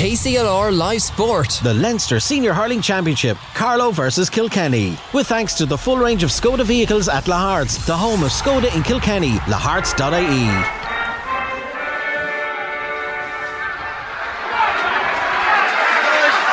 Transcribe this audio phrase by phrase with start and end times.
[0.00, 1.60] KCLR Live Sport.
[1.62, 4.96] The Leinster Senior Hurling Championship, Carlow versus Kilkenny.
[5.12, 8.74] With thanks to the full range of Skoda vehicles at Lahart's, the home of Skoda
[8.74, 10.79] in Kilkenny, laharts.ie.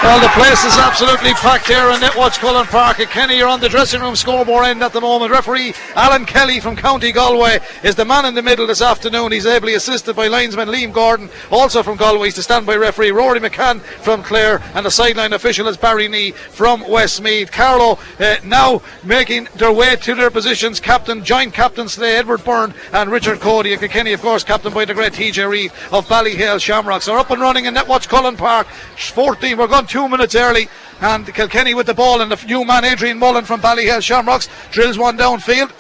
[0.08, 2.96] Well, the place is absolutely packed here in Netwatch Cullen Park.
[2.96, 5.34] Kenny, you're on the dressing room scoreboard end at the moment.
[5.34, 9.34] Referee Alan Kelly from County Galway is the man in the middle this afternoon.
[9.34, 12.28] He's ably assisted by linesman Liam Gordon, also from Galway.
[12.28, 16.32] He's the standby referee Rory McCann from Clare, and the sideline official is Barry Nee
[16.32, 17.52] from Westmeath.
[17.52, 20.80] Carlow uh, now making their way to their positions.
[20.80, 23.76] Captain, joint captains today, Edward Byrne and Richard Cody.
[23.76, 27.10] Kenny, of course, captain by the great TJ Reid of Ballyhale Shamrocks.
[27.10, 28.68] Are up and running in Netwatch Cullen Park.
[28.68, 30.70] 14, we're gone two minutes early.
[31.02, 34.98] And Kilkenny with the ball, and the new man Adrian Mullen from Ballyhale Shamrocks drills
[34.98, 35.72] one downfield.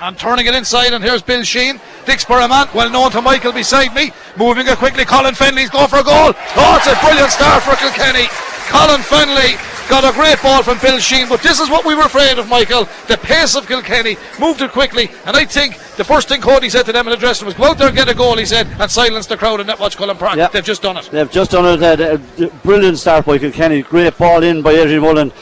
[0.00, 1.78] And turning it inside, and here's Bill Sheehan.
[2.04, 4.10] Dicksboro man, well known to Michael beside me.
[4.36, 6.34] Moving it quickly, Colin Fennelly's going for a goal.
[6.34, 8.26] Oh, it's a brilliant start for Kilkenny.
[8.74, 9.54] Colin Fennelly
[9.88, 12.48] got a great ball from Bill Sheehan, but this is what we were afraid of,
[12.48, 12.84] Michael.
[13.08, 16.84] The pace of Kilkenny moved it quickly, and I think the first thing Cody said
[16.86, 18.46] to them in the dressing room was, "Go out there and get a goal," he
[18.46, 20.36] said, and silence the crowd in Netwatch Cullen Park.
[20.36, 20.52] Yep.
[20.52, 21.08] They've just done it.
[21.10, 22.00] They've just done it.
[22.00, 23.82] Uh, uh, brilliant start by Kilkenny.
[23.82, 25.32] Great ball in by Adrian Mullen.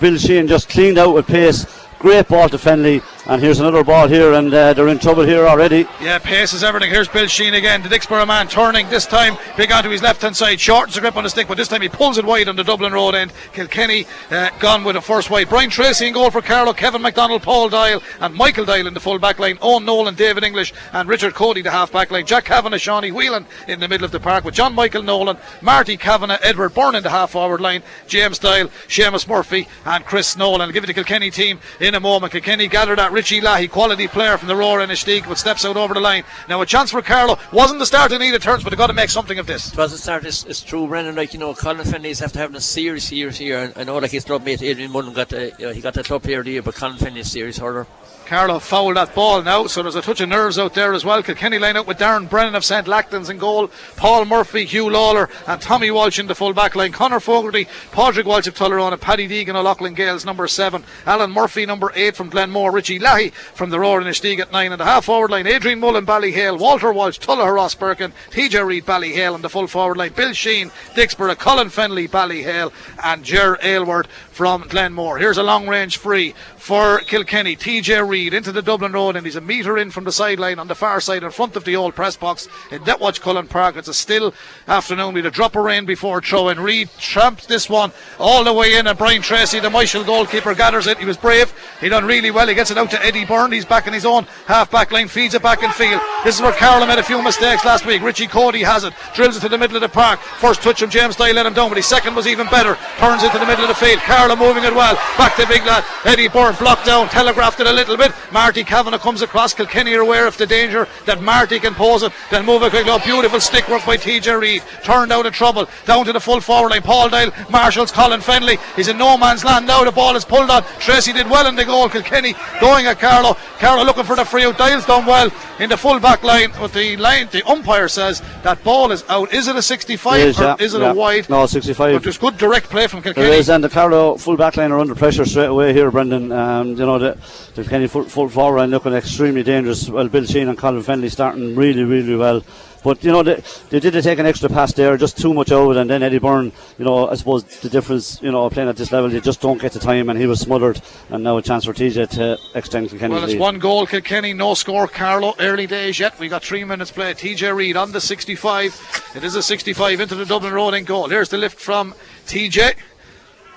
[0.00, 1.66] Bill Sheehan just cleaned out with pace.
[1.98, 3.02] Great ball to Fennelly.
[3.24, 5.86] And here's another ball here, and uh, they're in trouble here already.
[6.00, 6.90] Yeah, pace is everything.
[6.90, 7.80] Here's Bill Sheehan again.
[7.80, 11.16] The Dicksboro man turning this time, big onto his left hand side, shortens the grip
[11.16, 13.32] on the stick, but this time he pulls it wide on the Dublin Road end.
[13.52, 15.48] Kilkenny uh, gone with a first wide.
[15.48, 18.98] Brian Tracy in goal for Carlow, Kevin McDonald, Paul Doyle, and Michael Doyle in the
[18.98, 19.56] full back line.
[19.62, 22.26] Owen Nolan, David English, and Richard Cody, the half back line.
[22.26, 25.96] Jack Kavanagh, Shawnee Whelan in the middle of the park with John Michael Nolan, Marty
[25.96, 30.62] Kavanagh, Edward Byrne in the half forward line, James Doyle, Seamus Murphy, and Chris Nolan.
[30.62, 32.32] I'll give it to Kilkenny team in a moment.
[32.32, 36.00] Kilkenny gathered at Richie Leahy, quality player from the Rower-Inistioge, but steps out over the
[36.00, 36.24] line.
[36.48, 37.38] Now a chance for Carlow.
[37.52, 39.70] Wasn't the start they needed turns, but they've got to make something of this.
[39.72, 40.24] It was a start.
[40.24, 41.14] It's, it's true, Brendan.
[41.14, 43.72] Like you know, Colin Fennelly's after having a serious year here.
[43.76, 46.02] I know like his club mate Adrian Mullen got the, you know, he got the
[46.02, 47.86] club player of the year, but Colin Fennelly's serious hurler.
[48.32, 51.22] Carlow fouled that ball now, so there's a touch of nerves out there as well.
[51.22, 52.86] Kilkenny line out with Darren Brennan of St.
[52.86, 56.92] Lachtain's in goal, Paul Murphy, Huw Lawlor, and Tommy Walsh in the full back line.
[56.92, 60.82] Conor Fogarty, Padraig Walsh of Tullaroan, Paddy Deegan of Loughlin Gaels, number seven.
[61.04, 62.72] Alan Murphy, number eight from Glenmore.
[62.72, 65.46] Richie Leahy from the Rower-Inistioge at nine and a half forward line.
[65.46, 70.14] Adrian Mullen, Ballyhale, Walter Walsh, Tulla Ross TJ Reid, Ballyhale on the full forward line.
[70.14, 72.72] Bill Sheehan, Dicksboro, Colin Fennelly, Ballyhale,
[73.04, 75.18] and Ger Aylward from Glenmore.
[75.18, 77.56] Here's a long range free for Kilkenny.
[77.56, 80.68] TJ Reid into the Dublin Road, and he's a metre in from the sideline on
[80.68, 83.76] the far side in front of the old press box in Netwatch Cullen Park.
[83.76, 84.32] It's a still
[84.68, 88.52] afternoon with a drop of rain before throw and Reid tramps this one all the
[88.52, 90.98] way in, and Brian Tracy, the Michael goalkeeper, gathers it.
[90.98, 91.52] He was brave.
[91.80, 92.46] He done really well.
[92.46, 93.50] He gets it out to Eddie Byrne.
[93.50, 96.00] He's back in his own half back line, feeds it back in field.
[96.24, 98.02] This is where Carlow made a few mistakes last week.
[98.02, 100.20] Richie Cody has it, drills it to the middle of the park.
[100.20, 102.76] First touch from James Doyle let him down, but his second was even better.
[102.98, 104.00] Turns it to the middle of the field.
[104.00, 104.94] Carlow moving it well.
[105.16, 105.84] Back to big lad.
[106.04, 108.11] Eddie Byrne blocked down, telegraphed it a little bit.
[108.32, 109.54] Marty Kavanagh comes across.
[109.54, 112.12] Kilkenny are aware of the danger that Marty can pose it.
[112.30, 112.90] Then move it quickly.
[112.90, 114.62] Oh, beautiful stick work by TJ Reid.
[114.84, 115.68] Turned out of trouble.
[115.86, 116.82] Down to the full forward line.
[116.82, 118.58] Paul Doyle, Marshall's Colin Fennelly.
[118.76, 119.84] He's in no man's land now.
[119.84, 120.62] The ball is pulled on.
[120.78, 121.88] Tracy did well in the goal.
[121.88, 123.34] Kilkenny going at Carlow.
[123.58, 124.58] Carlow looking for the free out.
[124.58, 126.50] Doyle's done well in the full back line.
[126.58, 129.32] But the line, the umpire says that ball is out.
[129.32, 130.92] Is it a 65 It is, or yeah, is it yeah.
[130.92, 131.28] a wide?
[131.30, 131.94] No, 65.
[131.94, 133.28] But there's good direct play from Kilkenny.
[133.28, 136.32] is, and the Carlow full back line are under pressure straight away here, Brendan.
[136.32, 137.16] Um, you know, the,
[137.54, 139.88] the Kenny full, full forward line looking extremely dangerous.
[139.88, 142.42] Well, Bill Sheehan and Colin Fennelly starting really, really well.
[142.82, 145.76] But, you know, they, they did take an extra pass there, just too much out,
[145.76, 148.90] and then Eddie Byrne, you know, I suppose the difference, you know, playing at this
[148.90, 151.64] level, you just don't get the time, and he was smothered, and now a chance
[151.64, 153.40] for TJ to extend Kilkenny's Well, it's lead.
[153.40, 155.36] one goal, Kilkenny, no score, Carlow.
[155.38, 156.18] Early days yet.
[156.18, 157.14] We got three minutes play.
[157.14, 159.12] TJ Reid on the 65.
[159.14, 161.08] It is a 65 into the Dublin Road in goal.
[161.08, 161.94] Here's the lift from
[162.26, 162.74] TJ.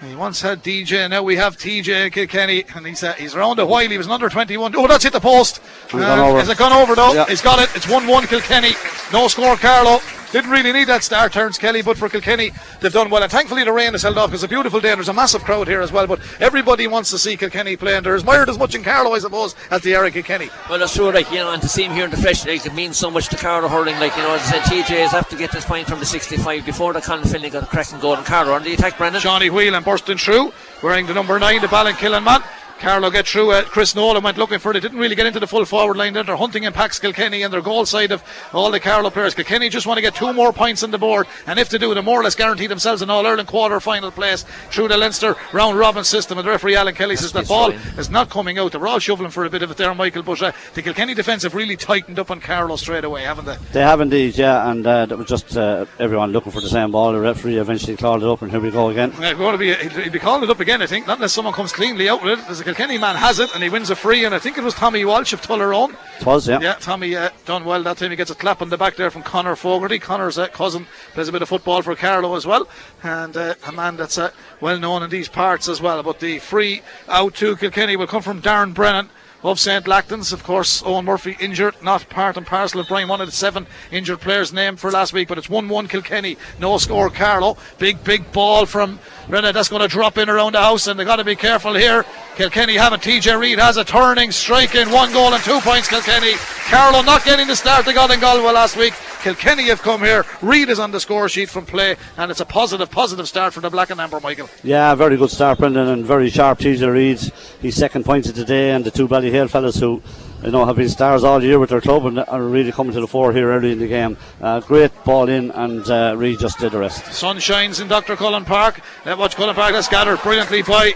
[0.08, 3.66] He once had DJ, now we have TJ Kilkenny, and he's uh, he's around a
[3.66, 3.88] while.
[3.90, 4.76] He was an under 21.
[4.76, 5.62] Oh, that's hit the post.
[5.94, 6.40] Over.
[6.40, 7.14] Has it gone over though?
[7.14, 7.26] Yeah.
[7.26, 7.76] He's got it.
[7.76, 8.74] It's 1 1 Kilkenny.
[9.12, 10.00] No score, Carlow.
[10.36, 12.52] Didn't really need that star turns, Kelly, but for Kilkenny,
[12.82, 13.24] they've done well.
[13.24, 15.14] And thankfully, the rain has held off because it's a beautiful day and there's a
[15.14, 16.08] massive crowd here as well.
[16.08, 19.20] But everybody wants to see Kilkenny play, and they're admired as much in Carlow, I
[19.20, 20.50] suppose, as they are in Kilkenny.
[20.70, 22.66] Well, that's true, like, you know, and to see him here in the flesh, like,
[22.66, 23.98] it means so much to Carlow hurling.
[23.98, 26.66] Like, you know, as I said, TJ is to get this point from the 65
[26.66, 28.16] before the Colin Fennelly got a cracking goal.
[28.16, 29.22] And Carlow on the attack, Brendan.
[29.22, 30.52] Johnny Whelan bursting through,
[30.84, 32.42] wearing the number nine, the Ballinkillen man.
[32.80, 33.52] Carlow get through.
[33.52, 34.80] Uh, Chris Nolan went looking for it.
[34.82, 36.14] Didn't really get into the full forward line.
[36.14, 38.24] They're hunting in packs Kilkenny and their goal side of
[38.54, 39.34] all the Carlow players.
[39.34, 41.94] Kilkenny just want to get two more points on the board, and if they do,
[41.94, 45.36] they more or less guarantee themselves an All Ireland quarter final place through the Leinster
[45.54, 46.38] round robin system.
[46.38, 48.72] And the referee Alan Kelly says the ball is not coming out.
[48.74, 50.24] They're all shoveling for a bit of it there, Michael.
[50.24, 53.58] But uh, the Kilkenny defence have really tightened up on Carlow straight away, haven't they?
[53.72, 56.92] They have indeed, yeah, and uh, that was just uh, everyone looking for the same
[56.92, 57.14] ball.
[57.14, 59.14] The referee eventually called it up, and here we go again.
[59.20, 61.54] Yeah, going to be, he'll be calling it up again, I think, not unless someone
[61.54, 62.46] comes cleanly out with it.
[62.46, 64.74] There's Kilkenny man has it, and he wins a free, and I think it was
[64.74, 65.96] Tommy Walsh of Tullaroan.
[66.20, 66.60] It was, yeah.
[66.60, 68.10] Yeah, Tommy uh, done well that time.
[68.10, 70.00] He gets a clap on the back there from Conor Fogarty.
[70.00, 72.68] Conor's uh, cousin plays a bit of football for Carlow as well,
[73.04, 74.32] and uh, a man that's uh,
[74.62, 76.02] well known in these parts as well.
[76.02, 79.12] But the free out to Kilkenny will come from Darren Brennan
[79.52, 79.86] of St.
[79.86, 80.34] Lachtain's.
[80.34, 83.68] Of course, Owen Murphy injured, not part and parcel of Brian, one of the seven
[83.92, 87.58] injured players named for last week, but it's 1 1 Kilkenny, no score Carlow.
[87.78, 89.00] Big, big ball from
[89.30, 91.74] Brennan that's going to drop in around the house, and they've got to be careful
[91.76, 92.06] here.
[92.36, 93.02] Kilkenny have it.
[93.02, 95.88] TJ Reid has a turning, strike in one goal and two points.
[95.88, 96.34] Kilkenny.
[96.68, 98.94] Carlow not getting the start they got in Galway last week.
[99.26, 100.24] Kilkenny have come here.
[100.44, 103.60] Reid is on the score sheet from play, and it's a positive, positive start for
[103.60, 104.48] the Black and Amber, Michael.
[104.64, 106.60] Yeah, very good start, Brendan, and very sharp.
[106.60, 110.00] TJ Reid's his second points of the day, and the two Ballyhale fellas who
[110.44, 113.02] you know have been stars all year with their club and are really coming to
[113.02, 114.16] the fore here early in the game.
[114.40, 117.12] Uh, great ball in, and uh, Reid just did the rest.
[117.12, 118.16] Sun shines in Dr.
[118.16, 118.80] Cullen Park.
[119.08, 119.74] Let's watch Cullen Park.
[119.74, 120.94] That's gathered brilliantly by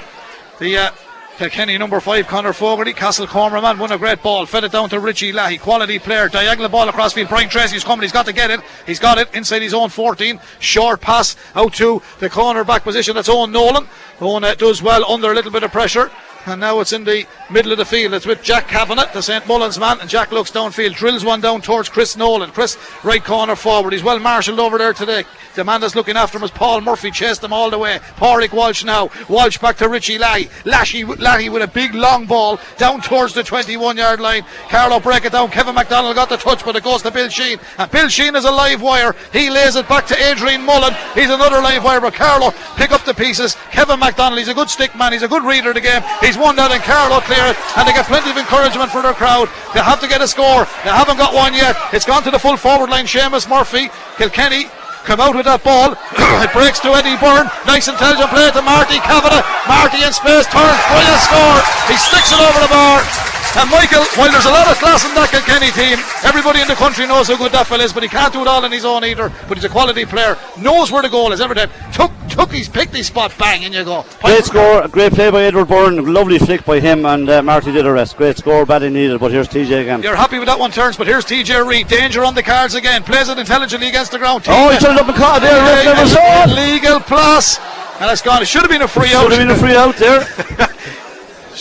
[0.59, 0.77] the.
[0.77, 0.91] Uh,
[1.39, 4.99] Kilkenny number five, Conor Fogarty, Castlecomer man won a great ball, fed it down to
[4.99, 7.29] Richie Leahy, quality player, diagonal ball across field.
[7.29, 10.37] Brian Tracy's coming, he's got to get it, he's got it inside his own 14.
[10.59, 13.87] Short pass out to the corner back position, that's Owen Nolan.
[14.19, 16.11] Owen uh, does well under a little bit of pressure.
[16.45, 18.13] And now it's in the middle of the field.
[18.13, 19.45] It's with Jack Kavanagh, the St.
[19.47, 19.99] Mullins man.
[19.99, 22.51] And Jack looks downfield, drills one down towards Chris Nolan.
[22.51, 23.93] Chris, right corner forward.
[23.93, 25.23] He's well marshalled over there today.
[25.55, 27.11] The man that's looking after him is Paul Murphy.
[27.11, 27.99] Chased him all the way.
[28.17, 29.09] Pádraig Walsh now.
[29.27, 30.45] Walsh back to Richie Leahy.
[30.63, 34.43] Lashy, with a big long ball down towards the 21 yard line.
[34.69, 35.49] Carlo break it down.
[35.49, 37.59] Kevin McDonald got the touch, but it goes to Bill Sheehan.
[37.77, 39.15] And Bill Sheehan is a live wire.
[39.33, 40.93] He lays it back to Adrian Mullen.
[41.13, 43.55] He's another live wire, but Carlow pick up the pieces.
[43.71, 45.13] Kevin McDonald, he's a good stick man.
[45.13, 46.01] He's a good reader of the game.
[46.29, 47.57] He's won that and Carlow clear it.
[47.73, 49.49] And they get plenty of encouragement for their crowd.
[49.73, 50.69] They have to get a score.
[50.85, 51.73] They haven't got one yet.
[51.89, 53.09] It's gone to the full forward line.
[53.09, 53.89] Seamus Murphy.
[54.13, 54.69] Kilkenny
[55.09, 55.97] come out with that ball.
[56.45, 57.49] it breaks to Eddie Byrne.
[57.65, 59.41] Nice intelligent play to Marty Kavanagh.
[59.65, 60.77] Marty in space turns.
[60.85, 61.59] for Brilliant score.
[61.89, 63.28] He sticks it over the bar.
[63.57, 66.75] And Michael, while there's a lot of class in that Kilkenny team, everybody in the
[66.75, 68.85] country knows how good that fella is, but he can't do it all on his
[68.85, 69.31] own either.
[69.47, 71.69] But he's a quality player, knows where the goal is every time.
[71.91, 74.05] Took, took his, picked his spot, bang, in you go.
[74.21, 77.85] Great score, great play by Edward Byrne, lovely flick by him, and uh, Marty did
[77.85, 78.17] the rest.
[78.17, 80.03] Great score, badly needed, but here's TJ again.
[80.03, 81.87] You're happy with that one, turns, but here's TJ Reid.
[81.87, 84.45] Danger on the cards again, plays it intelligently against the ground.
[84.47, 86.55] Oh, he turned up caught it there, ref never saw it.
[86.55, 87.59] Legal plus.
[87.99, 88.41] And it's gone.
[88.41, 89.23] It should have been a free out.
[89.23, 90.67] Should have been a free out there.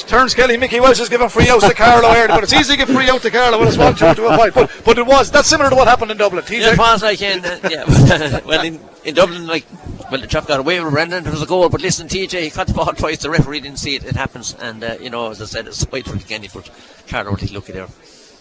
[0.02, 2.78] Turns Kelly, Mickey Welsh is giving free outs to Carlow early, but it's easy to
[2.78, 4.54] give free out to Carlow when it's 1 2 to a point.
[4.54, 6.44] But, but it was, that's similar to what happened in Dublin.
[6.44, 6.60] TJ.
[6.60, 8.40] Yeah, it was like in, uh, yeah.
[8.44, 9.66] well, in, in Dublin, like,
[10.10, 11.24] well, the chap got away with Brendan.
[11.24, 13.22] There was a goal, but listen, TJ, he caught the ball twice.
[13.22, 14.04] The referee didn't see it.
[14.04, 16.70] It happens, and uh, you know, as I said, it's white for the Kenny, but
[17.08, 17.88] Carlow really lucky there.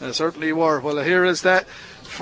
[0.01, 0.79] Uh, certainly were.
[0.79, 1.65] Well, here is that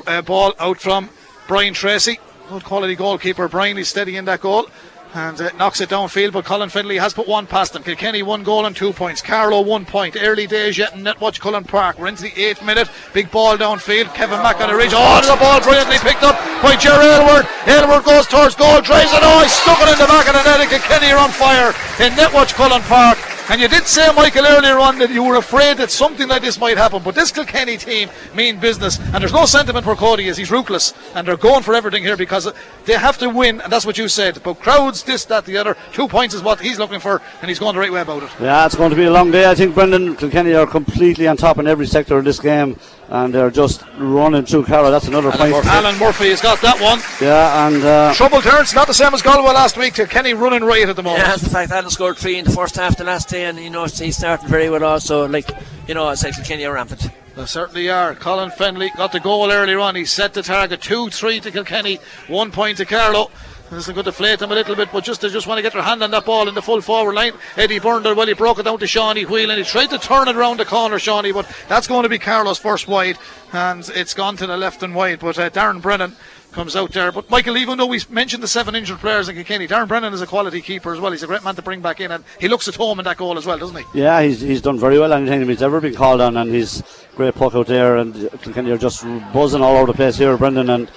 [0.07, 1.09] uh, ball out from
[1.47, 2.19] Brian Tracy.
[2.49, 3.47] Good quality goalkeeper.
[3.47, 4.67] Brian is steady in that goal
[5.15, 6.33] and uh, knocks it downfield.
[6.33, 7.83] But Colin Fennelly has put one past him.
[7.83, 9.21] Kilkenny one goal and two points.
[9.21, 10.17] Carlow one point.
[10.19, 11.97] Early days yet in Netwatch Cullen Park.
[11.97, 12.89] We're into the eighth minute.
[13.13, 14.13] Big ball downfield.
[14.13, 14.91] Kevin Mack on a ridge.
[14.93, 17.47] Oh, the ball brilliantly picked up by Jerry Aylward.
[17.67, 19.19] Aylward goes towards goal, drives it.
[19.23, 20.59] Oh, he's stuck it in the back of the net.
[20.59, 21.69] And Kilkenny are on fire
[22.03, 23.17] in Netwatch Cullen Park.
[23.47, 26.59] And you did say, Michael, earlier on that you were afraid that something like this
[26.59, 27.03] might happen.
[27.03, 28.97] But this Kilkenny team mean business.
[28.99, 30.95] And there's no sentiment for Cody as he's ruthless.
[31.13, 32.51] And they're going for everything here because
[32.85, 33.61] they have to win.
[33.61, 34.41] And that's what you said.
[34.41, 35.77] But crowds, this, that, the other.
[35.93, 37.21] Two points is what he's looking for.
[37.41, 38.29] And he's going the right way about it.
[38.39, 39.49] Yeah, it's going to be a long day.
[39.49, 42.79] I think Brendan Kilkenny are completely on top in every sector of this game.
[43.07, 44.89] And they're just running through Carlow.
[44.89, 45.51] That's another Alan point.
[45.51, 45.69] Murphy.
[45.69, 46.99] Alan Murphy has got that one.
[47.21, 49.93] Yeah, and uh, Trouble turns, not the same as Galway last week.
[49.93, 51.21] Kilkenny running right at the moment.
[51.21, 53.59] Yeah, that's the fact Alan scored three in the first half the last day, and
[53.59, 54.83] you know he's starting very well.
[54.83, 55.47] Also, like
[55.87, 57.07] you know, it's like Kilkenny are rampant.
[57.35, 58.15] They certainly are.
[58.15, 59.95] Colin Fennelly got the goal earlier on.
[59.95, 63.29] He set the target 2 3 to Kilkenny, one point to Carlow.
[63.75, 65.73] Is going to deflate them a little bit, but just they just want to get
[65.73, 67.33] their hand on that ball in the full forward line.
[67.57, 70.27] Eddie Burnder, well, he broke it down to Shawnee Wheel and he tried to turn
[70.27, 73.17] it around the corner, Shawnee, but that's going to be Carlow's first wide,
[73.51, 75.19] and it's gone to the left and wide.
[75.19, 76.15] But uh, Darren Brennan
[76.51, 77.11] comes out there.
[77.11, 80.21] But Michael, even though we mentioned the seven injured players in Kilkenny, Darren Brennan is
[80.21, 81.11] a quality keeper as well.
[81.11, 83.17] He's a great man to bring back in, and he looks at home in that
[83.17, 83.99] goal as well, doesn't he?
[83.99, 85.11] yeah, he's, he's done very well.
[85.11, 86.81] Anything he's ever been called on, and he's
[87.15, 87.97] great puck out there.
[87.97, 89.03] And Kilkenny are just
[89.33, 90.69] buzzing all over the place here, Brendan.
[90.69, 90.89] And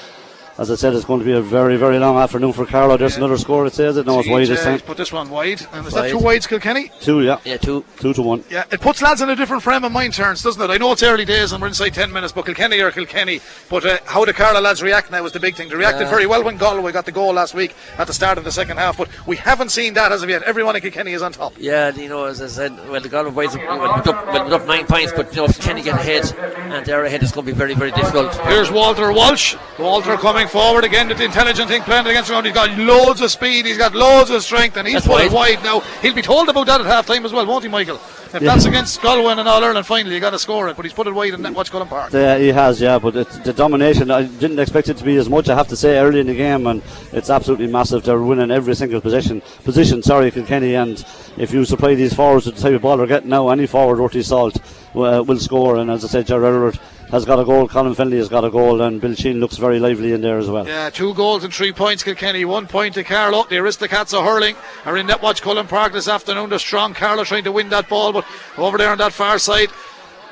[0.59, 2.97] as I said, it's going to be a very, very long afternoon for Carlow.
[2.97, 3.19] There's Yeah.
[3.25, 3.65] another score.
[3.67, 4.07] It says it.
[4.07, 4.81] No, it's wide this TJ time.
[4.81, 5.65] Put this one wide.
[5.73, 6.11] And is that Wide.
[6.11, 6.91] two wides, Kilkenny?
[7.01, 7.85] Two, yeah, Yeah, two.
[8.01, 8.43] two to one.
[8.51, 10.69] Yeah, it puts lads in a different frame of mind, turns, doesn't it?
[10.71, 13.41] I know it's early days and we're inside 10 minutes, but Kilkenny or Kilkenny.
[13.71, 15.69] But uh, how the Carlow lads react now is the big thing.
[15.69, 16.11] They reacted Yeah.
[16.11, 18.79] very well when Galway got the goal last week at the start of the second
[18.79, 20.43] half, but we haven't seen that as of yet.
[20.43, 21.53] Everyone in Kilkenny is on top.
[21.59, 24.55] Yeah, you know, as I said, well, the Galway boys have well, moved up, well,
[24.55, 26.33] up nine points, but you know, if Kenny get ahead
[26.73, 28.35] and they're ahead, it's going to be very, very difficult.
[28.47, 29.55] Here's Walter Walsh.
[29.79, 32.47] Walter coming forward again with the intelligent thing playing against the ground.
[32.47, 35.33] He's got loads of speed, he's got loads of strength, and he's That's put it
[35.33, 35.57] wide.
[35.57, 35.81] wide now.
[36.03, 37.97] He'll be told about that at half time as well, won't he, Michael?
[38.31, 38.53] If Yeah.
[38.53, 41.07] that's against Galway and All Ireland final, you got to score it, but he's put
[41.07, 42.13] it wide in Watch Cullen Park.
[42.13, 45.31] Yeah, he has, yeah, but it's the domination, I didn't expect it to be as
[45.31, 48.03] much, I have to say, early in the game, and it's absolutely massive.
[48.03, 51.03] They're winning every single position, position sorry, Kilkenny, and
[51.39, 53.99] if you supply these forwards with the type of ball they're getting now, any forward
[53.99, 54.59] worth his salt
[55.05, 56.79] uh, will score, and as I said, Gerard Edward
[57.11, 59.79] has got a goal, Colin Fennelly has got a goal, and Bill Sheehan looks very
[59.79, 60.67] lively in there as well.
[60.67, 62.45] Yeah, two goals and three points, Kilkenny.
[62.45, 63.45] One point to Carlow.
[63.45, 66.51] The Aristocats of Hurling are in Netwatch Cullen Park this afternoon.
[66.51, 66.93] They're strong.
[66.95, 68.27] Carlow trying to win that ball, but
[68.59, 69.71] over there on that far side,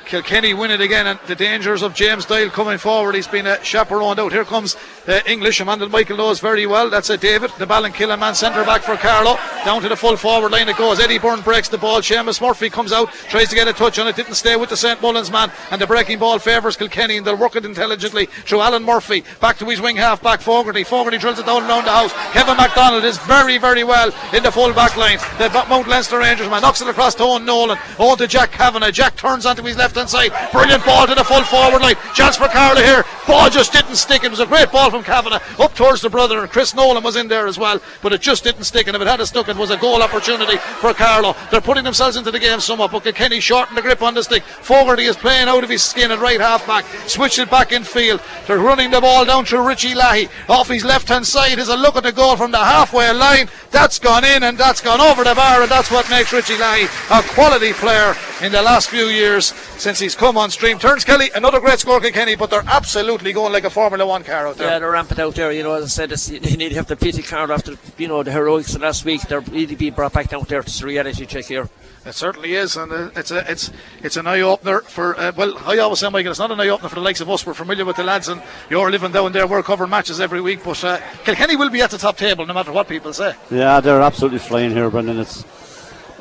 [0.07, 3.13] Kilkenny win it again, and the dangers of James Doyle coming forward.
[3.13, 4.31] He's been uh, chaperoned out.
[4.31, 6.89] Here comes uh, English, a man that Michael knows very well.
[6.89, 9.37] That's uh, David, the Ballinkillen man, centre back for Carlow.
[9.65, 11.01] Down to the full forward line it goes.
[11.01, 11.99] Eddie Byrne breaks the ball.
[11.99, 14.77] Seamus Murphy comes out, tries to get a touch on it, didn't stay with the
[14.77, 18.61] St Mullins man, and the breaking ball favours Kilkenny, and they'll work it intelligently through
[18.61, 19.25] Alan Murphy.
[19.41, 20.85] Back to his wing half back, Fogarty.
[20.85, 22.13] Fogarty drills it down around the house.
[22.31, 25.17] Kevin MacDonald is very, very well in the full back line.
[25.37, 27.77] The Mount Leinster Rangers man knocks it across to Owen Nolan.
[27.99, 28.91] Owen to Jack Kavanagh.
[28.91, 30.31] Jack turns onto his left hand side.
[30.51, 31.95] Brilliant ball to the full forward line.
[32.13, 33.03] Chance for Carla here.
[33.27, 34.23] Ball just didn't stick.
[34.23, 37.15] It was a great ball from Kavanagh up towards the brother, and Chris Nolan was
[37.15, 38.87] in there as well, but it just didn't stick.
[38.87, 41.35] And if it had stuck, it was a goal opportunity for Carlow.
[41.51, 44.43] They're putting themselves into the game somewhat, but Kenny shortened the grip on the stick.
[44.43, 47.83] Fogarty is playing out of his skin at right half back, switched it back in
[47.83, 48.21] field.
[48.45, 51.59] They're running the ball down to Richie Leahy off his left hand side.
[51.59, 53.49] Is a look at the goal from the halfway line.
[53.71, 56.87] That's gone in and that's gone over the bar, and that's what makes Richie Leahy
[57.11, 59.53] a quality player in the last few years
[59.87, 60.77] since he's come on stream.
[60.77, 64.45] Turns Kelly, another great score, Kilkenny, but they're absolutely going like a Formula One car
[64.45, 64.69] out there.
[64.69, 65.49] Yeah, they're rampant out there.
[65.53, 68.09] You know, as I said, it's, you need to have the pity card after you
[68.09, 69.21] know the heroics of last week.
[69.21, 70.59] They're really being brought back down there.
[70.59, 71.69] It's a reality check here.
[72.05, 73.71] It certainly is, and uh, it's a it's
[74.03, 75.17] it's an eye opener for.
[75.17, 77.29] Uh, well, I always say, Michael, it's not an eye opener for the likes of
[77.29, 77.45] us.
[77.45, 79.47] We're familiar with the lads, and you're living down there.
[79.47, 82.53] We're covering matches every week, but uh, Kilkenny will be at the top table no
[82.53, 83.35] matter what people say.
[83.49, 85.17] Yeah, they're absolutely flying here, Brendan.
[85.17, 85.45] It's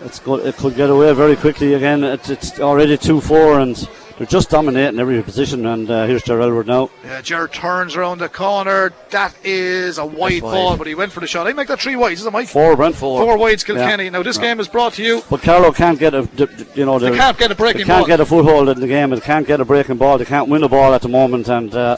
[0.06, 0.46] it's good.
[0.46, 2.02] It could get away very quickly again.
[2.04, 3.76] It's, it's already two four, and
[4.16, 5.66] they're just dominating every position.
[5.66, 6.88] And uh, here's Gerald Elwood now.
[7.04, 8.94] Yeah, Jared turns around the corner.
[9.10, 10.52] That is a wide wide.
[10.54, 11.46] ball, but he went for the shot.
[11.46, 12.48] I make that three wides, is it, Mike?
[12.48, 12.94] Four, Brent.
[12.96, 14.04] Four wides, Kilkenny.
[14.04, 14.10] Yeah.
[14.10, 15.22] Now this game is brought to you.
[15.28, 17.84] But Carlow can't get a, d- d- you know, They can't get a breaking they
[17.84, 18.06] can't ball.
[18.06, 19.10] get a foothold in the game.
[19.10, 20.16] They can't get a breaking ball.
[20.18, 21.96] They can't win a ball at the moment, and uh,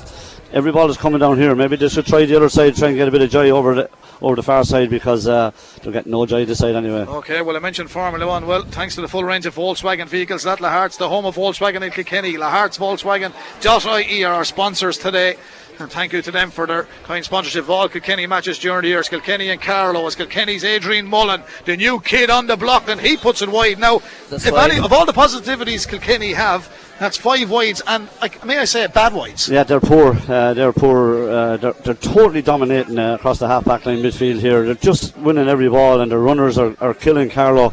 [0.52, 1.54] every ball is coming down here.
[1.54, 3.74] Maybe they should try the other side, try and get a bit of joy over
[3.74, 5.50] the over the far side because uh,
[5.82, 7.06] they're getting no joy this side anyway.
[7.06, 8.46] Okay, well, I mentioned Formula One.
[8.46, 11.82] Well, thanks to the full range of Volkswagen vehicles at Lahart's, the home of Volkswagen
[11.82, 12.34] in Kilkenny.
[12.34, 15.36] Lahart's Volkswagen.ie are our sponsors today.
[15.80, 18.88] And thank you to them for their kind sponsorship of all Kilkenny matches during the
[18.88, 19.08] years.
[19.08, 23.16] Kilkenny and Carlow as Kilkenny's Adrian Mullen, the new kid on the block, and he
[23.16, 23.78] puts it wide.
[23.78, 26.68] Now, any, of all the positivities Kilkenny have,
[26.98, 29.48] that's five wides, and like, may I say, it, bad wides.
[29.48, 30.16] Yeah, they're poor.
[30.28, 31.30] Uh, they're poor.
[31.30, 34.64] Uh, they're, they're totally dominating uh, across the half back line midfield here.
[34.64, 37.72] They're just winning every ball, and the runners are, are killing Carlow.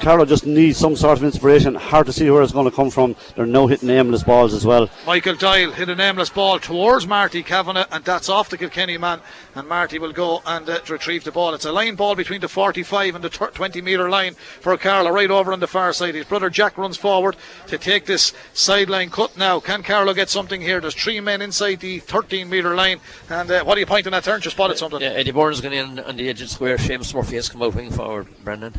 [0.00, 1.74] Carlow just needs some sort of inspiration.
[1.74, 3.14] Hard to see where it's going to come from.
[3.36, 4.88] They're now hitting aimless balls as well.
[5.06, 9.20] Michael Doyle hit an aimless ball towards Marty Kavanagh, and that's off the Kilkenny man.
[9.54, 11.52] And Marty will go and uh, retrieve the ball.
[11.52, 15.30] It's a line ball between the 45 and the 20 metre line for Carlow, right
[15.30, 16.14] over on the far side.
[16.14, 19.60] His brother Jack runs forward to take this sideline cut now.
[19.60, 20.80] Can Carlow get something here?
[20.80, 23.00] There's three men inside the 13 metre line.
[23.28, 24.40] And uh, what are you pointing at, Turn?
[24.42, 25.02] You spotted something.
[25.02, 26.78] Yeah, Eddie Byrne's going in on the edge of the square.
[26.78, 28.28] Seamus Murphy has come out wing forward.
[28.42, 28.72] Brendan.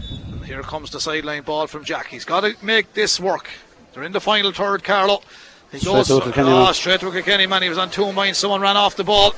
[0.45, 2.07] Here comes the sideline ball from Jack.
[2.07, 3.49] He's got to make this work.
[3.93, 5.21] They're in the final third, Carlow.
[5.69, 7.61] He Straight goes to Kilkenny oh, straight to a Kilkenny man.
[7.63, 8.37] He was on two minds.
[8.37, 9.35] Someone ran off the ball.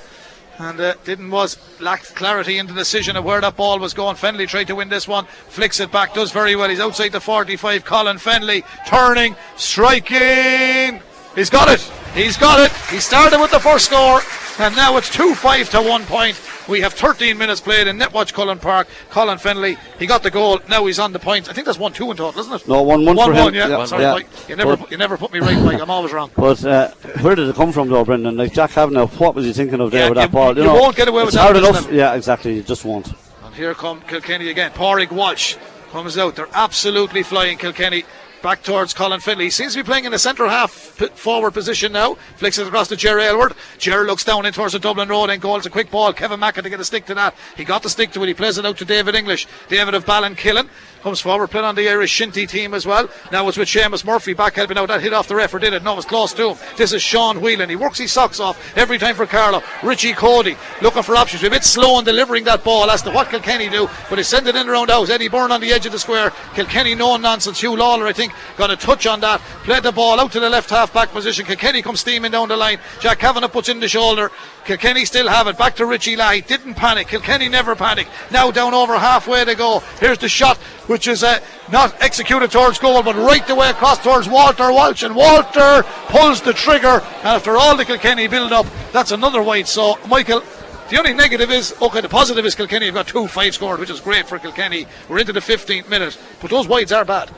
[0.59, 4.15] And uh, didn't was lacked clarity in the decision of where that ball was going.
[4.15, 6.69] Fennelly tried to win this one, flicks it back, does very well.
[6.69, 7.83] He's outside the 45.
[7.83, 11.01] Colin Fennelly turning, striking.
[11.33, 11.81] He's got it.
[12.13, 12.71] He's got it.
[12.91, 14.21] He started with the first score,
[14.59, 16.39] and now it's 2 5 to 1 point.
[16.67, 18.87] We have 13 minutes played in Netwatch Cullen Park.
[19.09, 20.59] Colin Fennelly, he got the goal.
[20.69, 21.49] Now he's on the points.
[21.49, 22.67] I think that's 1 2 in total, isn't it?
[22.67, 23.53] No, 1-1 for him.
[23.53, 23.67] yeah.
[23.67, 24.13] Yeah, Sorry, yeah.
[24.13, 24.27] Mike.
[24.49, 25.81] You never, But- you never put me right, Mike.
[25.81, 26.31] I'm always wrong.
[26.35, 26.89] But uh,
[27.21, 28.37] where did it come from, though, Brendan?
[28.37, 30.57] Like Jack Kavanagh, what was he thinking of there Yeah, with that you- ball?
[30.57, 31.85] you know, won't get away with that hard enough.
[31.85, 31.93] them.
[31.95, 32.55] Yeah, exactly.
[32.55, 33.11] You just won't.
[33.43, 34.71] And here come Kilkenny again.
[34.71, 35.55] Pádraig Walsh
[35.91, 36.35] comes out.
[36.35, 38.05] They're absolutely flying Kilkenny.
[38.43, 39.49] Back towards Colin Fennelly.
[39.49, 42.15] Seems to be playing in the centre half p- forward position now.
[42.35, 43.53] Flicks it across to Jerry Aylward.
[43.77, 45.65] Jerry looks down in towards the Dublin Road and goals.
[45.65, 46.11] A quick ball.
[46.11, 47.35] Kevin Mackin to get a stick to that.
[47.55, 48.27] He got the stick to it.
[48.27, 49.47] He plays it out to David English.
[49.69, 50.67] David of Ballinkillen
[51.03, 53.09] comes forward, playing on the Irish Shinty team as well.
[53.29, 54.87] Now it's with Seamus Murphy back helping out.
[54.87, 55.83] That hit off the ref or did it?
[55.83, 56.57] No, it's close to him.
[56.77, 57.69] This is Sean Whelan.
[57.69, 59.61] He works his socks off every time for Carlow.
[59.83, 61.43] Richie Cody looking for options.
[61.43, 64.23] We're a bit slow in delivering that ball as to what Kilkenny do, but he
[64.23, 65.09] send it in around house.
[65.09, 66.31] Eddie Byrne on the edge of the square.
[66.55, 67.61] Kilkenny no nonsense.
[67.61, 69.41] Huw Lawlor, I think, got a touch on that.
[69.65, 71.45] Played the ball out to the left half back position.
[71.45, 72.79] Kilkenny comes steaming down the line.
[73.01, 74.31] Jack Kavanagh puts in the shoulder.
[74.65, 75.57] Kilkenny still have it.
[75.57, 76.41] Back to Richie Leahy.
[76.41, 77.07] Didn't panic.
[77.07, 78.07] Kilkenny never panic.
[78.31, 79.79] Now down over halfway to go.
[79.99, 81.39] Here's the shot, which is uh,
[81.71, 85.03] not executed towards goal, but right the way across towards Walter Walsh.
[85.03, 87.01] And Walter pulls the trigger.
[87.17, 89.67] And after all the Kilkenny build up, that's another white.
[89.67, 90.41] So, Michael,
[90.89, 93.89] the only negative is, okay, the positive is Kilkenny have got two five scored, which
[93.89, 94.85] is great for Kilkenny.
[95.09, 97.31] We're into the 15th minute, but those wides are bad.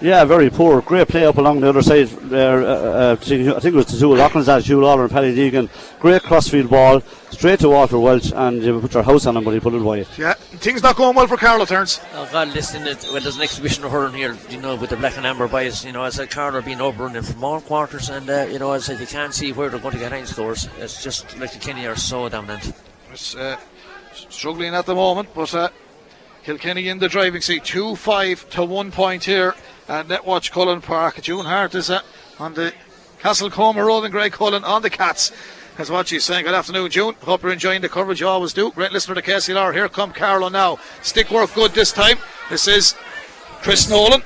[0.00, 0.80] Yeah, very poor.
[0.80, 2.62] Great play up along the other side there.
[2.62, 5.68] Uh, uh, I think it was the two Loughlin's that Huw Lawlor and Paddy Deegan.
[5.98, 9.52] Great crossfield ball, straight to Walter Walsh, and you put your house on him, but
[9.54, 10.06] he put it wide.
[10.16, 12.00] Yeah, things not going well for Carlow turns.
[12.14, 14.96] Oh God, listen, it, well, there's an exhibition of hurling here, you know, with the
[14.96, 15.84] black and amber bias.
[15.84, 18.72] You know, as I said, Carlow being overrun from all quarters, and, uh, you know,
[18.72, 20.68] as I said, you can't see where they're going to get any scores.
[20.78, 22.72] It's just like the Kenny are so dominant.
[23.12, 23.56] It's, uh,
[24.28, 25.68] struggling at the moment, but uh,
[26.44, 29.54] Kilkenny in the driving seat, two five to one point here
[29.88, 31.20] at Netwatch Cullen Park.
[31.22, 32.00] June Hart is uh,
[32.38, 32.72] on the
[33.20, 35.32] Castle Comer Road and Greg Cullen on the Cats.
[35.76, 36.44] That's what she's saying.
[36.44, 37.14] Good afternoon, June.
[37.22, 38.20] Hope you're enjoying the coverage.
[38.20, 38.70] You always do.
[38.72, 39.72] Great listener to KCLR.
[39.72, 40.78] Here come Carlow now.
[41.02, 42.18] Stick work good this time.
[42.50, 42.94] This is
[43.62, 44.22] Chris Nolan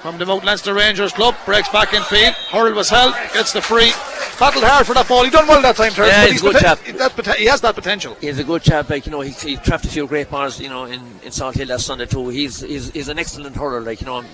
[0.00, 1.34] from the Mount Leinster Rangers Club.
[1.44, 2.34] Breaks back in field.
[2.50, 3.14] Hurl was held.
[3.34, 3.92] Gets the free.
[4.40, 5.22] Battled hard for that ball.
[5.24, 6.78] He done well that time, Terence, Yeah, he's a good chap.
[6.80, 8.16] poten- he has that potential.
[8.20, 10.68] He's a good chap, like you know, he, he trapped a few great balls, you
[10.70, 12.30] know, in, in Salt Hill last Sunday too.
[12.30, 14.24] He's, he's he's an excellent hurler, like you know.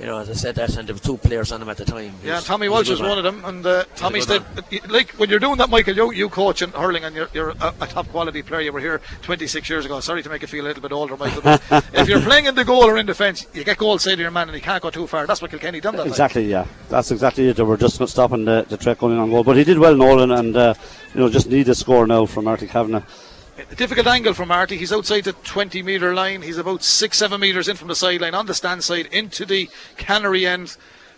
[0.00, 1.84] You know, as I said that, and there were two players on him at the
[1.84, 2.14] time.
[2.22, 4.44] Yeah, He's- Tommy he's a Walsh good is one of them, and uh, Tommy said,
[4.88, 7.74] like when you're doing that, Michael, you, you coach and hurling, and you're, you're a,
[7.80, 8.60] a top quality player.
[8.60, 9.98] You were here 26 years ago.
[9.98, 11.42] Sorry to make you feel a little bit older, Michael.
[11.42, 11.62] But
[11.92, 14.30] if you're playing in the goal or in defence, you get goal say to your
[14.30, 15.26] man, and he can't go too far.
[15.26, 16.04] That's what Kilkenny done that.
[16.04, 16.08] night.
[16.10, 16.66] Exactly, yeah.
[16.88, 17.56] That's exactly it.
[17.56, 19.42] They were just not stopping the, the threat going on goal.
[19.42, 20.74] But he did well, Nolan, and uh,
[21.12, 23.02] you know just need a score now from Marty Kavanagh.
[23.58, 24.76] A difficult angle for Marty.
[24.76, 26.42] He's outside the 20 metre line.
[26.42, 29.68] He's about six, seven metres in from the sideline on the stand side into the
[29.96, 30.76] cannery end.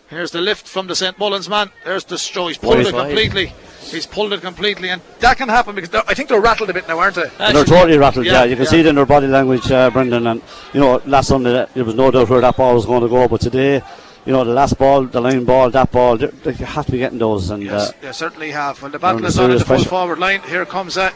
[0.09, 1.19] Here's the lift from the St.
[1.19, 1.71] Mullins man.
[1.85, 2.49] There's the straw.
[2.49, 3.53] He's pulled it completely.
[3.83, 6.89] He's pulled it completely, and that can happen because I think they're rattled a bit
[6.89, 7.29] now, aren't they?
[7.39, 8.45] They're totally rattled, Yeah, yeah.
[8.45, 8.71] You can yeah.
[8.71, 10.27] see it in their body language, uh, Brendan.
[10.27, 10.43] And
[10.73, 13.29] you know, last Sunday there was no doubt where that ball was going to go,
[13.29, 13.83] but today,
[14.25, 17.19] you know, the last ball, the line ball, that ball, they, have to be getting
[17.19, 17.51] those.
[17.51, 18.81] And Yes, uh, they certainly have.
[18.83, 19.89] Well, the battle is on serious the full pressure.
[19.91, 20.43] forward line.
[20.43, 21.13] Here comes uh,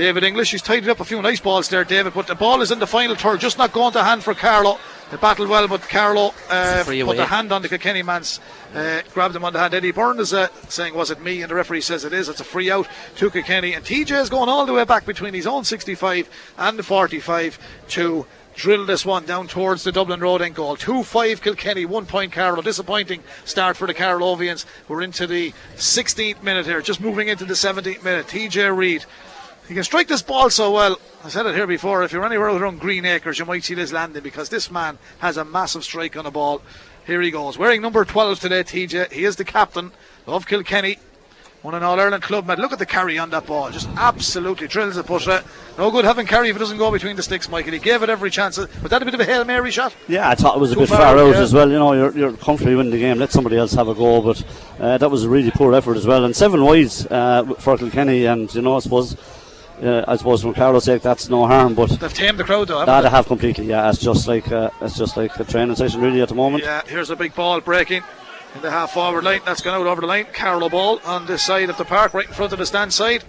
[0.00, 0.52] David English.
[0.52, 2.86] He's tidied up a few nice balls there, David, but the ball is in the
[2.86, 4.78] final third, just not going to hand for Carlow.
[5.10, 7.16] They battled well, but Carlow uh, put away.
[7.18, 8.40] the hand on the Kilkenny man's,
[8.74, 9.74] uh, grabbed him on the hand.
[9.74, 11.42] Eddie Byrne is uh, saying, Was it me?
[11.42, 12.30] And the referee says it is.
[12.30, 13.74] It's a free out to Kilkenny.
[13.74, 17.58] And TJ is going all the way back between his own 65 and the 45
[17.88, 20.76] to drill this one down towards the Dublin Road end goal.
[20.76, 22.62] 2 5 Kilkenny, 1 point Carlow.
[22.62, 24.64] Disappointing start for the Carlovians.
[24.88, 28.28] We're into the 16th minute here, just moving into the 17th minute.
[28.28, 29.04] TJ Reid.
[29.70, 30.98] He can strike this ball so well.
[31.22, 32.02] I said it here before.
[32.02, 35.36] If you're anywhere around Green Acres, you might see this landing because this man has
[35.36, 36.60] a massive strike on the ball.
[37.06, 37.56] Here he goes.
[37.56, 39.12] Wearing number 12 today, TJ.
[39.12, 39.92] He is the captain
[40.26, 40.98] of Kilkenny.
[41.62, 42.62] Won an All Ireland club medal.
[42.62, 43.70] Look at the carry on that ball.
[43.70, 45.06] Just absolutely drills it.
[45.06, 45.42] But uh,
[45.78, 47.72] no good having carry if it doesn't go between the sticks, Michael.
[47.72, 48.58] He gave it every chance.
[48.58, 49.94] But that a bit of a Hail Mary shot?
[50.08, 51.42] yeah, I thought it was a Too bit far far out, out yeah.
[51.42, 51.70] as well.
[51.70, 53.18] You know, you're, you're comfortably winning the game.
[53.18, 54.20] Let somebody else have a go.
[54.20, 54.42] But
[54.80, 56.24] uh, that was a really poor effort as well.
[56.24, 58.24] And seven wides uh, for Kilkenny.
[58.24, 59.16] And you know, I suppose,
[59.82, 61.74] uh, I suppose from Carlow's sake, that's no harm.
[61.74, 62.84] But They've tamed the crowd though.
[62.84, 63.06] that they?
[63.06, 63.66] I have completely.
[63.66, 66.64] Yeah, it's just like uh, it's just like a training session really at the moment.
[66.64, 68.02] Yeah, here's a big ball breaking
[68.54, 69.40] in the half forward line.
[69.44, 70.26] That's gone out over the line.
[70.32, 73.24] Carlow ball on this side of the park, right in front of the stand side.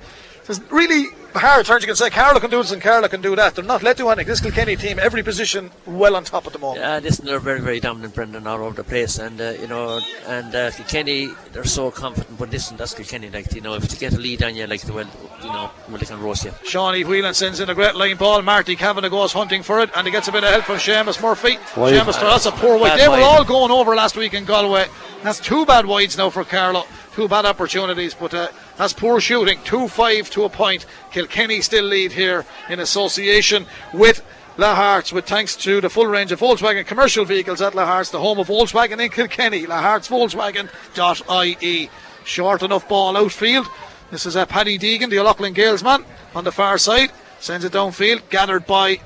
[0.45, 1.07] There's really
[1.39, 1.83] hard turns.
[1.83, 3.55] You can say Carlow can do this and Carlow can do that.
[3.55, 4.27] They're not let do anything.
[4.27, 6.81] This Kilkenny team, every position well on top at the moment.
[6.81, 9.99] Yeah, listen, they're very, very dominant, Brendan, all over the place, and uh, you know,
[10.27, 12.37] and uh, Kilkenny, they're so confident.
[12.37, 14.81] But listen, that's Kilkenny, like you know, if they get a lead on you, like
[14.81, 15.07] they will,
[15.41, 16.51] you know, well, they can roast you.
[16.65, 18.41] Shawnee Whelan sends in a great line ball.
[18.41, 21.21] Marty Kavanagh goes hunting for it and he gets a bit of help from Seamus
[21.21, 21.57] Murphy.
[21.79, 21.93] Wide.
[21.93, 22.97] Seamus, that's a poor wide.
[22.97, 24.87] Bad They were all going over last week in Galway.
[25.23, 26.85] That's two bad wides now for Carlow.
[27.13, 28.47] Two bad opportunities, but uh,
[28.77, 29.59] that's poor shooting.
[29.65, 30.85] 2 5 to a point.
[31.11, 34.23] Kilkenny still lead here in association with
[34.57, 38.39] Lahart's, with thanks to the full range of Volkswagen commercial vehicles at Lahart's, the home
[38.39, 39.65] of Volkswagen in Kilkenny.
[39.65, 41.89] Lahart's Volkswagen.ie.
[42.23, 43.67] Short enough ball outfield.
[44.09, 47.11] This is uh, Paddy Deegan, the O'Loughlin Gaels man, on the far side.
[47.39, 48.99] Sends it downfield, gathered by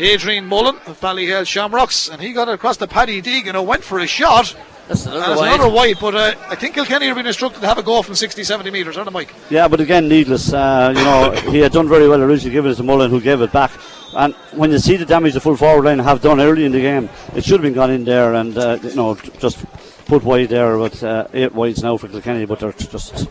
[0.00, 3.82] Adrian Mullen of Ballyhale Shamrocks, and he got it across the Paddy Deegan, who went
[3.82, 4.54] for a shot.
[4.86, 5.54] That's another And it's wide.
[5.54, 8.14] another wide, but uh, I think Kilkenny have been instructed to have a go from
[8.14, 9.34] 60, 70 metres, aren't they, Mike?
[9.50, 10.52] Yeah, but again, needless.
[10.52, 13.40] Uh, you know, he had done very well originally, giving it to Mullen, who gave
[13.42, 13.70] it back.
[14.14, 16.80] And when you see the damage the full forward line have done early in the
[16.80, 19.62] game, it should have been gone in there and uh, you know just
[20.06, 20.78] put wide there.
[20.78, 23.28] But uh, eight wides now for Kilkenny, but they're just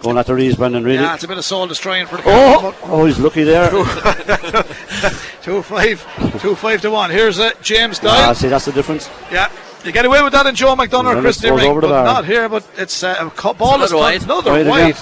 [0.00, 0.84] going at their ease, Brendan.
[0.84, 1.02] Really.
[1.02, 3.70] Yeah, it's a bit of soul destroying for the Oh, oh, he's lucky there.
[5.42, 6.04] Two five,
[6.40, 7.10] two five to one.
[7.10, 8.34] Here's uh, James Ah, Doyle.
[8.34, 9.08] see, that's the difference.
[9.32, 9.50] Yeah,
[9.84, 11.88] you get away with that in Joe McDonagh or And Chris it goes Deering, but
[11.88, 12.04] bar.
[12.04, 12.48] not here.
[12.48, 14.22] But it's uh, a ball is another wide.
[14.24, 14.96] another Wide wide.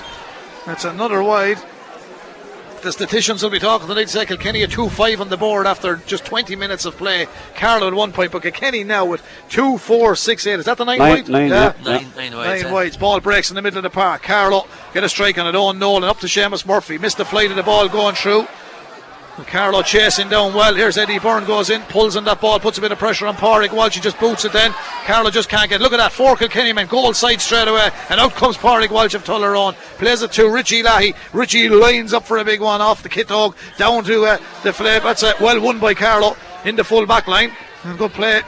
[0.69, 1.59] It's another wide.
[2.87, 4.09] The statisticians will be talking tonight.
[4.09, 7.27] Say Kilkenny a two five on the board after just 20 minutes of play.
[7.57, 10.61] Carlow at one point, but Kilkenny now with two, four, six, eight.
[10.61, 11.29] Is that the nine, Nine- wide?
[11.29, 11.73] nine, yeah.
[11.85, 12.63] Nine, nine wides.
[12.63, 12.97] Nine yeah.
[13.01, 14.23] Ball breaks in the middle of the park.
[14.23, 15.57] Carlow get a strike on it.
[15.57, 16.97] Owen Nolan up to Seamus Murphy.
[16.97, 18.47] Missed the flight of the ball going through.
[19.37, 20.75] And Carlow chasing down well.
[20.75, 23.35] Here's Eddie Byrne goes in, pulls on that ball, puts a bit of pressure on
[23.37, 23.95] Pádraig Walsh.
[23.95, 24.73] He just boots it then.
[25.05, 25.81] Carlow just can't get.
[25.81, 26.13] Look at that.
[26.13, 26.73] Four Kilkenny.
[26.85, 27.91] Goal side straight away.
[28.09, 29.75] And out comes Pádraig Walsh of Tullaroan.
[29.99, 31.15] Plays it to Richie Leahy.
[31.35, 33.57] Richie lines up for a big one off the kit dog.
[33.77, 35.03] Down to uh, the flip.
[35.03, 37.53] That's uh, well won by Carlow in the full back line.
[37.85, 38.43] And good play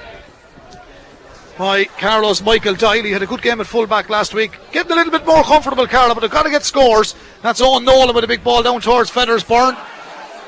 [1.58, 3.02] by Carlow's Michael Doyle.
[3.02, 4.52] He had a good game at fullback last week.
[4.70, 7.16] Getting a little bit more comfortable, Carlow, but they've got to get scores.
[7.42, 9.76] That's Owen Nolan with a big ball down towards Feathersburn.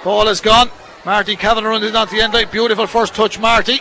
[0.05, 0.71] Ball is gone.
[1.05, 2.49] Marty Kavanagh runs it onto the end line.
[2.51, 3.81] Beautiful first touch, Marty.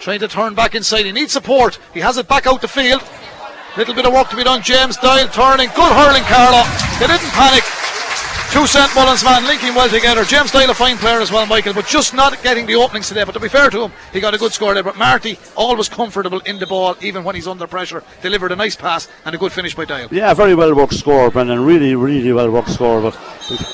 [0.00, 1.06] Trying to turn back inside.
[1.06, 1.78] He needs support.
[1.94, 3.02] He has it back out the field.
[3.76, 4.62] Little bit of work to be done.
[4.62, 5.68] James Doyle turning.
[5.68, 6.64] Good hurling, Carlow.
[6.98, 7.62] They didn't panic.
[8.50, 8.92] Two St.
[8.96, 10.24] Mullins man linking well together.
[10.24, 13.22] James Doyle a fine player as well, Michael, but just not getting the openings today.
[13.22, 14.82] But to be fair to him, he got a good score there.
[14.82, 18.02] But Marty, always comfortable in the ball, even when he's under pressure.
[18.22, 20.08] Delivered a nice pass and a good finish by Doyle.
[20.10, 21.64] Yeah, very well worked score, Brendan.
[21.64, 23.00] Really, really well worked score.
[23.00, 23.14] But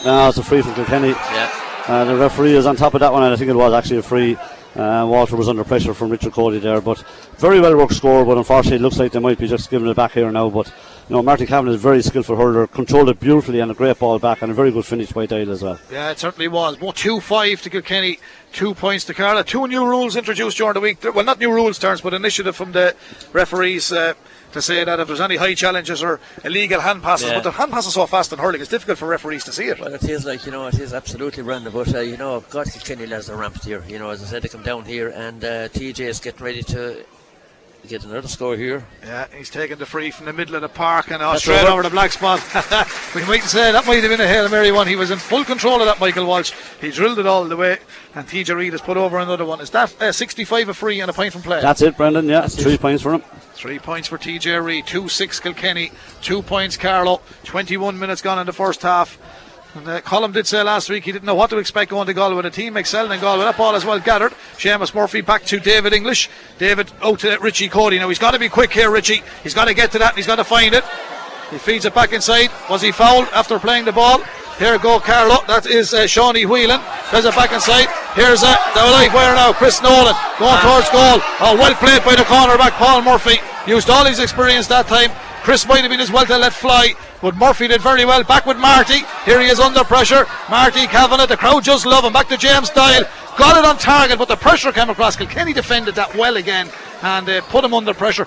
[0.05, 1.09] now it's a free from Kilkenny.
[1.09, 1.66] Yeah.
[1.87, 3.99] Uh, the referee is on top of that one, and I think it was actually
[3.99, 4.37] a free.
[4.75, 7.03] Uh, Walter was under pressure from Richard Cody there, but
[7.39, 8.25] very well worked score.
[8.25, 10.51] But unfortunately, it looks like they might be just giving it back here now.
[10.51, 10.67] But
[11.09, 13.99] you know, Martin Cavan is a very skillful hurler, controlled it beautifully, and a great
[14.01, 15.79] ball back, and a very good finish by Doyle as well.
[15.91, 16.81] Yeah, it certainly was.
[16.81, 18.19] Well, 2 5 to Kilkenny,
[18.53, 19.45] two points to Carla.
[19.45, 20.99] Two new rules introduced during the week.
[21.15, 22.97] Well, not new rules, terms, but initiative from the
[23.33, 24.15] referees uh,
[24.57, 27.35] to say that if there's any high challenges or illegal hand passes, Yeah.
[27.37, 29.79] but the hand passes so fast in hurling, it's difficult for referees to see it.
[29.81, 32.67] Well, it is like, you know, it is absolutely random, but, uh, you know, God,
[32.71, 33.83] Kilkenny lads are ramped here.
[33.89, 36.63] You know, as I said, they come down here, and uh, TJ is getting ready
[36.65, 37.05] to
[37.87, 38.85] get another score here.
[39.03, 41.73] Yeah, he's taking the free from the middle of the park and That's straight over.
[41.73, 42.41] over the black spot.
[43.15, 44.87] we might say that might have been a Hail Mary one.
[44.87, 46.53] He was in full control of that, Michael Walsh.
[46.81, 47.79] He drilled it all the way,
[48.15, 49.61] and TJ Reid has put over another one.
[49.61, 51.61] Is that uh, 65 a free and a point from play?
[51.61, 52.27] That's it, Brendan.
[52.29, 52.63] Yeah, That's it.
[52.63, 53.23] three points for him.
[53.55, 57.23] Three points for TJ Reid, two six Kilkenny, two points Carlow.
[57.45, 59.19] 21 minutes gone in the first half.
[59.77, 62.15] And uh, Colin did say last week he didn't know what to expect going to
[62.15, 62.41] Galway.
[62.41, 63.45] The team excelled in Galway.
[63.45, 64.33] That ball as well gathered.
[64.57, 66.31] Seamus Murphy back to David English.
[66.57, 67.99] David out to Richie Cody.
[67.99, 69.23] Now he's got to be quick here, Richie.
[69.43, 70.83] He's got to get to that and he's got to find it.
[71.51, 72.51] He feeds it back inside.
[72.71, 74.23] Was he fouled after playing the ball?
[74.59, 75.45] Here go Carlow.
[75.47, 76.81] That is uh, Shawnee Whelan.
[77.13, 77.93] There's it back inside.
[78.17, 79.53] Here's uh, the live wire now.
[79.53, 81.21] Chris Nolan going towards goal.
[81.45, 83.37] Oh, well played by the cornerback Paul Murphy.
[83.69, 85.13] Used all his experience that time.
[85.45, 88.23] Chris might have been as well to let fly, but Murphy did very well.
[88.25, 89.05] Back with Marty.
[89.25, 90.27] Here he is under pressure.
[90.51, 91.27] Marty Kavanagh.
[91.27, 92.13] The crowd just love him.
[92.13, 93.05] Back to James Doyle.
[93.39, 95.17] Got it on target, but the pressure came across.
[95.17, 96.71] Kilkenny defended that well again
[97.03, 98.27] and uh, put him under pressure.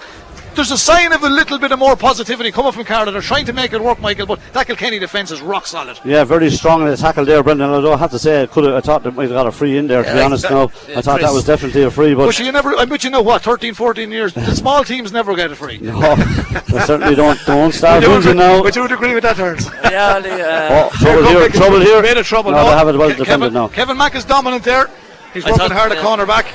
[0.60, 3.14] There's a sign of a little bit of more positivity coming from Carlow.
[3.14, 5.98] They're trying to make it work, Michael, but that Kilkenny defence is rock solid.
[6.04, 7.70] Yeah, very strong in the tackle there, Brendan.
[7.70, 9.54] Although I have to say, I could have, I thought they might have got a
[9.54, 10.04] free in there.
[10.04, 12.14] To be honest, that- no, yeah, I thought that was definitely a free.
[12.14, 15.14] But But you never, I bet you know what, 13, 14 years, the small teams
[15.14, 15.78] never get a free.
[15.78, 17.40] no, they certainly don't.
[17.46, 18.62] Don't start We do, losing now.
[18.62, 19.66] we do agree with that, Terence.
[19.86, 22.02] Yeah, the, uh, Oh, trouble Here, here, trouble here.
[22.02, 22.52] Bit of trouble.
[22.52, 23.68] No, they have it well Ke- defended Kevin, now.
[23.70, 24.90] Kevin Mack is dominant there.
[25.34, 26.04] He's I working thought- hard at yeah.
[26.04, 26.48] corner back.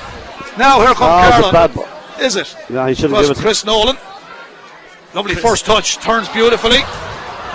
[0.59, 2.19] Now here comes Oh, it's a Carlow.
[2.19, 2.25] bad ball.
[2.25, 2.57] Is it?
[2.69, 3.43] Yeah, he should have was given it.
[3.43, 3.97] Chris Nolan.
[5.13, 5.97] Lovely first touch.
[5.97, 6.79] Turns beautifully.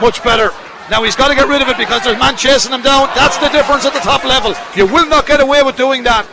[0.00, 0.50] Much better.
[0.90, 3.08] Now he's got to get rid of it because there's man chasing him down.
[3.14, 4.54] That's the difference at the top level.
[4.74, 6.26] You will not get away with doing that.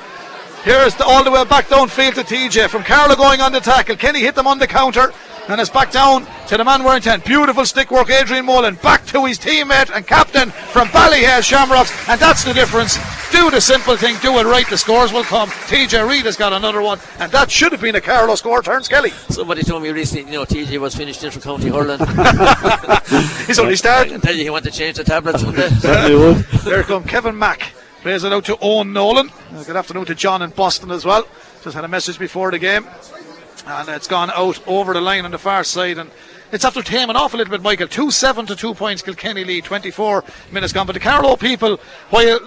[0.64, 2.70] Here's the, all the way back downfield to TJ.
[2.70, 3.96] From Carlow going on the tackle.
[3.96, 5.14] Kenny hit them on the counter.
[5.48, 7.22] And it's back down to the man wearing 10.
[7.22, 8.76] Beautiful stick work, Adrian Mullen.
[8.76, 11.92] Back to his teammate and captain from Ballyhale Shamrocks.
[12.10, 12.98] And that's the difference.
[13.32, 14.68] Do the simple thing, do it right.
[14.70, 15.50] The scores will come.
[15.50, 17.00] TJ Reid has got another one.
[17.20, 18.62] And that should have been a Carlow score.
[18.62, 19.10] Turns Kelly.
[19.30, 22.00] somebody told me recently, you know, TJ was finished in for County Hurling.
[23.48, 24.14] He's only I starting.
[24.14, 25.70] can tell you he wanted to change the tablets from the.
[25.70, 26.46] Certainly would.
[26.64, 27.74] There come Kevin Mack.
[28.02, 29.30] Plays it out to Owen Nolan.
[29.54, 31.28] Uh, Good afternoon to John in Boston as well.
[31.64, 32.86] Just had a message before the game.
[33.66, 35.98] And it's gone out over the line on the far side.
[35.98, 36.10] And
[36.52, 37.88] it's after taming off a little bit, Michael.
[37.88, 39.66] 2 7 to 2 points, Kilkenny lead.
[39.66, 40.86] 24 minutes gone.
[40.88, 41.78] But the Carlow people,
[42.10, 42.40] while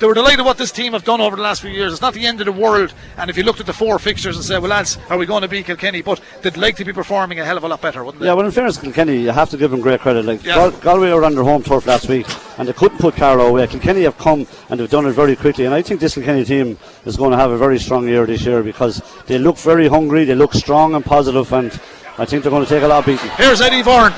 [0.00, 1.92] they were delighted what this team have done over the last few years.
[1.92, 2.92] It's not the end of the world.
[3.18, 5.42] And if you looked at the four fixtures and said, well, lads, are we going
[5.42, 6.00] to beat Kilkenny?
[6.00, 8.26] But they'd like to be performing a hell of a lot better, wouldn't they?
[8.26, 10.24] Yeah, well, in fairness, Kilkenny, you have to give them great credit.
[10.24, 10.54] Like Yeah.
[10.54, 12.26] Gal- Galway were on their home turf last week,
[12.58, 13.66] and they couldn't put Carlow away.
[13.66, 16.78] Kilkenny have come and they've done it very quickly, and I think this Kilkenny team
[17.04, 20.24] is going to have a very strong year this year because they look very hungry,
[20.24, 21.70] they look strong and positive, and
[22.16, 23.30] I think they're going to take a lot of beating.
[23.36, 24.14] Here's Eddie Byrne.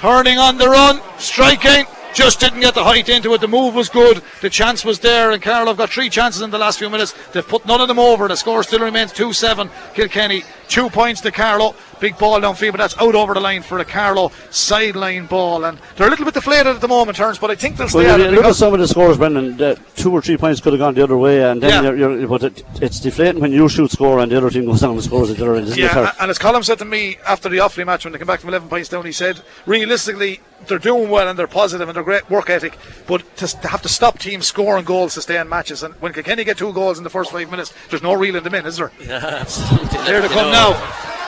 [0.00, 1.86] Turning on the run, striking.
[2.14, 3.40] Just didn't get the height into it.
[3.40, 4.22] The move was good.
[4.40, 7.12] The chance was there, and Carlow have got three chances in the last few minutes.
[7.32, 8.28] They've put none of them over.
[8.28, 9.68] The score still remains 2 7.
[9.94, 11.74] Kilkenny, two points to Carlow.
[12.00, 15.64] Big ball downfield, but that's out over the line for the Carlow sideline ball.
[15.64, 17.98] And they're a little bit deflated at the moment, Turns, but I think they'll stay
[18.04, 19.56] Well, at look at some of the scores, Brendan.
[19.56, 21.90] The uh, two or three points could have gone the other way, and then Yeah.
[21.92, 24.80] you're, you're, but it, it's deflating when you shoot score and the other team goes
[24.80, 25.66] down and scores at the other end.
[25.68, 26.06] Isn't Yeah, Terry?
[26.06, 28.40] a- and as Colin said to me after the Offaly match when they came back
[28.40, 32.02] from 11 points down, he said, realistically, they're doing well and they're positive and they're
[32.02, 35.48] great work ethic, but to, to have to stop teams scoring goals to stay in
[35.48, 35.82] matches.
[35.82, 38.54] And when Kilkenny get two goals in the first five minutes, there's no reeling them
[38.54, 38.90] in, is there?
[39.00, 39.98] Yeah, absolutely.
[40.04, 41.20] Here they come know, now.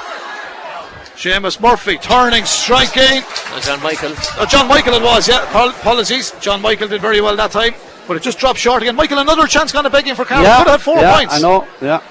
[1.17, 3.23] Seamus Murphy turning, striking.
[3.53, 4.13] uh, John Michael.
[4.39, 5.49] Oh, John Michael it was, yeah.
[5.49, 6.33] Apol- Apologies.
[6.41, 7.75] John Michael did very well that time,
[8.07, 8.97] but it just dropped short again.
[8.97, 10.45] Michael, another chance kind of begging for Carroll.
[10.45, 11.35] yeah, Could have had four yeah, points.
[11.35, 11.67] I know.
[11.81, 12.03] Yeah,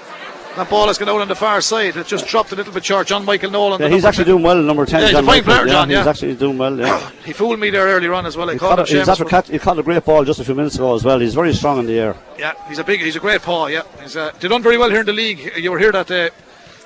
[0.56, 1.96] That ball has gone out on the far side.
[1.98, 3.06] It just dropped a little bit short.
[3.06, 3.80] John Michael Nolan.
[3.80, 4.34] yeah he's actually 10.
[4.34, 4.58] doing well.
[4.62, 5.54] Number ten, Yeah, he's a John fine Michael.
[5.54, 5.98] player, John, yeah.
[5.98, 6.10] he's yeah.
[6.10, 6.80] actually doing well.
[6.80, 7.12] Yeah.
[7.26, 8.50] He fooled me there earlier on as well.
[8.50, 10.40] I He called caught, a, he's after but- cat, he caught a great ball just
[10.40, 11.20] a few minutes ago as well.
[11.20, 12.16] He's very strong in the air.
[12.40, 13.68] Yeah, he's a big, he's a great paw.
[13.68, 15.52] Yeah, he's uh, they done very well here in the league.
[15.58, 16.30] You were here that day.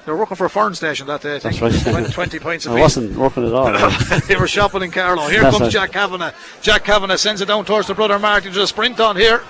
[0.05, 1.35] They were working for a foreign station that day.
[1.35, 1.59] I think.
[1.59, 1.93] That's right.
[1.93, 3.71] 20, 20 points I wasn't working at all.
[4.27, 5.27] they were shopping in Carlow.
[5.27, 5.89] Here That's comes right.
[5.89, 6.31] Jack Kavanagh.
[6.61, 8.51] Jack Kavanagh sends it down towards the brother Martin.
[8.53, 9.43] Just a sprint on here,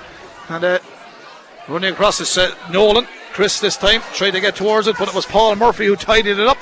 [0.49, 0.79] and uh,
[1.67, 3.07] running across is uh, Nolan.
[3.31, 6.39] Chris this time tried to get towards it, but it was Paul Murphy who tidied
[6.39, 6.57] it up.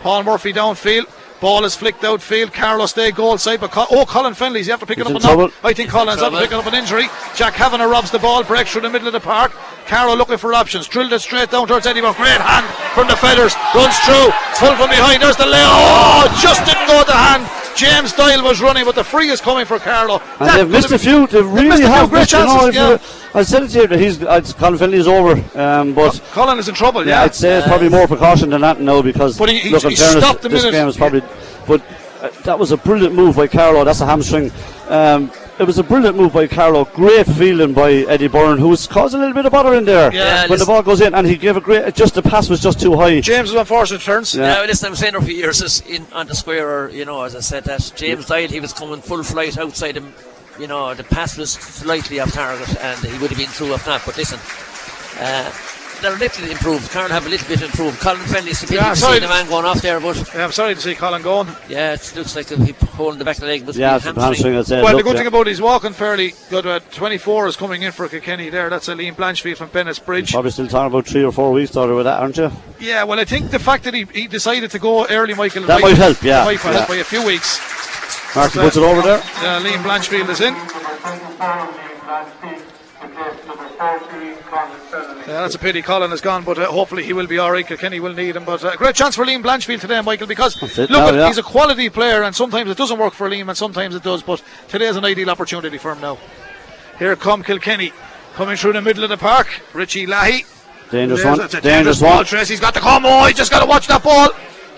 [0.00, 1.04] Paul Murphy downfield.
[1.42, 2.52] Ball is flicked outfield.
[2.54, 5.26] Carlow Day goal side, but Co- oh, Colin Fennelly's after picking He's up in a
[5.26, 5.50] knock.
[5.50, 5.68] trouble.
[5.68, 6.38] I think Colin's after Trouble.
[6.38, 7.08] picking up an injury.
[7.34, 9.50] Jack Kavanagh robs the ball, breaks through the middle of the park.
[9.86, 12.16] Carroll looking for options, drilled it straight down towards Eddie Burke.
[12.16, 15.20] Great hand from the Feathers, runs through, pull from behind.
[15.20, 15.58] There's the lay.
[15.66, 17.42] Oh, just didn't go at the hand.
[17.76, 20.20] James Doyle was running, but the free is coming for Carlow.
[20.40, 21.26] And That they've missed a few.
[21.26, 23.98] They really missed few have great you know, chances, I said it to you that
[23.98, 27.06] he's uh, Colin Fennelly is over, um, but been- Colin is in trouble.
[27.06, 29.70] yeah, Yeah, I'd say it's probably more precaution than that now because But he- he-
[29.70, 30.76] look, he fairness, stopped the this minute.
[30.76, 31.22] game is probably.
[31.66, 31.80] But
[32.20, 33.84] uh, that was a brilliant move by Carlow.
[33.84, 34.52] That's a hamstring.
[34.88, 36.84] Um, it was a brilliant move by Carlow.
[36.86, 40.46] Great feeling by Eddie Byrne, who's caused a little bit of bother in there Yeah,
[40.48, 41.94] when the ball goes in, and he gave a great.
[41.94, 43.20] Just the pass was just too high.
[43.20, 44.34] James was unfortunate turns.
[44.34, 44.60] Yeah.
[44.60, 47.22] Yeah, listen, I'm saying there for years is in on the square, or, you know,
[47.22, 48.50] as I said, that James died.
[48.50, 50.12] he was coming full flight outside him.
[50.58, 53.86] You know, the pass was slightly off target, and he would have been through if
[53.86, 54.02] not.
[54.04, 54.38] But listen,
[55.18, 55.50] uh,
[56.02, 56.90] they're a little improved.
[56.90, 57.98] Carl have a little bit improved.
[58.00, 59.14] Colin Fennelly's the Yeah, yeah, sorry.
[59.14, 61.48] see the man going off there, but Yeah, I'm sorry to see Colin going.
[61.68, 63.64] yeah, it looks like he holding the back of the leg.
[63.66, 64.24] Must Yeah, be it's a hamstring.
[64.24, 64.56] hamstring.
[64.56, 64.82] I'd say.
[64.82, 65.18] Well, the Look, good yeah.
[65.20, 66.66] thing about it, he's walking fairly good.
[66.66, 68.68] Uh, 24 is coming in for Kilkenny there.
[68.68, 70.32] That's a Liam Blanchfield from Bennett's Bridge.
[70.32, 72.50] Probably still talking about three or four weeks daughter with that, aren't you?
[72.80, 75.80] Yeah, well, I think the fact that he, he decided to go early, Michael, That
[75.80, 76.86] might help, yeah, might help yeah.
[76.86, 77.60] by a few weeks.
[78.34, 79.18] Marky puts it over there.
[79.18, 80.54] Uh, Liam Blanchfield is in.
[85.32, 87.66] Yeah, that's a pity Colin has gone, but uh, hopefully he will be all right.
[87.66, 88.44] Kilkenny will need him.
[88.44, 91.26] But uh, great chance for Liam Blanchfield today, Michael, because That's look, now, at, yeah.
[91.28, 94.22] he's a quality player, and sometimes it doesn't work for Liam, and sometimes it does.
[94.22, 96.18] But today is an ideal opportunity for him now.
[96.98, 97.94] Here come Kilkenny
[98.34, 99.48] coming through the middle of the park.
[99.72, 100.44] Richie Leahy.
[100.90, 101.44] Dangerous There's- one.
[101.46, 102.16] it's a Dangerous ball.
[102.16, 102.24] one.
[102.26, 103.04] Tracy's got to come.
[103.06, 104.28] Oh, he just got to watch that ball.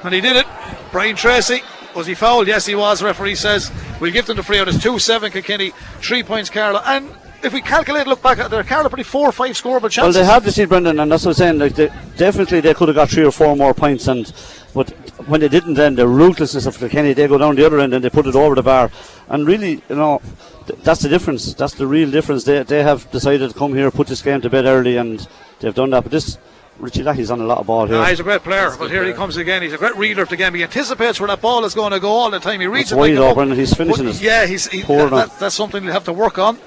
[0.05, 0.47] And he did it.
[0.93, 1.63] Brian Tracy.
[1.97, 2.47] Was he fouled?
[2.47, 3.03] Yes, he was.
[3.03, 4.69] Referee says we'll give them the free out.
[4.69, 6.81] It's 2 7 Kilkenny, 3 points Carlow.
[6.85, 7.11] And
[7.45, 10.03] if we calculate, look back at their Carlow, pretty 4 or 5 scoreable chances.
[10.03, 11.59] Well, they have to see Brendan, and that's what I'm saying.
[11.59, 14.33] Like, they, definitely, they could have got three or four more points, and
[14.75, 14.91] but
[15.29, 18.05] when they didn't, then the ruthlessness of Kilkenny, they go down the other end and
[18.05, 18.91] they put it over the bar.
[19.29, 20.21] And really, you know,
[20.67, 21.55] th- that's the difference.
[21.55, 22.43] That's the real difference.
[22.45, 25.27] They they have decided to come here, put this game to bed early, and
[25.61, 26.03] they've done that.
[26.03, 26.39] But this
[26.81, 27.97] Richie Lackey's on a lot of ball here.
[27.97, 29.63] Ah, he's a great player, but here he comes again.
[29.63, 30.55] He's a great reader of the game.
[30.55, 32.61] He anticipates where that ball is going to go all the time.
[32.61, 33.31] He reads That's it like wide a book.
[33.37, 34.23] open and he's finishing But it.
[34.23, 36.59] Yeah, he's he, Poor that, that- that's something he'll have to work on.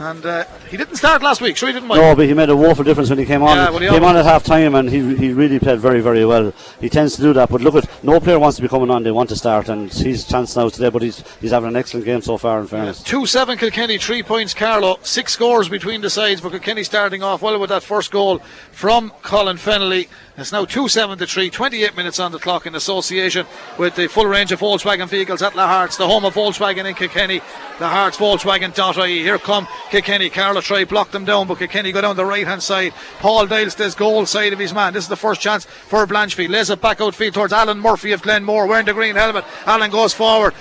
[0.00, 1.88] And uh, he didn't start last week, sure he didn't.
[1.88, 1.98] Mike?
[1.98, 3.56] No, but he made a woeful difference when he came on.
[3.56, 6.24] Yeah, well, he came on at half time and he, he really played very, very
[6.24, 6.52] well.
[6.80, 7.48] He tends to do that.
[7.48, 9.92] But look at no player wants to be coming on, they want to start and
[9.92, 13.02] he's chance now today, but he's he's having an excellent game so far in fairness.
[13.02, 17.42] 2 7 Kilkenny, 3 points Carlow, 6 scores between the sides, but Kilkenny starting off
[17.42, 18.38] well with that first goal
[18.70, 20.08] from Colin Fennelly.
[20.36, 24.08] It's now 2 7 to 3, 28 minutes on the clock in association with the
[24.08, 27.40] full range of Volkswagen vehicles at La Hearts, the home of Volkswagen in Kilkenny.
[27.78, 29.22] The Hearts Volkswagen.ie.
[29.22, 30.30] Here come Kilkenny.
[30.60, 32.92] Carlow try block them down, but Kilkenny go down the right hand side.
[33.18, 34.92] Paul Doyle stays goal side of his man.
[34.92, 36.50] This is the first chance for Blanchfield.
[36.50, 37.08] Lays it back out.
[37.08, 39.44] outfield towards Alan Murphy of Glenmore wearing the green helmet.
[39.66, 40.54] Alan goes forward.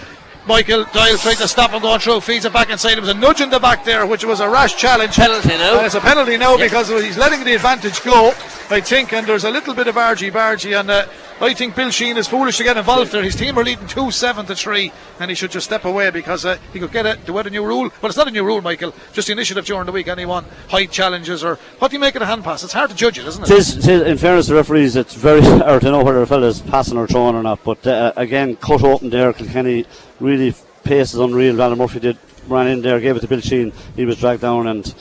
[0.48, 2.98] Michael Doyle tried to stop him going through, feeds it back inside.
[2.98, 5.16] It was a nudge in the back there, which was a rash challenge.
[5.16, 5.78] Penalty now.
[5.78, 6.66] And it's a penalty now Yeah.
[6.66, 8.30] because he's letting the advantage go,
[8.70, 10.80] I think, and there's a little bit of argy bargy.
[10.80, 11.08] And uh,
[11.42, 13.24] I think Bill Sheehan is foolish to get involved there.
[13.24, 16.46] His team are leading 2 7 to 3, and he should just step away because
[16.46, 17.90] uh, he could get it to a new rule.
[18.02, 20.10] But it's not a new rule, Michael, just the initiative during the week.
[20.10, 22.64] Anyone, height challenges, or what do you make of a hand pass?
[22.66, 23.52] It's hard to judge it, isn't it?
[23.52, 26.28] It is, it is, in fairness to referees, it's very hard to know whether a
[26.28, 27.64] fella's passing or throwing or not.
[27.64, 29.32] But uh, again, cut open there.
[29.32, 29.86] Kilkenny
[30.20, 31.62] really pace is unreal.
[31.62, 32.18] Alan Murphy did
[32.50, 33.72] ran in there, gave it to Bill Sheehan.
[33.96, 34.94] He was dragged down, and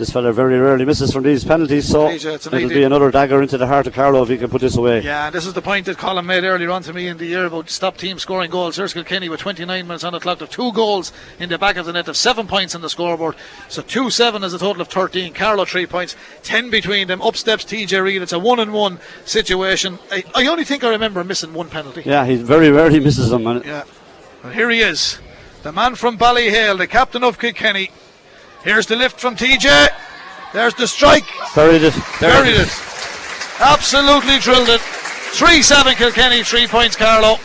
[0.00, 1.86] this fella very rarely misses from these penalties.
[1.86, 4.28] So It's a- it's an it'll be another dagger into the heart of Carlow if
[4.30, 5.02] he can put this away.
[5.02, 7.44] Yeah, this is the point that Colin made earlier on to me in the year
[7.46, 8.76] about stop team scoring goals.
[8.76, 10.38] Here's Kilkenny with 29 minutes on the clock.
[10.40, 12.06] They've two goals in the back of the net.
[12.06, 13.36] They've seven points on the scoreboard.
[13.68, 15.32] So 2 7 is a total of 13.
[15.34, 16.16] Carlow, three points.
[16.42, 17.22] 10 between them.
[17.22, 18.22] Up steps TJ Reid.
[18.22, 19.98] It's a one and one situation.
[20.10, 22.02] I, I only think I remember missing one penalty.
[22.06, 23.42] Yeah, he very rarely misses them.
[23.64, 23.84] Yeah.
[24.42, 25.18] And here he is.
[25.62, 27.90] The man from Ballyhale, the captain of Kilkenny.
[28.62, 29.88] Here's the lift from TJ.
[30.52, 31.24] There's the strike.
[31.54, 31.94] buried it.
[32.20, 32.68] Buried it.
[33.60, 34.80] Absolutely drilled it.
[34.80, 37.38] 3 7 Kilkenny, 3 points Carlow.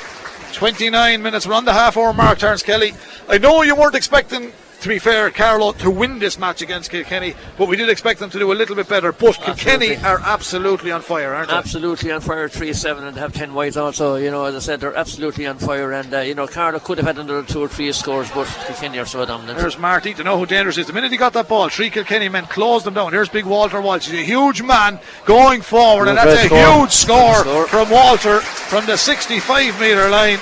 [0.53, 2.93] 29 minutes, we're on the half hour mark, Terence Kelly.
[3.29, 4.51] I know you weren't expecting,
[4.85, 8.29] to be fair, Carlow to win this match against Kilkenny, but we did expect them
[8.29, 9.11] to do a little bit better.
[9.11, 11.55] But Kilkenny are absolutely on fire, aren't they?
[11.55, 14.15] Absolutely on fire, 3 7 and have 10 wides also.
[14.15, 15.91] You know, as I said, they're absolutely on fire.
[15.91, 18.99] And, uh, you know, Carlow could have had another two or three scores, but Kilkenny
[18.99, 19.57] are so dominant.
[19.57, 20.85] There's Marty to know who dangerous is.
[20.85, 23.11] The minute he got that ball, three Kilkenny men closed them down.
[23.11, 24.07] Here's big Walter Walsh.
[24.07, 26.79] He's a huge man going forward, and that's a score.
[26.79, 27.67] huge score, score.
[27.67, 30.37] from Walter from the 65 metre line.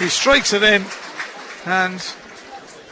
[0.00, 0.84] He strikes it in,
[1.64, 2.02] and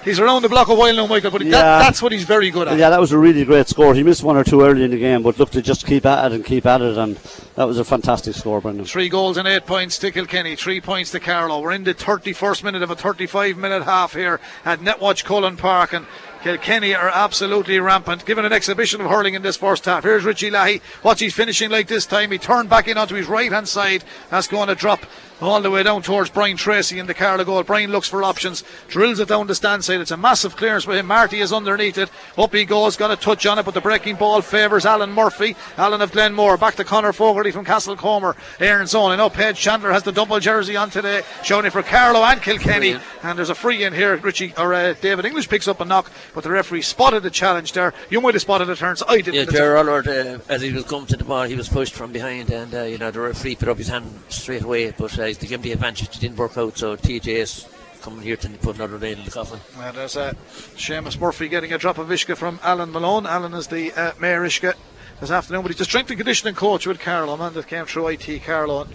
[0.07, 1.31] he's around the block a while now, Michael.
[1.31, 2.79] But that, that's what he's very good at.
[2.79, 3.95] Yeah, that was a really great score.
[3.95, 6.33] He missed one or two early in the game, but look to just keep at
[6.33, 7.17] it and keep at it, and
[7.57, 8.87] that was a fantastic score, Brendan.
[8.87, 11.61] Three goals and eight points to Kilkenny, three points to Carlow.
[11.61, 15.93] We're in the 31st minute of a 35 minute half here at Netwatch Cullen Park,
[15.93, 16.07] and
[16.43, 20.05] Kilkenny are absolutely rampant, giving an exhibition of hurling in this first half.
[20.05, 20.81] Here's Richie Leahy.
[21.03, 22.31] What's he finishing like this time?
[22.31, 24.05] He turned back in onto his right hand side.
[24.31, 25.01] That's going to drop
[25.41, 27.63] all the way down towards Brian Tracy in the Carlow goal.
[27.63, 30.01] Brian looks for options, drills it down the stand side.
[30.01, 31.07] It's a massive clearance with him.
[31.07, 32.11] Marty is underneath it.
[32.39, 35.57] Up he goes, got a touch on it, but the breaking ball favours Alan Murphy.
[35.77, 38.37] Alan of Glenmore back to Conor Fogarty from Castlecomer.
[38.61, 41.83] Erin's Own and up head Chandler has the double jersey on today, showing it for
[41.83, 42.93] Carlow and Kilkenny.
[42.93, 43.05] Brilliant.
[43.23, 44.17] And there's a free in here.
[44.17, 47.73] Richie or uh, David English picks up a knock, but the referee spotted the challenge
[47.73, 47.93] there.
[48.11, 49.03] You might have spotted it, turns.
[49.07, 49.35] I didn't.
[49.35, 52.13] Yeah, Jerry Aylward, uh, as he was coming to the ball, he was pushed from
[52.13, 55.26] behind, and uh, you know the referee put up his hand straight away, but uh,
[55.35, 56.77] to give him the advantage, it didn't work out.
[56.79, 57.69] So TJ's
[58.01, 59.59] coming here to put another nail in the coffin.
[59.95, 60.33] There's uh,
[60.77, 63.27] Seamus Murphy getting a drop of Ishka from Alan Malone.
[63.27, 64.75] Alan is the uh, Mayor Ishka
[65.21, 67.87] this afternoon, but he's the strength and conditioning coach with Carlow, a man that came
[67.87, 68.91] through IT Carlow and,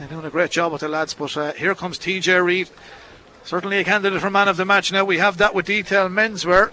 [0.00, 1.12] and doing a great job with the lads.
[1.12, 2.70] But uh, here comes TJ Reid,
[3.44, 4.90] certainly a candidate for man of the match.
[4.92, 6.72] Now we have that with detail menswear.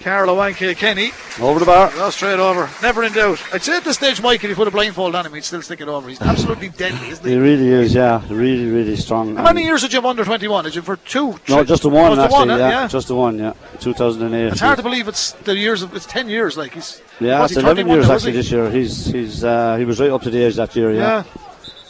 [0.00, 1.10] Carlow and Kilkenny.
[1.40, 1.90] Over the bar.
[1.90, 2.68] Go straight over.
[2.82, 3.42] Never in doubt.
[3.52, 5.62] I'd say at this stage, Mike, if you put a blindfold on him, he'd still
[5.62, 6.08] stick it over.
[6.08, 7.36] He's absolutely deadly, isn't He he?
[7.36, 9.36] really is, yeah, really, really strong.
[9.36, 10.64] How many years did you have under 21?
[10.64, 11.38] Did you for two?
[11.48, 12.46] No, just the one, it's actually.
[12.46, 12.88] the one, yeah, yeah.
[12.88, 13.38] just the one.
[13.38, 14.52] Yeah, 2008.
[14.52, 16.56] It's hard to believe it's the years of it's ten years.
[16.56, 18.70] Like he's Yeah, it's he 11 years now, actually this year.
[18.70, 20.92] He's he's uh, he was right up to the age that year.
[20.92, 21.24] Yeah.
[21.24, 21.42] Yeah,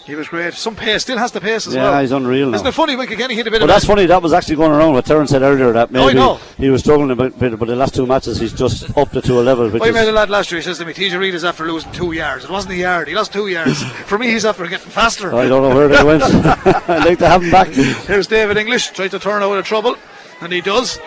[0.08, 0.54] he was great.
[0.54, 1.92] Some pace, still has the pace as yeah, well.
[1.92, 2.54] Yeah, he's unreal.
[2.54, 2.96] Isn't it funny?
[2.96, 4.06] Mike again, he hit a bit But of that's funny.
[4.06, 5.70] That was actually going around what Terence said earlier.
[5.72, 6.40] That Oh, I maybe know.
[6.56, 9.38] he was struggling a bit, but the last two matches he's just upped it to
[9.38, 9.68] a level.
[9.68, 10.60] Which I met a lad last year.
[10.60, 12.44] He says to me, "TJ Reid is after losing two yards.
[12.44, 13.08] It wasn't a yard.
[13.08, 13.82] He lost two yards.
[13.82, 16.22] For me, he's after getting faster." I don't know where they went.
[16.88, 17.68] I'd like to have him back.
[17.68, 19.94] Here's David English tries to turn out of trouble,
[20.40, 20.98] and he does.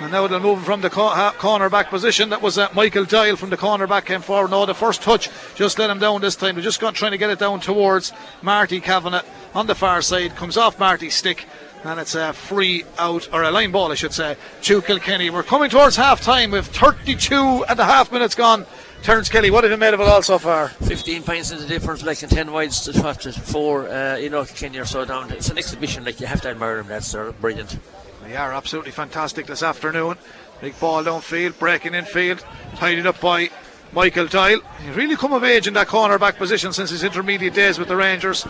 [0.00, 2.30] And now they'll move from the corner back position.
[2.30, 4.50] That was uh, Michael Doyle from the corner back came forward.
[4.50, 6.56] No, the first touch just let him down this time.
[6.56, 9.22] They're just got, trying to get it down towards Marty Kavanagh
[9.54, 10.34] on the far side.
[10.34, 11.46] Comes off Marty's stick.
[11.84, 15.28] And it's a free out, or a line ball, I should say, to Kilkenny.
[15.28, 18.66] We're coming towards half time with 32 and a half minutes gone.
[19.02, 20.68] Terence Kelly, what have you made of it all so far?
[20.68, 23.88] 15 points in the difference, like in 10 wides to, to, to 4.
[23.88, 25.30] Uh, you know, Kilkenny are so down.
[25.30, 26.88] It's an exhibition, like you have to admire them.
[26.88, 27.78] That's brilliant.
[28.24, 30.16] They are absolutely fantastic this afternoon.
[30.62, 32.42] Big ball downfield, breaking infield,
[32.76, 33.50] tidied up by
[33.92, 34.60] Michael Doyle.
[34.82, 37.88] He's really come of age in that corner back position since his intermediate days with
[37.88, 38.46] the Rangers.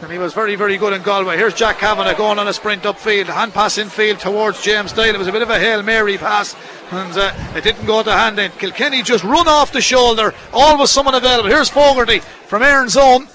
[0.00, 1.36] And he was very, very good in Galway.
[1.36, 5.14] Here's Jack Kavanagh going on a sprint upfield, hand pass infield towards James Doyle.
[5.14, 6.54] It was a bit of a Hail Mary pass,
[6.92, 8.52] and uh, it didn't go to hand in.
[8.52, 10.34] Kilkenny just run off the shoulder.
[10.52, 11.50] Always someone available.
[11.50, 13.26] Here's Fogarty from Erin's Own.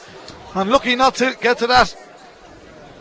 [0.55, 1.95] And lucky not to get to that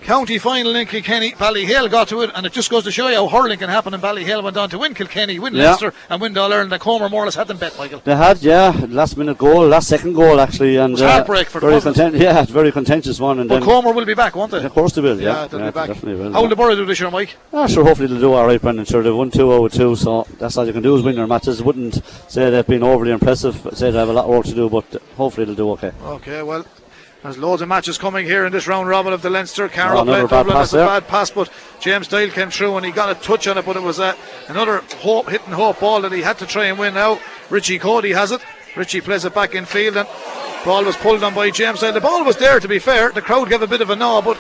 [0.01, 1.33] county final in Kilkenny.
[1.33, 3.95] Ballyhale got to it, and it just goes to show you how hurling can happen.
[3.95, 5.69] And Ballyhale went on to win Kilkenny, win Yeah.
[5.71, 6.73] Leinster, and win All Ireland.
[6.73, 8.01] And Comer more or less had them bet, Michael.
[8.05, 11.81] They had, yeah, last minute goal, last second goal actually, and was heartbreak for very
[11.81, 13.39] content, yeah, very contentious one.
[13.41, 14.65] And But then, Comer will be back, won't they?
[14.65, 15.87] of course they will, Yeah, yeah, they'll yeah, be back.
[15.89, 16.33] definitely will.
[16.33, 17.37] How will the Borough do this year, Mike?
[17.53, 18.85] Ah, sure, hopefully they'll do all right, Brendan.
[18.85, 21.27] Sure, they've won 2 over 2, so that's all you can do is win their
[21.27, 21.63] matches.
[21.63, 24.69] Wouldn't say they've been overly impressive, say they have a lot of work to do,
[24.71, 24.85] but
[25.17, 25.93] hopefully they'll do okay.
[26.05, 26.65] Okay, well,
[27.23, 29.69] there's loads of matches coming here in this round robin of the Leinster.
[29.69, 30.57] Carroll Oh, played Dublin.
[30.57, 31.51] That's a bad pass, but
[31.81, 34.15] James Doyle came through and he got a touch on it, but it was uh,
[34.49, 37.21] another hope, hitting hope ball that he had to try and win now.
[37.51, 38.41] Richie Coady has it.
[38.77, 40.09] Richie plays it back in field and
[40.65, 41.93] ball was pulled on by James Doyle.
[41.93, 43.11] The ball was there, to be fair.
[43.11, 44.39] The crowd gave a bit of a gnaw, but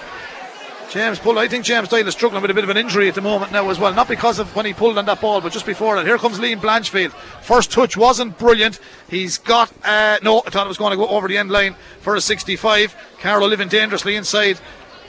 [0.91, 1.39] James pulled.
[1.39, 3.53] I think James Doyle is struggling with a bit of an injury at the moment
[3.53, 3.95] now as well.
[3.95, 6.05] Not because of when he pulled on that ball, but just before that.
[6.05, 7.13] Here comes Liam Blanchfield.
[7.43, 8.81] First touch wasn't brilliant.
[9.09, 10.43] He's got uh, no.
[10.45, 12.97] I thought it was going to go over the end line for a 65.
[13.21, 14.61] Carlow living dangerously inside.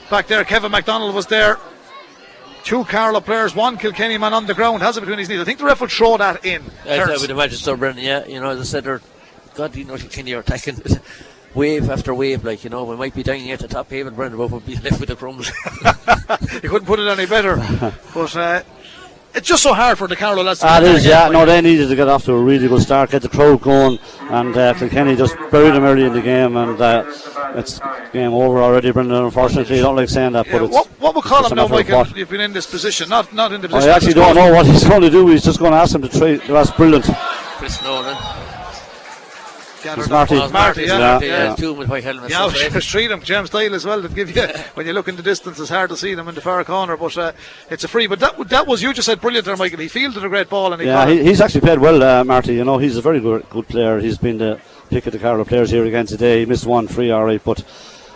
[0.08, 1.58] Back there, Kevin MacDonald was there.
[2.62, 5.40] Two Carlow players, one Kilkenny man on the ground, has it between his knees.
[5.40, 6.62] I think the ref will throw that in.
[6.84, 8.04] I, I would imagine so, Brendan.
[8.04, 9.00] Yeah, you know, as I said, they're,
[9.56, 10.76] God, you know, Kilkenny are attacking
[11.54, 12.44] wave after wave.
[12.44, 14.74] Like, you know, we might be dining at the top haven, Brendan, but we'll be
[14.86, 15.50] left with the crumbs.
[16.62, 17.56] you couldn't put it any better.
[18.14, 18.62] but uh,
[19.34, 21.12] it's just so hard for the Carlow lads to Ah, get it that is, again,
[21.18, 21.24] yeah.
[21.28, 21.32] Mike.
[21.32, 23.98] No, they needed to get off to a really good start, get the crowd going,
[24.28, 27.04] and uh, Kilkenny just buried them early in the game, and uh,
[27.54, 27.80] it's
[28.12, 29.24] game over already, Brendan.
[29.24, 30.74] Unfortunately, I don't like saying that, Yeah, but it's.
[30.74, 31.98] what, what would call him now, a matter of Michael?
[32.00, 32.16] what.
[32.16, 33.90] You've been in this position, not not in the position.
[33.90, 35.26] I actually don't know what he's going to do.
[35.28, 36.42] He's just going to ask him to trade.
[36.46, 37.06] That's brilliant.
[37.06, 38.14] Chris Nolan.
[39.82, 40.12] Gathered It's up.
[40.12, 40.36] Marty.
[40.36, 40.98] Oh, Marty, yeah.
[40.98, 41.44] Yeah, yeah, yeah.
[41.44, 41.54] yeah.
[41.56, 42.30] two with white helmets.
[42.30, 42.72] Yeah, so great.
[42.72, 43.20] just treat him.
[43.22, 44.00] James Doyle as well.
[44.00, 44.42] That give you
[44.74, 46.96] when you look in the distance, it's hard to see them in the far corner.
[46.96, 47.32] But uh,
[47.70, 48.06] it's a free.
[48.06, 49.80] But that that was you just said brilliant there, Michael.
[49.80, 52.54] He fielded a great ball and he Yeah, he, he's actually played well, uh, Marty.
[52.54, 53.98] You know, he's a very good good player.
[53.98, 54.60] He's been the
[54.90, 56.40] pick of the Carlow players here again today.
[56.40, 57.64] He missed one free, all right, but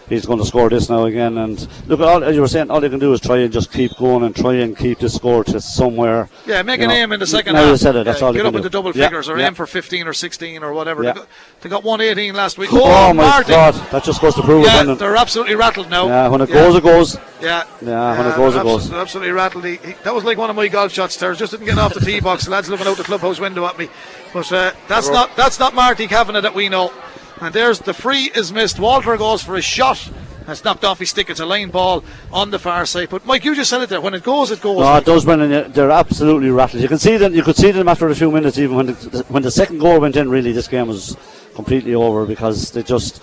[0.08, 1.38] he's going to score this now again.
[1.38, 3.72] And look, all, as you were saying, all you can do is try and just
[3.72, 6.28] keep going and try and keep the score to somewhere.
[6.46, 6.94] Yeah, make an know.
[6.94, 7.70] aim in the second now half.
[7.70, 8.04] you said it.
[8.04, 8.58] That's Yeah, all you Get up do.
[8.58, 9.48] into double Yeah, figures or yeah.
[9.48, 11.02] aim for 15 or 16 or whatever.
[11.02, 11.28] They, got,
[11.62, 12.70] they got 118 last week.
[12.72, 13.50] Oh, my Marty.
[13.50, 14.98] God, that just goes to prove it, Yeah, Brendan.
[14.98, 16.06] they're absolutely rattled now.
[16.06, 17.16] Yeah, when it goes, it goes.
[17.40, 18.90] Yeah, Yeah, when it goes, it goes.
[18.90, 19.64] they're Absolutely rattled.
[19.64, 21.16] He, he- that was like one of my golf shots.
[21.16, 22.44] There, just didn't get off the tee box.
[22.44, 23.88] The lads looking out the clubhouse window at me.
[24.32, 26.92] But uh, that's not that's not Marty Kavanagh that we know.
[27.40, 28.78] And there's the free is missed.
[28.78, 30.10] Walter goes for a shot.
[30.46, 31.28] That's knocked off his stick.
[31.28, 33.08] It's a line ball on the far side.
[33.10, 34.00] But Mike, you just said it there.
[34.00, 34.78] When it goes, it goes.
[34.78, 35.72] No, it does, Brendan.
[35.72, 36.82] They're absolutely rattled.
[36.82, 37.34] You can see them.
[37.34, 40.00] You could see them after a few minutes, even when the, when the second goal
[40.00, 40.30] went in.
[40.30, 41.16] Really, this game was
[41.56, 43.20] completely over because they just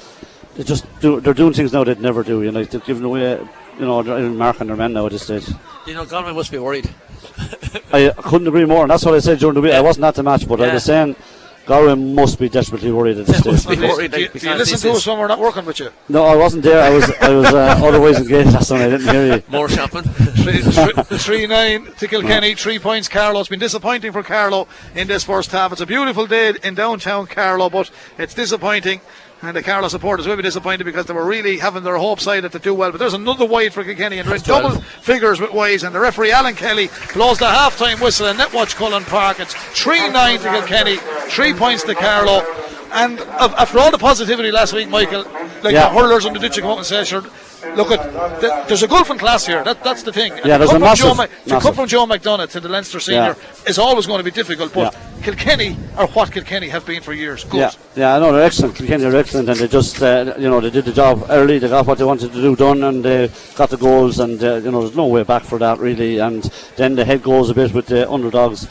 [0.57, 1.21] they just do.
[1.21, 2.43] They're doing things now they'd never do.
[2.43, 3.39] You know, they're giving away.
[3.79, 5.47] You know, they're even marking their men now at this stage.
[5.87, 6.89] You know, Galway must be worried.
[7.93, 9.73] I couldn't agree more, and that's what I said during the week.
[9.73, 10.73] I wasn't at the match, but I Yeah.
[10.75, 11.15] was saying
[11.65, 13.79] Galway must be desperately worried at this They must stage.
[13.79, 15.79] be do, worried, you, like, do you listen to us when we're not working with
[15.79, 15.89] you?
[16.09, 16.83] No, I wasn't there.
[16.83, 18.81] I was I was uh, otherwise engaged last night.
[18.81, 19.43] I didn't hear you.
[19.47, 20.03] More shopping.
[20.03, 23.07] Three, three, three nine to Kilkenny, three points.
[23.07, 23.39] Carlow.
[23.39, 25.71] It's been disappointing for Carlow in this first half.
[25.71, 28.99] It's a beautiful day in downtown Carlow, but it's disappointing.
[29.45, 32.39] And the Carlow supporters will be disappointed because they were really having their hopes high
[32.39, 32.91] that they do well.
[32.91, 35.83] But there's another wide for Kilkenny and they're in double figures with wides.
[35.83, 39.41] And the referee Alan Kelly blows the half time whistle and Netwatch Cullen Park.
[39.41, 40.95] It's 3 9 to Kilkenny,
[41.29, 42.41] three points to Carlow.
[42.93, 45.23] And after all the positivity last week, Michael,
[45.61, 45.89] like Yeah.
[45.89, 47.23] the hurlers on the ditch come out and say, sure,
[47.75, 49.63] look at th- there's a gulf in class here.
[49.63, 50.33] That, that's the thing.
[50.45, 52.69] Yeah, there's to a come from Joe massive- to come from Joe McDonagh to the
[52.69, 53.35] Leinster senior
[53.67, 54.73] is always going to be difficult.
[54.73, 54.99] But Yeah.
[55.23, 57.45] Kilkenny are what Kilkenny have been for years.
[57.45, 57.59] Good.
[57.59, 58.75] Yeah, yeah, I know they're excellent.
[58.75, 61.59] Kilkenny are excellent, and they just, uh, you know, they did the job early.
[61.59, 64.19] They got what they wanted to do done, and they got the goals.
[64.19, 66.19] And uh, you know, there's no way back for that really.
[66.19, 66.43] And
[66.75, 68.67] then the head goes a bit with the underdogs.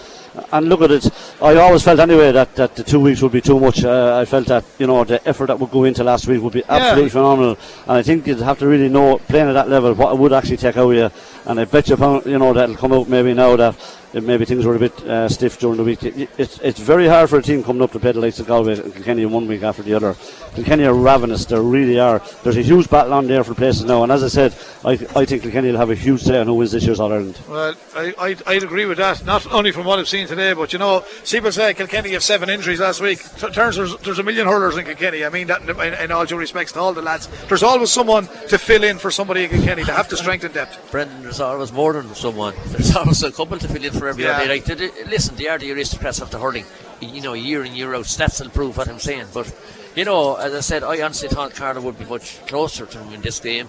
[0.51, 1.11] And look at it.
[1.43, 3.85] I always felt anyway that, that the two weeks would be too much.
[3.85, 6.55] Uh, I felt that you know the effort that would go into last week would
[6.55, 7.59] be absolutely phenomenal.
[7.87, 10.33] And I think you'd have to really know playing at that level what it would
[10.33, 11.11] actually take out of you.
[11.45, 13.75] And I bet you, you know, that'll come out maybe now that
[14.15, 16.03] maybe things were a bit uh, stiff during the week.
[16.03, 18.47] It, it's, it's very hard for a team coming up to play the likes of
[18.47, 20.17] Galway and Kilkenny one week after the other.
[20.55, 22.21] Kilkenny are ravenous, they really are.
[22.43, 24.55] There's a huge battle on there for places now, and as I said,
[24.85, 27.13] I, I think Kilkenny will have a huge say on who wins this year's All
[27.13, 27.39] Ireland.
[27.49, 29.25] Well, I, I'd, I'd agree with that.
[29.25, 32.51] Not only from what I've seen today, but you know, people say Kilkenny have seven
[32.51, 33.19] injuries last week.
[33.37, 35.25] T- turns there's, there's a million hurlers in Kilkenny.
[35.25, 37.29] I mean that in, in, in all due respects to all the lads.
[37.49, 39.85] There's always someone to fill in for somebody in Kilkenny.
[39.85, 40.91] They have to strengthen depth.
[40.91, 42.55] Brendan, there's always more than someone.
[42.67, 44.45] There's always a couple to fill in for everybody.
[44.45, 44.53] Yeah.
[44.53, 46.65] Like, they, listen, they are the aristocrats of the hurling.
[47.01, 48.07] You know, year in, year out.
[48.07, 49.27] Stats will prove what I'm saying.
[49.33, 49.55] But,
[49.95, 53.15] you know, as I said, I honestly thought Carter would be much closer to him
[53.15, 53.69] in this game.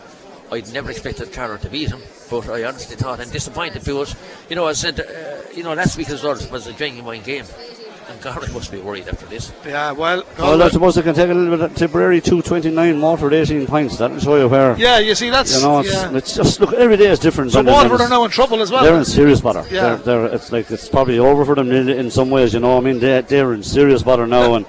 [0.51, 4.15] I'd never expected Carter to beat him, but I honestly thought and disappointed because,
[4.49, 7.45] you know, I said, uh, you know, last week's result was a genuine game.
[8.13, 9.51] And Galway must be worried after this.
[9.65, 13.33] Yeah, well, Well, I suppose they can take a little bit of Tipperary 229, Waterford
[13.33, 13.97] 18 points.
[13.97, 14.77] That'll show you where.
[14.77, 16.15] yeah, you see, that's You know, it's, yeah.
[16.15, 16.73] it's just look.
[16.73, 17.51] Every day is different.
[17.51, 18.83] So Brendan, Waterford are now in trouble as well.
[18.83, 19.65] They're in serious bother.
[19.71, 19.95] Yeah.
[19.95, 22.53] They're, they're, it's like it's probably over for them in, in some ways.
[22.53, 24.67] You know, I mean, they, they're in serious bother now, and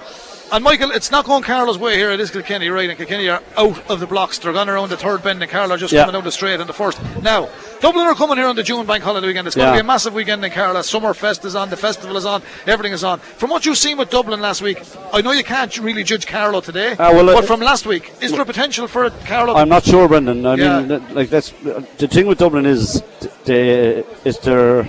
[0.53, 2.11] And Michael, it's not going Carlow's way here.
[2.13, 2.89] It is Kilkenny, right?
[2.89, 4.39] And Kilkenny are out of the blocks.
[4.39, 6.03] They're gone around the third bend, and Carlow are just Yeah.
[6.03, 6.99] coming down the straight in the first.
[7.23, 7.49] Now,
[7.81, 9.49] Dublin are coming here on the June Bank Holiday weekend.
[9.49, 10.81] It's going to be a massive weekend in Carlow.
[10.81, 13.19] Summerfest is on, the festival is on, everything is on.
[13.19, 14.81] From what you've seen with Dublin last week,
[15.13, 18.13] I know you can't really judge Carlow today, Ah, well, but uh, from last week,
[18.21, 19.55] is there potential for Carlow?
[19.57, 20.47] I'm not sure, Brendan.
[20.47, 20.81] I Yeah.
[20.81, 21.53] mean, like that's
[21.99, 24.87] the thing with Dublin is th- they it's their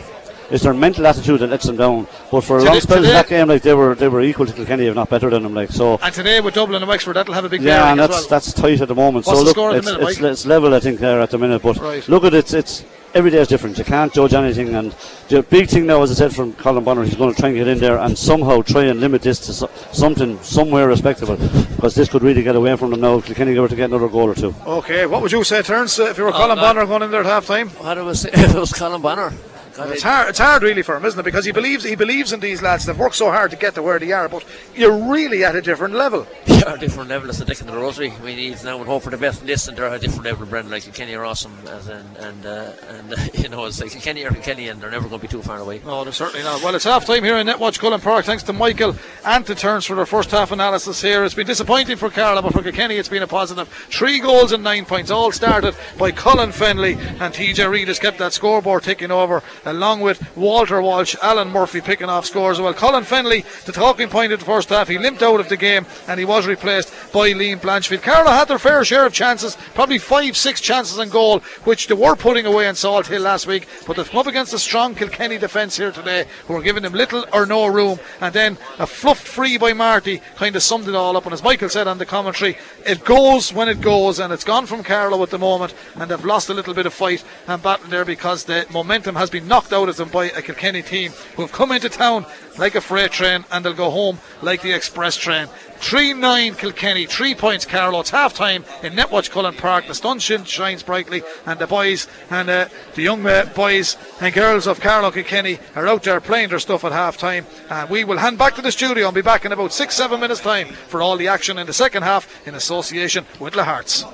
[0.51, 2.07] it's their mental attitude that lets them down.
[2.31, 4.21] But for a Today- long spell of today- that game, like they were they were
[4.21, 5.53] equal to Kilkenny, if not better than them.
[5.53, 5.99] Like so.
[6.01, 8.27] and today with Dublin and Wexford, that'll have a big Yeah, and that's well.
[8.29, 9.25] that's tight at the moment.
[9.25, 10.31] What's so the look, score at the it's, minute, it's, Mike?
[10.31, 11.61] it's level, I think, there at the minute.
[11.61, 12.07] But Right.
[12.09, 12.83] look at it, it's
[13.13, 13.77] every day is different.
[13.77, 14.75] You can't judge anything.
[14.75, 14.93] And
[15.29, 17.57] the big thing now, as I said from Colm Bonnar, he's going to try and
[17.57, 21.37] get in there and somehow try and limit this to so- something somewhere respectable,
[21.77, 23.15] because this could really get away from them now.
[23.15, 24.53] If Kilkenny were to get another goal or two.
[24.67, 26.55] Okay, what would you say, Terence, uh, if you were Oh, Colm no.
[26.55, 27.69] Bonnar going in there at half time?
[27.69, 29.31] What I was saying, if it was Colm Bonnar.
[29.75, 30.29] God, It's hard.
[30.29, 31.23] It's hard, really, for him, isn't it?
[31.23, 32.85] Because he believes he believes in these lads.
[32.85, 35.61] They've worked so hard to get to where they are, but you're really at a
[35.61, 36.25] different level.
[36.45, 38.13] They are a different level as the dick in the rosary.
[38.23, 40.45] We need now and hope for the best in this, and they're a different level,
[40.45, 40.71] Brendan.
[40.71, 44.25] Like Kenny are awesome, as in, and uh, and uh, you know it's like Kenny
[44.25, 45.81] are Kenny, and they're never going to be too far away.
[45.85, 46.61] No, they're certainly not.
[46.61, 48.25] Well, it's half time here in Netwatch Cullen Park.
[48.25, 48.95] Thanks to Michael
[49.25, 51.23] and to Turns for their first half analysis here.
[51.23, 53.67] It's been disappointing for Carla, but for Kenny, it's been a positive.
[53.67, 58.17] Three goals and nine points, all started by Colin Fennelly, and TJ Reid has kept
[58.19, 62.57] that scoreboard ticking over, along with Walter Walsh, Alan Murphy picking off scores.
[62.57, 65.49] as Well, Colin Fennelly, the talking point of the first half, he limped out of
[65.49, 68.01] the game and he was replaced by Liam Blanchfield.
[68.01, 71.93] Carlow had their fair share of chances, probably five, six chances in goal, which they
[71.93, 75.37] were putting away in Salthill last week, but they've come up against a strong Kilkenny
[75.37, 77.99] defence here today, who are giving them little or no room.
[78.21, 81.25] And then a fluffed free by Marty kind of summed it all up.
[81.25, 84.65] And as Michael said on the commentary, it goes when it goes, and it's gone
[84.65, 87.89] from Carlow at the moment, and they've lost a little bit of fight and battle
[87.89, 91.41] there because the momentum has been knocked out of them by a Kilkenny team who
[91.43, 92.25] have come into town
[92.57, 95.47] like a freight train and they'll go home like the express train.
[95.77, 97.99] 3 9 Kilkenny, 3 points Carlow.
[97.99, 99.87] It's half time in Netwatch Cullen Park.
[99.87, 104.67] The sunshine shines brightly, and the boys and uh, the young uh, boys and girls
[104.67, 107.45] of Carlow Kilkenny are out there playing their stuff at half time.
[107.69, 110.19] And we will hand back to the studio and be back in about 6 7
[110.19, 114.05] minutes' time for all the action in the second half in association with Lahart's.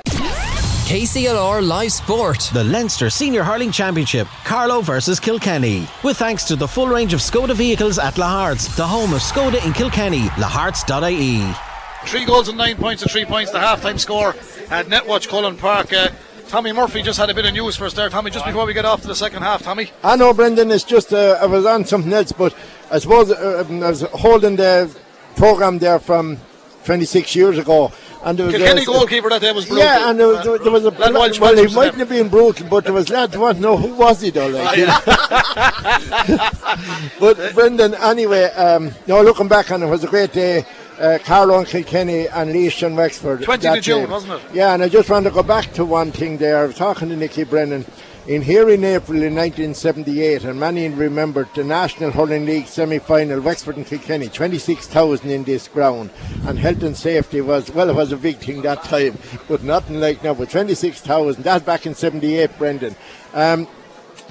[0.92, 2.50] KCLR Live Sport.
[2.52, 5.88] The Leinster Senior Hurling Championship, Carlow versus Kilkenny.
[6.04, 9.66] With thanks to the full range of Skoda vehicles at Lahart's, the home of Skoda
[9.66, 11.56] in Kilkenny, laharts.ie.
[12.10, 14.32] Three goals and nine points and three points, the half time score
[14.70, 15.94] at Netwatch Cullen Park.
[15.94, 16.10] Uh,
[16.50, 18.10] Tommy Murphy just had a bit of news for us there.
[18.10, 19.92] Tommy, just before we get off to the second half, Tommy.
[20.04, 20.72] I know, Brendan.
[20.72, 22.54] It's just uh, I was on something else, but
[22.92, 24.94] I suppose uh, I was holding the
[25.38, 26.38] program there from
[26.86, 27.92] 26 years ago,
[28.24, 29.86] and there was Kilkenny uh, goalkeeper that day was brutal.
[29.86, 32.68] Yeah, and there was, there, there was a Lad well, he mightn't have been brutal,
[32.68, 34.48] but there was lads want to know who was he though.
[34.48, 34.78] Like,
[37.20, 40.66] but Brendan, anyway, um, no, looking back on it, it was a great day.
[41.00, 43.40] Uh, Carlow and Kilkenny and Laois and Wexford.
[43.40, 44.12] 20th that of June, day.
[44.12, 44.42] wasn't it?
[44.54, 46.60] Yeah, and I just want to go back to one thing there.
[46.60, 47.86] I was talking to Nicky Brennan.
[48.28, 53.78] In here in April in 1978, and many remembered the National Hurling League semi-final, Wexford
[53.78, 56.12] and Kilkenny, 26,000 in this ground,
[56.46, 59.18] and health and safety was well, it was a big thing that time,
[59.48, 60.36] but nothing like now.
[60.36, 62.96] But 26,000, that's back in 78, Brendan.
[63.34, 63.68] Um,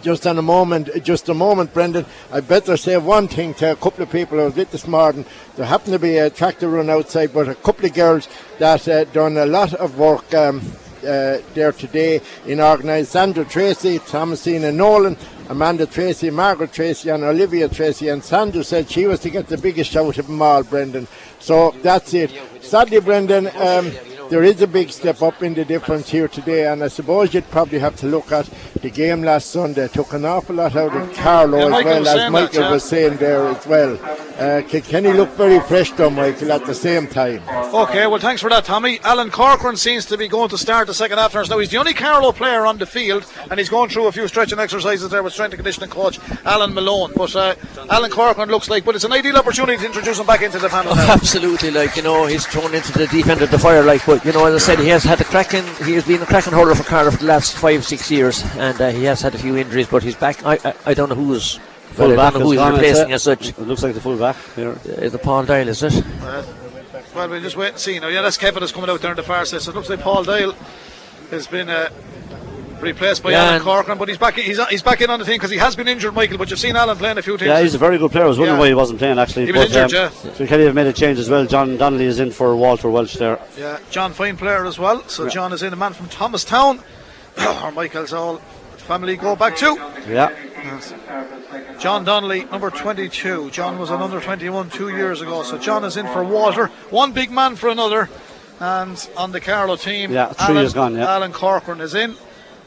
[0.03, 2.07] just on a moment, just a moment, Brendan.
[2.31, 5.25] I better say one thing to a couple of people I was with this morning.
[5.57, 8.29] There happened to be a tractor run outside, but a couple of girls
[8.61, 10.63] that uh, done a lot of work um,
[11.05, 13.13] uh, there today in organised.
[13.13, 15.17] Sandra Tracy, Thomasina Nolan,
[15.49, 18.09] Amanda Tracy, Margaret Tracy, and Olivia Tracy.
[18.09, 21.09] And Sandra said she was to get the biggest shout of them all, Brendan.
[21.39, 22.31] So that's it.
[22.61, 23.49] Sadly, Brendan.
[23.57, 23.93] Um,
[24.31, 27.51] there is a big step up in the difference here today, and I suppose you'd
[27.51, 28.49] probably have to look at
[28.81, 29.89] the game last Sunday.
[29.89, 32.71] Took an awful lot out of Carlow Yeah, as Michael well as saying that, Michael
[32.71, 33.99] was saying there as well.
[34.39, 37.43] Uh, Kilkenny looked very fresh though, Michael, at the same time.
[37.75, 39.01] Okay, well, thanks for that, Tommy.
[39.01, 41.35] Alan Corcoran seems to be going to start the second half.
[41.35, 44.27] Now, he's the only Carlow player on the field, and he's going through a few
[44.29, 47.13] stretching exercises there with strength and conditioning coach Alan Malone.
[47.15, 47.55] But uh,
[47.91, 50.69] Alan Corcoran looks like, but it's an ideal opportunity to introduce him back into the
[50.69, 51.13] panel now.
[51.13, 53.83] Absolutely, like you know, he's thrown into the deep end of the fire.
[53.83, 55.65] Like, but you know, as I said, he has had a cracking.
[55.85, 58.81] He has been a cracking hurler for Cardiff for the last five, six years, and
[58.81, 60.45] uh, he has had a few injuries, but he's back.
[60.45, 61.59] I, I, I don't know who's.
[61.99, 63.49] Well, Full I back don't know who is he's gone, replacing it's, as uh, such.
[63.49, 64.79] It looks like the full back here.
[64.85, 65.69] Is it Paul Doyle?
[65.69, 66.05] Is it?
[67.15, 68.07] Well, we'll just wait and see now.
[68.07, 69.61] Yeah, that's Kevin is coming out there in the far side.
[69.63, 70.55] So it looks like Paul Doyle
[71.31, 71.91] has been uh,
[72.81, 73.99] replaced by Yeah, Alan and- Corcoran.
[73.99, 74.35] But he's back.
[74.35, 76.39] He's he's back in on the team because he has been injured, Michael.
[76.39, 77.49] But you've seen Alan playing a few times.
[77.49, 78.25] Yeah, he's a very good player.
[78.25, 78.61] I was wondering Yeah.
[78.63, 79.47] why he wasn't playing actually.
[79.47, 81.47] He was but, injured, um, So Kelly have made a change as well.
[81.47, 83.39] John Donnelly is in for Walter Walsh there.
[83.59, 85.03] Yeah, John fine player as well.
[85.09, 86.81] So John is in, a man from Thomastown.
[87.63, 88.39] or Michael's all
[88.77, 89.79] family go back to.
[90.09, 90.31] Yeah.
[91.79, 93.51] John Donnelly, number 22.
[93.51, 95.43] John was an under 21 two years ago.
[95.43, 96.67] So John is in for Walter.
[96.91, 98.11] One big man for another.
[98.59, 101.11] And on the Carlow team, Yeah, three Alan, is gone, yeah.
[101.15, 102.15] Alan Corcoran is in.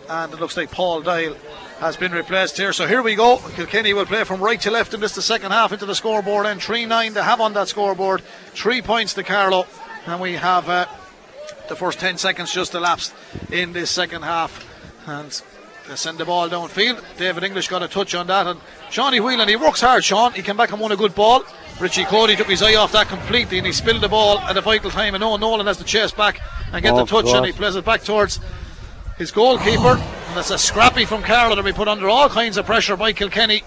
[0.10, 1.36] And it looks like Paul Doyle
[1.80, 2.74] has been replaced here.
[2.74, 3.38] So here we go.
[3.56, 6.46] Kilkenny will play from right to left in this the second half into the scoreboard.
[6.46, 8.22] And 3 9 to have on that scoreboard.
[8.54, 9.66] Three points to Carlow,
[10.06, 10.86] And we have uh,
[11.70, 13.14] the first 10 seconds just elapsed
[13.52, 14.66] in this second half.
[15.08, 15.42] And
[15.88, 17.02] they send the ball downfield.
[17.18, 18.46] David English got a touch on that.
[18.48, 20.32] And Shawnee Whelan, he works hard, Sean.
[20.34, 21.44] He came back and won a good ball.
[21.80, 24.62] Richie Coady took his eye off that completely and he spilled the ball at a
[24.62, 25.16] vital time.
[25.16, 26.40] And Owen Nolan has to chase back
[26.72, 27.38] and get Oh, the touch God.
[27.38, 28.40] and he plays it back towards
[29.18, 29.96] his goalkeeper.
[30.28, 33.14] And that's a scrappy from Carlow that we put under all kinds of pressure by
[33.14, 33.64] Kilkenny.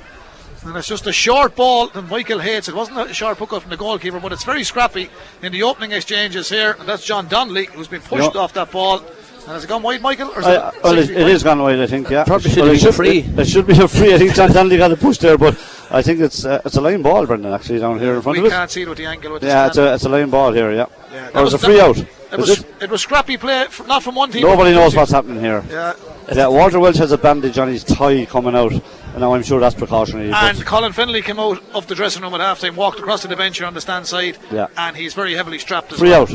[0.65, 2.69] And it's just a short ball that Michael hates.
[2.69, 5.09] It wasn't a sharp hookup from the goalkeeper, but it's very scrappy
[5.43, 6.75] in the opening exchanges here.
[6.81, 8.41] And that's John Donnelly who's been pushed Yeah.
[8.41, 8.99] off that ball.
[8.99, 10.31] And has it gone wide, Michael?
[10.31, 12.11] Or is I, it well, it, 60 it is gone wide, I think.
[12.11, 13.19] Yeah, Probably should Well, have it been free.
[13.21, 14.13] It, it should be a free.
[14.13, 15.55] I think John Donnelly got a push there, but
[15.93, 17.53] I think it's uh, it's a line ball, Brendan.
[17.53, 18.53] Actually, down here in front We of us.
[18.59, 19.35] can't see it with the angle.
[19.35, 20.73] With Yeah, it's a it's a line ball here.
[20.73, 21.97] Yeah, Yeah, or was a free out.
[22.33, 22.67] It was, it?
[22.83, 24.43] it was scrappy play, not from one team.
[24.43, 25.63] Nobody knows what's happening here.
[25.71, 25.95] Yeah,
[26.35, 29.61] Yeah, Walter Walsh has a bandage on his thigh coming out, and now I'm sure
[29.61, 30.33] that's precautionary.
[30.33, 33.29] and Colin Fennelly came out of the dressing room at half time, walked across to
[33.29, 34.67] the bench here on the stand side, Yeah.
[34.77, 36.23] and he's very heavily strapped as free well.
[36.23, 36.31] out.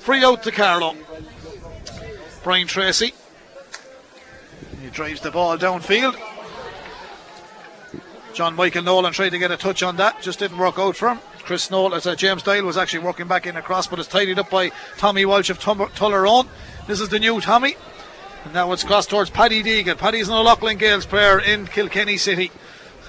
[0.00, 0.96] Free out to Carlow.
[2.42, 3.12] Brian Tracy.
[4.82, 6.16] He drives the ball downfield.
[8.34, 11.10] John Michael Nolan tried to get a touch on that, just didn't work out for
[11.10, 11.20] him.
[11.44, 14.38] Chris Nolan, as uh, James Doyle was actually working back in across, but it's tidied
[14.38, 16.48] up by Tommy Walsh of Tum- Tullaroan.
[16.86, 17.76] This is the new Tommy.
[18.44, 19.98] And now it's crossed towards Paddy Deegan.
[19.98, 22.50] Paddy's an O'Loughlin Gaels player in Kilkenny City.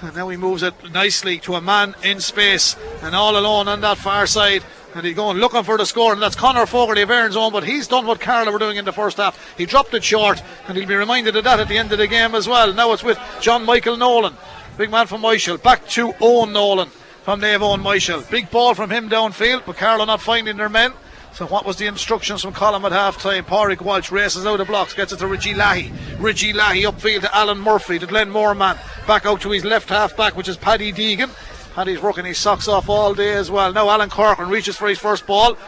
[0.02, 3.80] And now he moves it nicely to a man in space and all alone on
[3.80, 4.62] that far side.
[4.94, 7.52] And he's going looking for the score, and that's Connor Fogarty of Erin's Own.
[7.52, 9.56] But he's done what Carlow were doing in the first half.
[9.56, 12.06] He dropped it short, and he'll be reminded of that at the end of the
[12.06, 12.72] game as well.
[12.74, 14.34] Now it's with John Michael Nolan,
[14.76, 16.90] big man from Michael, back to Owen Nolan
[17.26, 18.22] from Dave Owen Michael.
[18.30, 20.92] Big ball from him downfield, but Carlow not finding their men.
[21.32, 23.44] So what was the instructions from Colm at half time?
[23.44, 25.90] Pádraig Walsh races out of blocks, gets it to Richie Leahy.
[26.20, 28.78] Richie Leahy upfield to Alan Murphy, to Glenmore man.
[29.08, 31.30] Back out to his left half back, which is Paddy Deegan.
[31.74, 33.72] Paddy's working his socks off all day as well.
[33.72, 35.58] Now Alan Corcoran reaches for his first ball.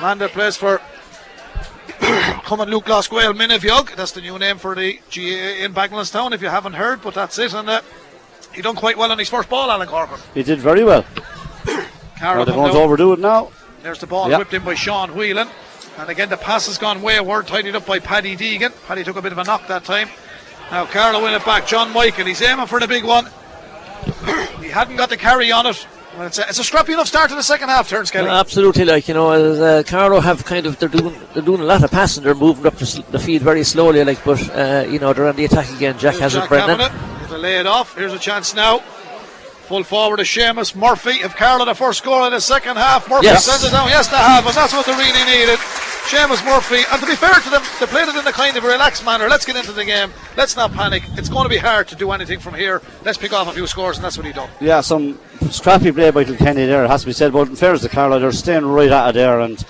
[0.00, 0.80] Man that plays for
[2.44, 3.96] coming Luke Glasgow Miniviog.
[3.96, 7.36] That's the new name for the GA in Bagenalstown, if you haven't heard, but that's
[7.40, 7.52] it.
[7.52, 7.80] And uh,
[8.54, 10.20] he done quite well on his first ball, Alan Corcoran.
[10.32, 11.04] He did very well.
[12.18, 13.50] Carroll Are they come going to overdo it now?
[13.82, 14.38] There's the ball Yeah.
[14.38, 15.48] whipped in by Sean Whelan.
[15.98, 18.72] And again, the pass has gone wayward, tidied up by Paddy Deegan.
[18.86, 20.08] Paddy took a bit of a knock that time.
[20.70, 21.66] Now Carlow win it back.
[21.66, 23.26] John Michael, he's aiming for the big one.
[24.60, 25.86] he hadn't got the carry on it.
[26.16, 28.26] Well, it's, a, it's a scrappy enough start to the second half, turns Kelly.
[28.26, 31.60] Yeah, absolutely, like you know, as, uh, Carlow have kind of they're doing they're doing
[31.60, 32.22] a lot of passing.
[32.22, 35.34] They're moving up the, the field very slowly, like but uh, you know they're on
[35.34, 35.98] the attack again.
[35.98, 36.78] Jack has Jack it, Brendan.
[36.78, 37.28] having it.
[37.28, 37.96] Here's lay it off.
[37.96, 38.80] Here's a chance now.
[39.68, 41.12] Full forward to Seamus Murphy.
[41.24, 43.44] If Carlow the first goal in the second half, Murphy Yes.
[43.46, 43.88] sends it down.
[43.88, 45.58] Yes, they have, and that's what they really needed.
[46.04, 48.62] Seamus Murphy, and to be fair to them, they played it in a kind of
[48.64, 49.26] relaxed manner.
[49.26, 50.12] Let's get into the game.
[50.36, 51.02] Let's not panic.
[51.16, 52.82] It's going to be hard to do anything from here.
[53.06, 54.50] Let's pick off a few scores, and that's what he done.
[54.60, 55.18] Yeah, some
[55.50, 57.32] scrappy play by Kilkenny there, it has to be said.
[57.32, 59.40] But in fairness to Carlow, they're staying right out of there.
[59.40, 59.64] And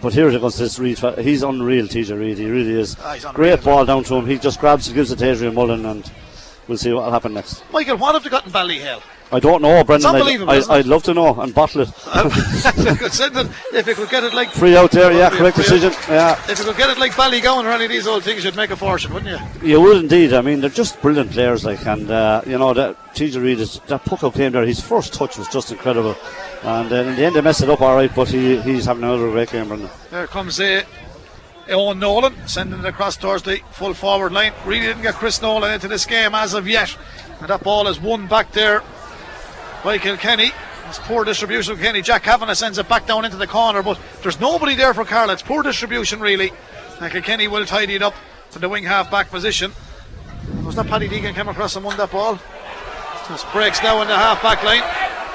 [0.00, 0.98] but here it goes this Reid.
[1.18, 2.38] He's unreal, TJ Reid.
[2.38, 2.96] He really is.
[3.02, 4.26] Ah, Great ball down to him.
[4.26, 6.08] He just grabs it, gives it to Adrian Mullen, and
[6.68, 7.64] we'll see what will happen next.
[7.72, 9.02] Michael, what have they got in Ballyhale?
[9.32, 10.14] I don't know, Brendan.
[10.14, 10.76] I'd, unbelievable, I, isn't it?
[10.76, 11.88] I'd love to know and bottle it.
[12.14, 15.30] if you could send it, if you could get it like Free out there, yeah,
[15.30, 15.92] correct decision.
[16.08, 18.54] Yeah, if you could get it like Ballygowan or any of these old things, you'd
[18.54, 19.68] make a fortune, wouldn't you?
[19.68, 20.34] you would indeed.
[20.34, 23.80] I mean, they're just brilliant players, like, and uh, you know that TJ Reid is
[23.86, 24.64] that puck out came there.
[24.64, 26.16] His first touch was just incredible,
[26.62, 28.14] and uh, in the end they messed it up all right.
[28.14, 29.90] But he, he's having another great game, Brendan.
[30.10, 30.84] There comes uh,
[31.70, 34.52] Owen Nolan sending it across towards the full forward line.
[34.64, 36.96] Really didn't get Chris Nolan into this game as of yet.
[37.40, 38.82] And that ball is won back there
[39.82, 40.52] by Kilkenny.
[40.88, 42.02] It's poor distribution Kenny.
[42.02, 45.30] Jack Kavanagh sends it back down into the corner, but there's nobody there for Carl.
[45.30, 46.52] It's poor distribution, really.
[47.00, 48.14] And Kilkenny will tidy it up
[48.50, 49.72] from the wing half back position.
[50.64, 52.38] Was that Paddy Deegan came across and won that ball?
[53.28, 54.82] Just breaks now in the half back line.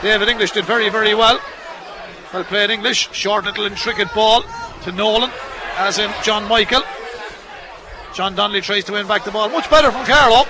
[0.01, 1.39] David English did very, very well.
[2.33, 3.09] Well played English.
[3.11, 4.43] Short little intricate ball
[4.83, 5.31] to Nolan,
[5.79, 6.83] as in John Michael.
[8.13, 9.49] John Donnelly tries to win back the ball.
[9.49, 10.47] Much better from Carlow.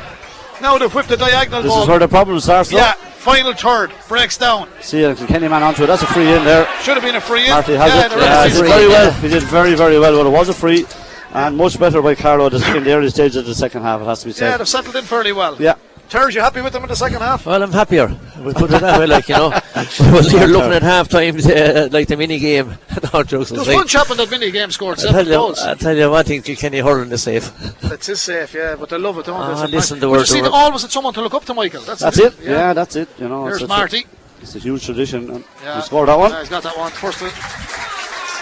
[0.61, 1.83] Now they've whipped the diagonal This ball.
[1.83, 2.71] is where the problem starts.
[2.71, 3.93] yeah, final third.
[4.07, 4.67] Breaks down.
[4.81, 5.87] See a Kenny man onto it.
[5.87, 6.67] That's a free in there.
[6.81, 7.51] Should have been a free in.
[7.51, 8.11] Marty has yeah, it.
[8.11, 9.11] Yeah, he did very well.
[9.11, 10.13] He did very, very well.
[10.17, 10.85] Well, it was a free.
[11.31, 14.21] And much better by Carlow in the early stages of the second half, it has
[14.21, 14.49] to be said.
[14.49, 15.55] Yeah, they've settled in fairly well.
[15.61, 15.75] Yeah.
[16.09, 17.45] Terge, you happy with them in the second half?
[17.45, 18.07] Well, I'm happier.
[18.43, 19.49] We put it that way, like you know.
[19.99, 22.69] we was here looking at half time, uh, like the mini game.
[23.13, 23.49] no jokes.
[23.51, 23.75] There's aside.
[23.75, 25.59] one chap in that mini game scored I seven tell you, goals.
[25.61, 27.51] I tell you one thing, Kilkenny hurling is safe.
[27.83, 29.53] It's his safe, yeah, but they love it, don't Ah, they?
[29.53, 30.01] It's a listen, pack.
[30.01, 31.81] the word- you see, the they word- always had someone to look up to, Michael.
[31.81, 32.33] That's, That's the it.
[32.33, 33.09] thing, Yeah, that's it.
[33.19, 33.99] You know, Here's it's, it's Marty.
[33.99, 35.29] A, it's a huge tradition.
[35.29, 35.75] And Yeah.
[35.75, 36.31] You scored that one?
[36.31, 36.89] Yeah, he's got that one.
[36.91, 37.29] First one.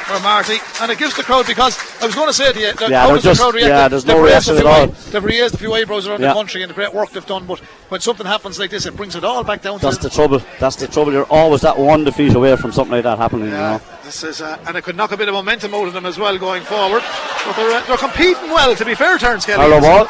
[0.07, 2.71] For Marty, and it gives the crowd because I was going to say to you,
[2.73, 3.69] the, Yeah, how they're the crowd react?
[3.69, 4.87] yeah, there's They've no reaction at all.
[4.87, 6.29] They've raised a few eyebrows around Yeah.
[6.29, 8.95] the country and the great work they've done, but when something happens like this, it
[8.95, 10.41] brings it all back down That's to the trouble.
[10.61, 11.11] That's the trouble.
[11.11, 13.47] You're always that one defeat away from something like that happening.
[13.49, 13.81] You Yeah, know.
[14.05, 16.17] this is, uh, and it could knock a bit of momentum out of them as
[16.17, 17.03] well going forward.
[17.45, 19.57] But they're, uh, they're competing well, to be fair, Terence Kelly.
[19.57, 20.07] Carlow ball.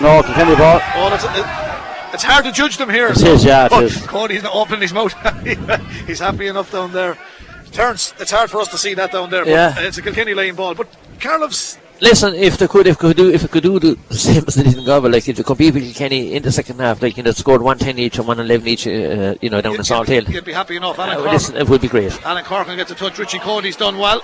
[0.00, 0.80] No, Kilkenny ball.
[0.96, 3.08] Oh, it's hard to judge them here.
[3.08, 4.06] It is, yeah, it but is.
[4.06, 5.12] Cody's not opening his mouth.
[6.06, 7.18] He's happy enough down there.
[7.74, 9.44] Terence, it's hard for us to see that down there.
[9.44, 9.74] But Yeah.
[9.78, 10.74] It's a Kilkenny lane ball.
[10.74, 10.88] But
[11.20, 14.42] Carlov's Listen, if they could, if they could do, if they could do the same
[14.46, 17.00] as they did in Galway, like if they compete with Kilkenny in the second half,
[17.00, 19.76] like you know, scored one ten each and one eleven each, uh, you know, down
[19.76, 20.28] in Salthill.
[20.28, 20.98] You'd be happy enough.
[20.98, 22.12] Uh, Alan, well, Cork, listen, it would be great.
[22.26, 23.18] Alan Corkin gets a touch.
[23.18, 24.22] Richie Coady's done well.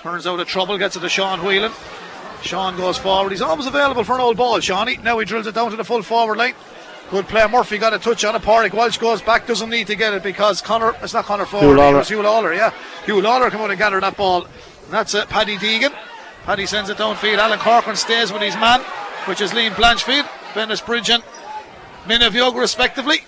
[0.00, 1.72] Turns out of trouble, gets it to Sean Whelan.
[2.42, 3.32] Sean goes forward.
[3.32, 4.96] He's always available for an old ball, Shawnee.
[4.96, 6.54] Now he drills it down to the full forward line.
[7.10, 7.46] Good play.
[7.46, 8.42] Murphy got a touch on it.
[8.42, 11.66] Pádraig Walsh goes back, doesn't need to get it because Conor, it's not Conor forward.
[11.66, 12.00] Huw Lawlor.
[12.00, 12.70] Huw Lawlor, yeah.
[13.06, 14.44] Huw Lawlor come out and gather that ball.
[14.44, 15.28] And that's it.
[15.28, 15.94] Paddy Deegan.
[16.44, 17.38] Paddy sends it downfield.
[17.38, 18.80] Alan Corcoran stays with his man,
[19.26, 21.22] which is Liam Blanchfield, Bennettsbridge and
[22.04, 23.18] Minavioga respectively.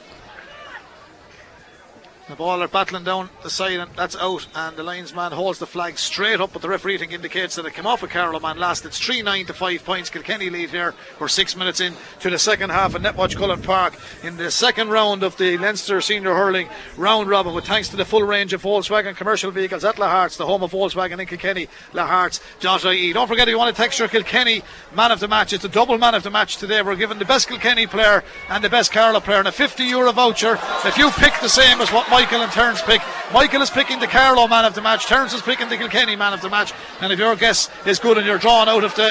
[2.30, 5.66] The ball are battling down the side and that's out and the linesman holds the
[5.66, 8.56] flag straight up but the referee think indicates that it came off a Carlow man
[8.56, 8.84] last.
[8.84, 10.10] It's 3-9 to 5 points.
[10.10, 10.94] Kilkenny lead here.
[11.18, 14.90] We're 6 minutes in to the second half at Netwatch Cullen Park in the second
[14.90, 18.62] round of the Leinster Senior Hurling round robin with thanks to the full range of
[18.62, 23.12] Volkswagen commercial vehicles at Lahart's, the home of Volkswagen in Kilkenny, laharts.ie.
[23.12, 24.62] Don't forget if you want to text your Kilkenny
[24.94, 26.80] man of the match, it's a double man of the match today.
[26.80, 30.12] We're giving the best Kilkenny player and the best Carlow player and a 50 euro
[30.12, 30.60] voucher.
[30.84, 33.00] If you pick the same as what Michael and Terence pick,
[33.32, 36.34] Michael is picking the Carlow man of the match, Terence is picking the Kilkenny man
[36.34, 36.74] of the match.
[37.00, 39.10] And if your guess is good and you're drawn out of the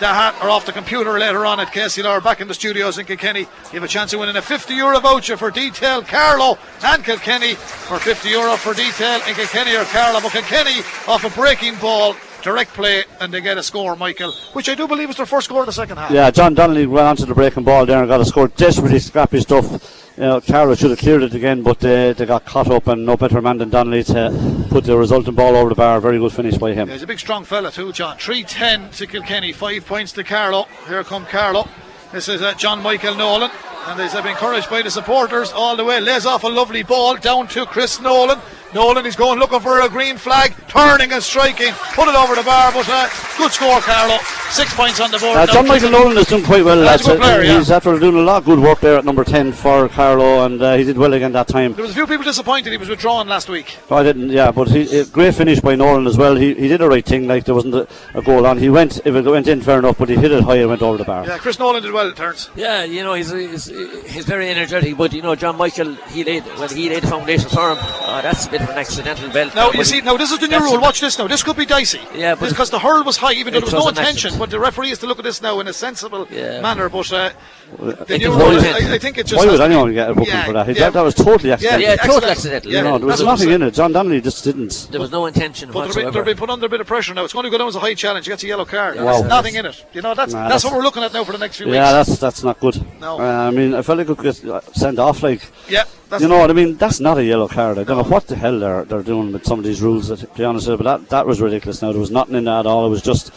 [0.00, 3.06] the hat or off the computer later on at KCLR back in the studios in
[3.06, 3.40] Kilkenny.
[3.40, 7.54] You have a chance of winning a 50 euro voucher for detail Carlow and Kilkenny
[7.54, 10.20] for 50 euro for detail in Kilkenny or Carlow.
[10.20, 14.68] But Kilkenny off a breaking ball, direct play, and they get a score, Michael, which
[14.68, 16.10] I do believe is their first score of the second half.
[16.10, 18.48] Yeah, John Donnelly went onto the breaking ball there and got a score.
[18.48, 20.01] Desperately scrappy stuff.
[20.16, 23.06] You know, Carroll should have cleared it again, but they, they got caught up, and
[23.06, 26.00] no better man than Donnelly to put the resulting ball over the bar.
[26.00, 26.88] Very good finish by him.
[26.88, 28.18] He's a big strong fella too, John.
[28.18, 30.66] 310 to Kilkenny, 5 points to Carlow.
[30.86, 31.66] Here come Carlow.
[32.12, 33.50] This is uh, John Michael Nolan.
[33.86, 35.98] And he's been encouraged by the supporters all the way.
[35.98, 38.38] Lays off a lovely ball down to Chris Nolan.
[38.74, 42.42] Nolan is going looking for a green flag, turning and striking, put it over the
[42.42, 44.18] bar, but uh, good score, Carlow.
[44.50, 45.36] Six points on the board.
[45.36, 45.46] Uh.
[45.46, 46.78] John Michael Nolan has done quite well.
[46.80, 47.58] That's a good player, Uh, yeah.
[47.58, 50.60] He's after doing a lot of good work there at number 10 for Carlow, and
[50.60, 51.72] uh, he did well again that time.
[51.72, 53.76] There was a few people disappointed he was withdrawn last week.
[53.90, 56.36] No, I didn't, yeah, but he, a great finish by Nolan as well.
[56.36, 58.58] He, he did the right thing, like there wasn't a, a goal on.
[58.58, 60.82] He went, if it went in, fair enough, but he hit it high and went
[60.82, 61.26] over the bar.
[61.26, 62.50] Yeah, Chris Nolan did well, it turns.
[62.54, 63.66] Yeah, you know, he's, he's
[64.10, 67.48] he's very energetic, but you know, John Michael, he laid when he laid the foundation
[67.48, 67.78] for him.
[67.80, 69.54] Oh, that's a bit of an accidental belt.
[69.54, 70.80] Now you see, now this is the new rule.
[70.80, 71.26] Watch this now.
[71.28, 72.00] This could be dicey.
[72.14, 74.38] Yeah, because the hurl was high, even though there was no was an intention.
[74.38, 76.60] But the referee has to look at this now in a sensible Yeah.
[76.60, 76.88] manner.
[76.88, 77.30] But uh,
[77.78, 78.84] the it was rule, intent.
[78.84, 80.66] I, I think it just Why would to anyone get a booking Yeah, for that?
[80.68, 80.78] He- yeah.
[80.80, 80.92] that?
[80.94, 81.80] That was totally accidental.
[81.80, 82.30] Yeah, totally accident.
[82.32, 82.72] accidental.
[82.72, 83.62] Yeah, You know, there was that's what I'm nothing saying.
[83.62, 83.74] in it.
[83.74, 84.88] John Donnelly just didn't.
[84.90, 86.10] there was no intention But they're, whatsoever.
[86.10, 87.24] they're being put under a bit of pressure now.
[87.24, 88.26] It's going to go down as a high challenge.
[88.26, 88.96] He gets a yellow card.
[88.96, 89.04] Wow.
[89.18, 89.84] There's nothing in it.
[89.92, 91.66] You know, that's Nah, that's that's- what we're looking at now for the next few
[91.66, 91.74] weeks.
[91.76, 92.84] Yeah, that's that's not good.
[93.00, 93.18] No.
[93.20, 95.22] Uh, I mean, I felt like it could get sent off.
[95.22, 96.76] Like, Yeah, that's you know what I mean?
[96.76, 97.78] That's not a yellow card.
[97.78, 100.08] I don't know what the hell they're they're doing with some of these rules.
[100.08, 101.80] To be honest, with you, but that that was ridiculous.
[101.82, 102.86] Now there was nothing in that at all.
[102.86, 103.32] It was just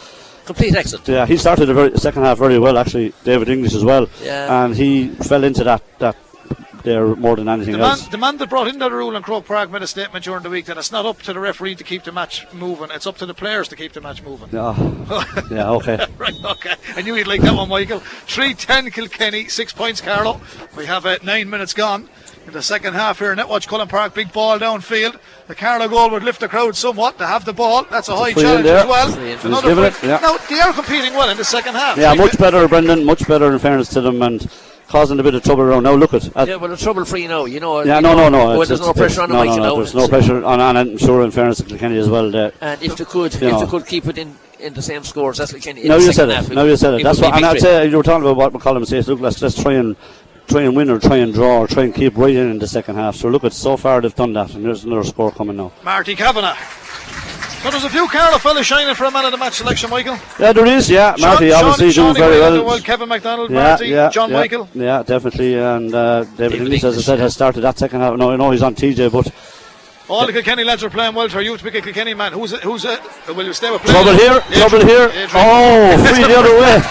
[0.46, 1.08] Complete exit.
[1.08, 1.26] yeah.
[1.26, 3.14] He started the very second half very well actually.
[3.24, 4.08] David English as well.
[4.24, 4.64] Yeah.
[4.66, 6.16] And he fell into that that
[6.84, 8.08] there more than anything The man, else.
[8.08, 10.52] the man that brought in that rule in Croke Park made a statement during the
[10.52, 13.18] week that it's not up to the referee to keep the match moving, it's up
[13.18, 14.50] to the players to keep the match moving.
[14.52, 14.76] Yeah.
[15.52, 15.72] yeah.
[15.72, 15.98] Okay.
[16.18, 16.76] right, okay.
[16.96, 18.00] I knew you'd like that one, Michael.
[18.00, 20.40] 3 10 Kilkenny, 6 points, Carlow.
[20.78, 22.08] We have uh, 9 minutes gone
[22.48, 23.36] in the second half here.
[23.36, 25.20] Netwatch Cullen Park, big ball downfield.
[25.48, 27.18] The Carlow goal would lift the crowd somewhat.
[27.18, 27.84] to have the ball.
[27.90, 29.12] That's a high free in challenge as well.
[29.12, 29.38] Free in.
[29.38, 30.20] He's Another giving free- it, yeah.
[30.20, 31.98] Now, they are competing well in the second half.
[31.98, 33.06] Yeah, much better, Brendan.
[33.06, 34.48] Much better in fairness to them, and
[34.88, 35.84] causing a bit of trouble around.
[35.84, 36.36] Now look at.
[36.38, 37.46] at Yeah, well, it's trouble free now.
[37.46, 37.82] You know.
[37.84, 38.58] Yeah, you no, know, no, no.
[38.58, 39.76] Well, there's no it's- pressure on the no, no, no.
[39.78, 42.30] There's no pressure on, and I'm sure in fairness to Kilkenny as well.
[42.32, 42.52] There.
[42.62, 43.60] And if they could, You if know.
[43.62, 45.78] they could keep it in, in the same scores, that's what can.
[45.78, 46.56] in Now the you second said half, it.
[46.56, 47.04] Now you said it.
[47.04, 47.36] That's would what.
[47.38, 49.08] And I'd say uh, you were talking about what McCollum says.
[49.08, 49.96] Look, let's let's try and
[50.48, 52.68] try and win or try and draw or try and keep right in in the
[52.68, 53.16] second half.
[53.16, 55.72] So look at so far they've done that, and there's another score coming now.
[55.84, 56.56] Marty Kavanagh.
[57.64, 60.20] So there's a few Carlow fellas shining for a man of the match selection, Michael.
[60.40, 60.88] Yeah, there is.
[60.88, 62.80] Yeah, Marty Sean- obviously Sean- doing very Shawnee well.
[62.80, 64.70] Kevin McDonald, Yeah, Marty, yeah, John yeah, Michael.
[64.76, 65.56] Yeah, definitely.
[65.58, 68.18] And uh, David English, as I said, has started that second half.
[68.18, 69.32] No, I know he's on TJ, but
[70.08, 71.28] All the Kilkenny lads are playing well.
[71.28, 73.00] For you to pick a Kilkenny man, who's a, who's a,
[73.34, 74.60] will you stay with trouble here, Adrian.
[74.70, 75.08] trouble here.
[75.10, 75.30] Adrian.
[75.34, 76.76] Oh, free the other way.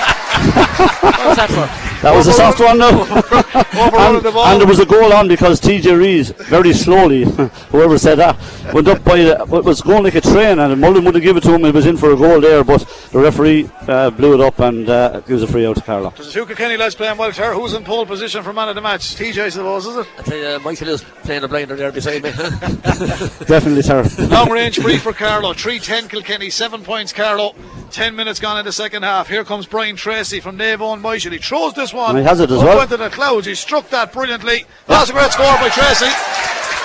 [1.25, 1.94] What's that for?
[2.05, 3.55] That was a soft one, though.
[3.75, 4.47] And, the ball.
[4.47, 7.25] and there was a goal on because TJ Rees very slowly,
[7.71, 8.37] whoever said that,
[8.73, 11.39] went up by the, it was going like a train, and Mullen would have given
[11.39, 11.65] it to him.
[11.65, 12.81] He was in for a goal there, but
[13.11, 16.11] the referee uh, blew it up and uh, gives a free out to Carlow.
[16.11, 17.33] There's a few Kilkenny lads playing well.
[17.33, 19.17] Ter, who's in pole position for man of the match?
[19.17, 20.07] TJ, I suppose, is it?
[20.19, 22.31] I tell you, Michael is playing a blinder there beside me.
[23.47, 24.09] Definitely, sir.
[24.29, 25.53] Long range free for Carlow.
[25.53, 27.55] 310 Kilkenny, 7 points Carlow.
[27.91, 29.29] 10 minutes gone in the second half.
[29.29, 31.33] Here comes Brian Tracy from Navon Michael.
[31.33, 32.11] He throws this one.
[32.11, 32.87] And he has it as up well.
[32.87, 33.47] to the clouds.
[33.47, 34.67] He struck that brilliantly.
[34.87, 36.11] That's a great score by Tracy.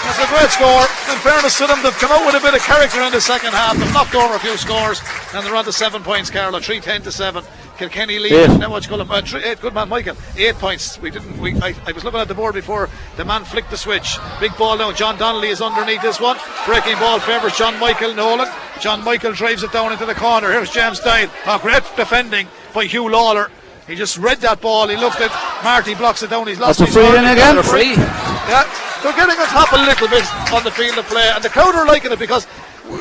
[0.06, 0.84] That's a great score.
[1.12, 3.52] In fairness to them, they've come out with a bit of character in the second
[3.52, 3.76] half.
[3.78, 5.02] They've knocked over a few scores,
[5.34, 6.30] and they're on to seven points.
[6.30, 7.44] Carlow, three ten to seven.
[7.78, 8.34] Kilkenny lead.
[8.34, 8.60] Eight.
[8.60, 9.10] Now what you call him?
[9.12, 9.60] Uh, three, eight.
[9.62, 10.16] Good man, Michael.
[10.38, 11.00] Eight points.
[11.02, 11.38] We didn't.
[11.40, 11.56] We.
[11.62, 14.18] I, I was looking at the board before the man flicked the switch.
[14.40, 14.92] Big ball now.
[14.92, 16.38] John Donnelly is underneath this one.
[16.66, 18.50] Breaking ball favours John Michael Nolan.
[18.80, 20.52] John Michael drives it down into the corner.
[20.52, 21.30] Here's James Doyle.
[21.46, 23.50] Oh, great defending by Huw Lawlor.
[23.90, 24.88] He just read that ball.
[24.88, 25.32] He looked at
[25.64, 26.46] Marty blocks it down.
[26.48, 27.26] He's lost That's a his free ball.
[27.26, 27.52] in again.
[27.58, 27.94] Another free.
[27.94, 28.64] Yeah,
[29.02, 31.74] they're getting on top a little bit on the field of play, and the crowd
[31.76, 32.46] are liking it because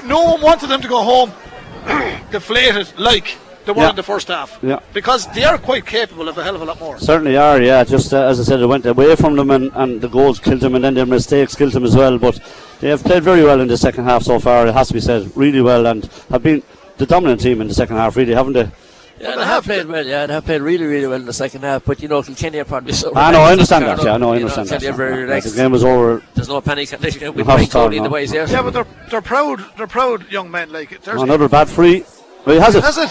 [0.04, 1.30] no one wanted them to go home
[2.30, 3.36] deflated like
[3.66, 3.90] they were Yeah.
[3.90, 4.58] in the first half.
[4.62, 4.80] Yeah.
[4.94, 6.98] Because they are quite capable of a hell of a lot more.
[6.98, 7.84] Certainly are, yeah.
[7.84, 10.60] Just uh, as I said, it went away from them, and, and the goals killed
[10.60, 12.18] them, and then their mistakes killed them as well.
[12.18, 12.40] But
[12.80, 14.66] they have played very well in the second half so far.
[14.66, 16.62] It has to be said, really well, and have been
[16.96, 18.70] the dominant team in the second half, really, haven't they?
[19.20, 20.06] Yeah, they they have have played well.
[20.06, 21.84] Yeah, they have played really, really well in the second half.
[21.84, 23.12] But you know, Kilkenny are probably so.
[23.14, 24.02] I know, I understand that.
[24.02, 24.80] Yeah, I know, I You understand that.
[24.80, 25.50] Kilkenny are very Yeah, relaxed.
[25.50, 26.22] The game was over.
[26.34, 28.14] There's no panic with Half Brian time, Cody and the no.
[28.14, 28.46] boys there.
[28.48, 29.64] Yeah, but they're they're proud.
[29.76, 30.70] They're proud young men.
[30.72, 32.04] Like there's Another bad free.
[32.46, 32.82] Well, he has it.
[32.82, 33.10] That's it.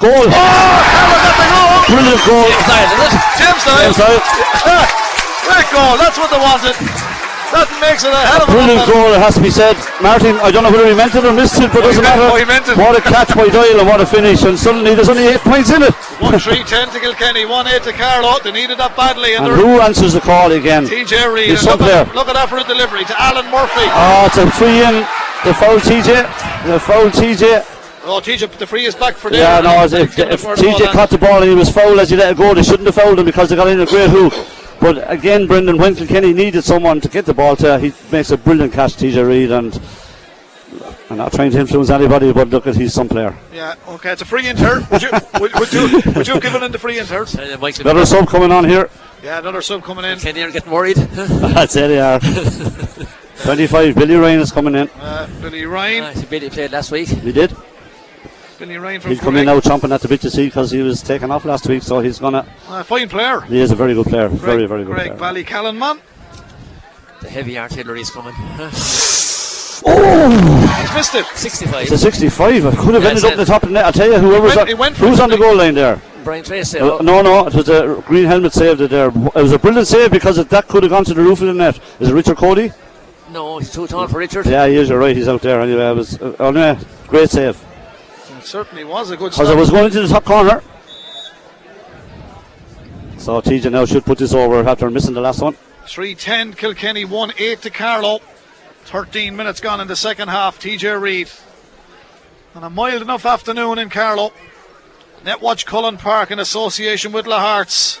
[0.00, 0.10] Goal.
[0.10, 1.74] Oh, Carroll got the goal.
[1.94, 2.46] Brilliant goal.
[2.50, 3.22] Inside, is it?
[3.38, 4.22] James James Doyle.
[4.64, 4.88] Doyle.
[5.46, 5.94] Great goal.
[5.98, 7.13] That's what they wanted.
[7.54, 9.78] That makes it a hell of a Brilliant goal, it has to be said.
[10.02, 12.26] Martin, I don't know whether he meant it or missed it, but he doesn't matter.
[12.26, 12.74] oh, he meant it.
[12.74, 14.42] What a catch by Doyle and what a finish.
[14.42, 15.94] And suddenly there's only eight points in it.
[16.18, 17.46] One three ten to Kilkenny.
[17.46, 18.42] One eight to Carlow.
[18.42, 20.84] They needed that badly, and, And who answers the call again?
[20.90, 21.54] TJ Reid.
[21.54, 23.86] He's and some Look at, look at that for a delivery to Alan Murphy.
[23.94, 25.06] Oh, it's a free in.
[25.46, 26.10] The foul TJ.
[26.66, 27.62] The foul TJ.
[28.06, 29.40] Oh, TJ, the free is back for them.
[29.40, 32.16] Yeah, no, if, if, if TJ caught the ball and he was fouled as he
[32.16, 34.34] let it go, they shouldn't have fouled him because they got in a great hook.
[34.80, 38.36] But again, Brendan, when Kilkenny needed someone to get the ball to, he makes a
[38.36, 39.80] brilliant catch, TJ Reid, and
[41.10, 43.36] I'm not trying to influence anybody, but look at he's some player.
[43.52, 44.86] Yeah, okay, it's a free inter.
[44.90, 45.10] Would you,
[45.40, 47.24] would, would you, would you give it in the free inter?
[47.24, 48.90] Uh, Another sub coming on here.
[49.22, 50.18] Yeah, another sub coming in.
[50.18, 50.96] Kilkenny are getting worried.
[50.96, 52.20] That's it, they are.
[53.44, 54.88] 25, Billy Ryan is coming in.
[55.00, 56.14] Uh, Billy Ryan.
[56.14, 57.08] See, Billy played last week.
[57.08, 57.54] He did.
[58.58, 61.02] Billy Ryan from He's coming now chomping at the bit to see because he was
[61.02, 62.46] taken off last week, so he's gonna.
[62.68, 63.40] Uh, fine player.
[63.42, 64.28] He is a very good player.
[64.28, 65.44] very, Greg- very good Greg player.
[65.44, 66.00] Ballycallan, man.
[67.20, 68.34] The heavy artillery is coming.
[69.86, 70.76] Oh!
[70.80, 71.26] He's missed it.
[71.36, 71.82] 65.
[71.82, 72.64] It's a 65.
[72.64, 73.84] It could have Yeah, ended up in the top of the net.
[73.84, 76.00] I'll tell you, whoever was went- on, he went who's on the goal line there.
[76.22, 76.78] Brian Tracy.
[76.78, 79.08] Uh, no, no, it was a green helmet saved it there.
[79.08, 81.48] It was a brilliant save because it, that could have gone to the roof of
[81.48, 81.78] the net.
[82.00, 82.72] Is it Richard Coady?
[83.30, 84.46] no, he's too tall for Richard.
[84.46, 84.88] Yeah, he is.
[84.88, 85.14] You're right.
[85.14, 85.90] He's out there anyway.
[85.90, 86.78] It was uh, anyway,
[87.08, 87.73] great save It
[88.44, 90.62] certainly was a good because it was going into the top corner.
[93.18, 95.56] So TJ now should put this over after missing the last one.
[95.86, 98.20] 310 Kilkenny, 1 8 to Carlow.
[98.84, 100.60] 13 minutes gone in the second half.
[100.60, 101.30] TJ Reid.
[102.54, 104.32] On a mild enough afternoon in Carlow.
[105.24, 108.00] Netwatch Cullen Park in association with Lahart's.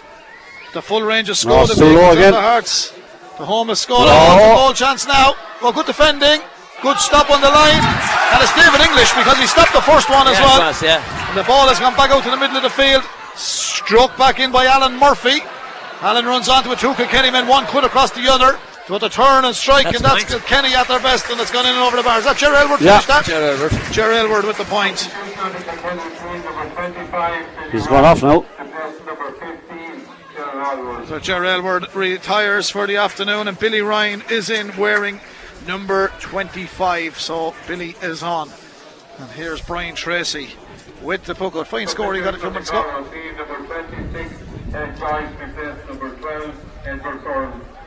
[0.74, 1.60] The full range of score.
[1.60, 2.32] Oh, the still low vehicles of again.
[2.34, 2.92] Lahart's.
[3.38, 4.06] The home is scored.
[4.06, 4.38] Oh.
[4.40, 4.66] Oh.
[4.66, 5.34] goal chance now.
[5.62, 6.40] Well, good defending.
[6.84, 7.80] Good stop on the line.
[7.80, 10.68] And it's David English because he stopped the first one as Yeah, well.
[10.68, 11.28] was, yeah.
[11.32, 13.02] And the ball has gone back out to the middle of the field.
[13.34, 15.40] Struck back in by Alan Murphy.
[16.02, 16.78] Alan runs onto it.
[16.78, 18.58] Two Kilkenny men, one cut across the other.
[18.88, 20.44] To the turn and strike, That's and that's point.
[20.44, 22.18] Kilkenny at their best, and it's gone in and over the bar.
[22.18, 23.00] Is that Jerry Aylward Yeah.
[23.00, 23.24] finished that?
[23.24, 23.92] Gerard Everett.
[23.92, 25.08] Jerry Aylward with the point.
[27.72, 28.44] He's gone off now.
[31.08, 35.20] So Jerry Aylward retires for the afternoon, and Billy Ryan is in wearing
[35.66, 37.18] number 25.
[37.18, 38.50] So Billy is on.
[39.18, 40.50] And here's Brian Tracy
[41.02, 41.54] with the puck.
[41.66, 43.06] Fine score, he got it from ago.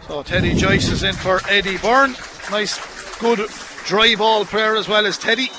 [0.07, 2.15] So Teddy Joyce is in for Eddie Byrne.
[2.49, 3.49] Nice, good
[3.85, 5.49] dry ball player as well as Teddy.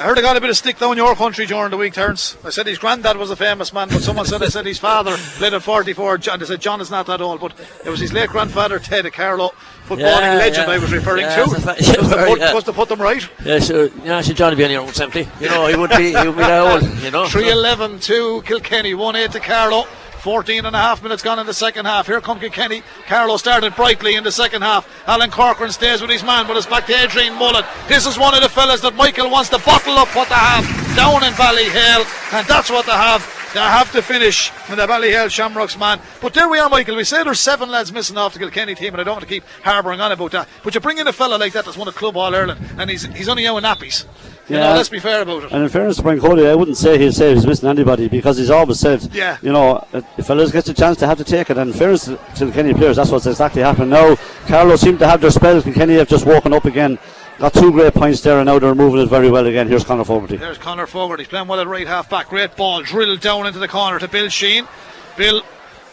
[0.00, 1.92] I heard I got a bit of stick down in your country during the week,
[1.92, 2.36] Terence.
[2.42, 5.14] I said his granddad was a famous man, but someone said I said his father
[5.16, 6.16] played at 44.
[6.18, 7.52] John, said John is not that old, but
[7.84, 9.52] it was his late grandfather, Ted, a Carlow
[9.96, 10.74] footballing Yeah, legend yeah.
[10.74, 11.42] I was referring Yeah, to.
[11.42, 12.72] a fa- Just to yeah, put, yeah.
[12.74, 13.28] put them right.
[13.44, 14.34] Yeah, so, Yeah, sure.
[14.34, 15.28] Johnny be on your own empty.
[15.40, 16.12] You know, he would be.
[16.14, 16.82] He would be that old.
[17.02, 17.26] You know.
[17.26, 19.84] 311 to Kilkenny, 1 8 to Carlow.
[20.20, 22.06] 14 and a half minutes gone in the second half.
[22.06, 22.82] Here come Kilkenny.
[23.06, 24.86] Carlow started brightly in the second half.
[25.08, 27.64] Alan Corcoran stays with his man, but it's back to Adrian Mullen.
[27.88, 30.64] This is one of the fellas that Michael wants to bottle up what they have
[30.94, 33.22] down in Ballyhale, and that's what they have.
[33.52, 35.98] They have to finish with the Ballyhale Shamrocks man.
[36.22, 36.94] But there we are, Michael.
[36.94, 39.28] We say there's seven lads missing off the Kilkenny team, and I don't want to
[39.28, 40.48] keep harbouring on about that.
[40.62, 42.88] But you bring in a fella like that that's won a club All Ireland, and
[42.88, 44.04] he's he's only out in nappies.
[44.48, 44.74] You know, Yeah.
[44.74, 45.52] let's be fair about it.
[45.52, 48.36] And in fairness to Brian Cody, I wouldn't say he'll say he's missing anybody because
[48.38, 49.36] he's always said, Yeah.
[49.42, 49.84] you know,
[50.16, 51.58] if fellas gets a chance to have to take it.
[51.58, 53.90] And in fairness to to the Kenny players, that's what's exactly happened.
[53.90, 54.16] now.
[54.46, 56.98] Carlow seem to have their spells, and Kenny have just woken up again.
[57.40, 59.66] Got two great points there, and now they're moving it very well again.
[59.66, 60.36] Here's Conor Fogarty.
[60.36, 61.24] There's Conor Fogarty.
[61.24, 62.28] Playing well at right half back.
[62.28, 64.68] Great ball drilled down into the corner to Bill Sheehan.
[65.16, 65.42] Bill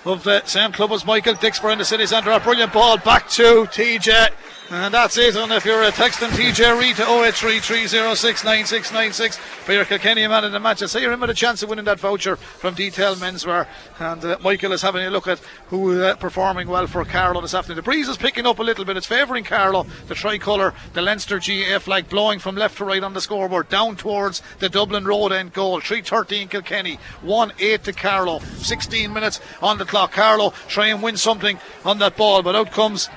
[0.03, 2.31] of the same club as Michael Dixper in the city centre.
[2.31, 4.27] A brilliant ball back to TJ.
[4.69, 5.37] And that's it.
[5.37, 10.59] And if you're a texting TJ Reid to 0833069696 for your Kilkenny man in the
[10.59, 13.65] match, I say you're in with a chance of winning that voucher from Detail Menswear.
[13.97, 17.53] And uh, Michael is having a look at who uh, performing well for Carlow this
[17.53, 17.77] afternoon.
[17.77, 18.97] The breeze is picking up a little bit.
[18.97, 19.85] It's favouring Carlow.
[20.07, 23.95] The tricolour, the Leinster GA flag blowing from left to right on the scoreboard, down
[23.95, 25.79] towards the Dublin Road end goal.
[25.79, 28.39] 3.13 Kilkenny, 1 8 to Carlow.
[28.39, 30.11] 16 minutes on the clock.
[30.11, 33.07] Carlow try and win something on that ball, but out comes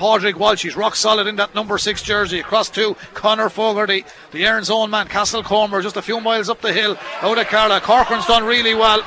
[0.00, 2.40] Pádraig Walsh, he's rock solid in that number six jersey.
[2.40, 6.72] Across to Conor Fogarty, the Erin's Own man, Castlecomer, just a few miles up the
[6.72, 6.96] hill.
[7.20, 7.82] Out of Carla.
[7.82, 9.02] Corcoran's done really well.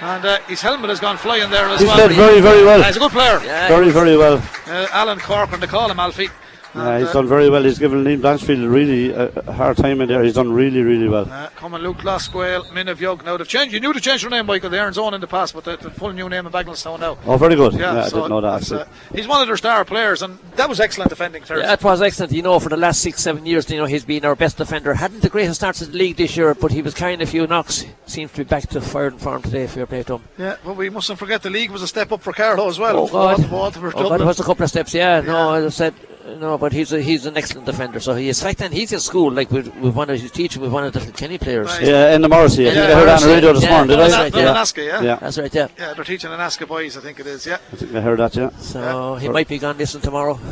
[0.00, 2.08] And uh, his helmet has gone flying there as He's well.
[2.08, 2.80] He's played very, very well.
[2.82, 3.40] Uh, he's a good player.
[3.44, 3.68] Yeah.
[3.68, 4.42] Very, very well.
[4.66, 6.28] Uh, Alan Corcoran, they call him Alfie.
[6.74, 7.62] Yeah, he's uh, done very well.
[7.62, 10.22] He's given Liam Blanchfield really a, a hard time in there.
[10.22, 11.30] He's done really, really well.
[11.30, 13.24] Uh, coming Luke Glasquale, Min of Yug.
[13.24, 13.72] Now they've changed.
[13.74, 14.70] You knew to change your name, Michael.
[14.70, 17.18] The Erin's Own in the past, but the, the full new name of Bagenalstown now.
[17.24, 17.72] Oh, very good.
[17.74, 18.70] Yeah, Yeah, I didn't know that.
[18.72, 21.42] uh, he's one of their star players, and that was excellent defending.
[21.42, 21.66] Thursday.
[21.66, 22.32] Yeah, it was excellent.
[22.32, 24.94] You know, for the last six, seven years, you know, he's been our best defender.
[24.94, 27.46] Hadn't the greatest starts in the league this year, but he was carrying a few
[27.46, 27.84] knocks.
[28.06, 29.66] Seems to be back to fire and form today.
[29.66, 30.22] Fair play to him.
[30.38, 32.96] Yeah, but we mustn't forget the league was a step up for Carlow as well.
[32.98, 33.50] Oh, God.
[33.50, 34.92] Waterford, Oh, God, it was a couple of steps.
[34.94, 35.94] Yeah, no, as I said,
[36.36, 38.00] no, but he's a, he's an excellent defender.
[38.00, 38.40] So he is.
[38.40, 39.30] In fact, then he's in school.
[39.32, 41.68] Like with with one of his teaching with one of the Kenny players.
[41.68, 41.82] Right.
[41.84, 42.68] Yeah, in the Morrissey.
[42.68, 44.22] I think Yeah, I heard that on the radio this Yeah, morning, did that's I?
[44.24, 44.50] right, yeah.
[44.50, 45.00] in Asca, yeah?
[45.02, 45.16] Yeah.
[45.16, 45.54] That's right.
[45.54, 45.68] Yeah.
[45.78, 47.58] Yeah, they're teaching in Asca boys, I think it is, yeah.
[47.72, 48.50] I think I heard that, yeah.
[48.58, 50.38] So he might be gone missing tomorrow.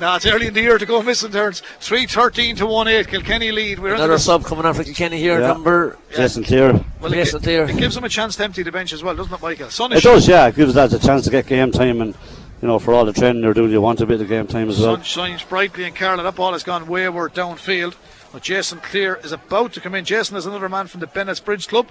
[0.00, 1.62] Now it's early in the year to go missing turns.
[1.80, 3.08] 3.13 to 1 8.
[3.08, 3.78] Kilkenny lead.
[3.78, 5.46] We're Another sub coming on for Kenny here, Yeah.
[5.48, 5.96] number.
[6.14, 6.84] Jason Cleere.
[7.00, 7.64] Well, it, Jason gi- Cleere.
[7.70, 9.70] it gives them a chance to empty the bench as well, doesn't it, Michael?
[9.70, 10.48] Sun It is does, yeah.
[10.48, 12.14] It gives lads a chance to get game time and,
[12.62, 14.68] you know, for all the training they're doing, you want a bit of game time
[14.70, 14.96] as well.
[14.96, 16.22] Sun shines brightly in Carlow.
[16.22, 17.94] That ball has gone wayward downfield.
[18.32, 20.04] But Jason Cleere is about to come in.
[20.04, 21.88] Jason is another man from the Bennettsbridge Club.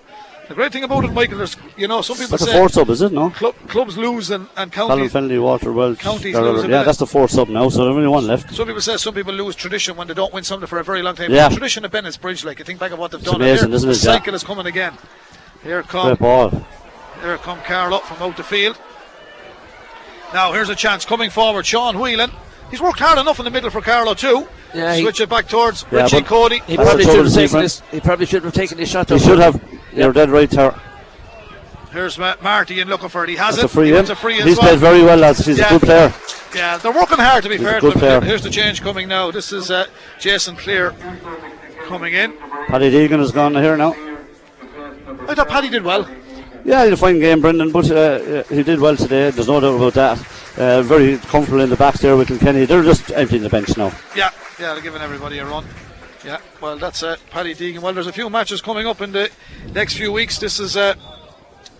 [0.49, 2.73] The great thing about it, Michael, there's, you know, some people That's the say fourth
[2.73, 3.29] sub, is it, no?
[3.29, 5.13] club, clubs lose and, and counties.
[5.13, 5.99] Fennelly, Water, Walsh.
[5.99, 8.53] Counties lose Yeah, that's the fourth sub now, so there's only one left.
[8.53, 11.01] Some people say some people lose tradition when they don't win something for a very
[11.01, 11.31] long time.
[11.31, 11.47] Yeah.
[11.47, 13.39] The tradition of Bennettsbridge, like you think back of what they've It's done.
[13.39, 13.93] amazing, here, isn't it?
[13.93, 14.13] The Yeah.
[14.17, 14.97] cycle is coming again.
[15.63, 16.17] Here come.
[17.21, 18.77] Here come Carl up from out the field.
[20.33, 21.65] Now here's a chance coming forward.
[21.65, 22.31] Sean Whelan.
[22.71, 24.47] He's worked hard enough in the middle for Carlow too.
[24.73, 26.59] Yeah, he- Switch it back towards Yeah, Richie Coady.
[26.65, 27.61] He probably should have taken Stephen.
[27.61, 27.81] this.
[27.91, 29.09] He probably should have taken this shot.
[29.09, 29.61] He should have.
[29.93, 30.73] You're dead right there.
[31.91, 33.29] Here's Ma- Marty in looking for it.
[33.29, 33.65] He has That's it.
[33.65, 33.95] a free he in.
[33.97, 34.69] wants a free as He's well.
[34.69, 35.45] played very well, lads.
[35.45, 35.67] He's Yeah.
[35.67, 36.13] a good player.
[36.55, 37.99] Yeah, they're working hard to be He's fair to good them.
[37.99, 38.21] player.
[38.21, 39.29] Here's the change coming now.
[39.29, 39.85] This is uh,
[40.19, 40.95] Jason Cleere
[41.85, 42.33] coming in.
[42.67, 43.95] Paddy Deegan has gone here now.
[45.27, 46.07] I thought Paddy did well.
[46.65, 49.31] Yeah, he had a fine game, Brendan, but uh, uh, he did well today.
[49.31, 50.57] There's no doubt about that.
[50.57, 52.63] Uh, very comfortable in the back there with Kenny.
[52.63, 53.91] They're just emptying the bench now.
[54.15, 55.65] Yeah, yeah, they're giving everybody a run.
[56.23, 57.79] Yeah, well, that's uh, Paddy Deegan.
[57.79, 59.29] Well, there's a few matches coming up in the
[59.73, 60.39] next few weeks.
[60.39, 60.95] This is uh,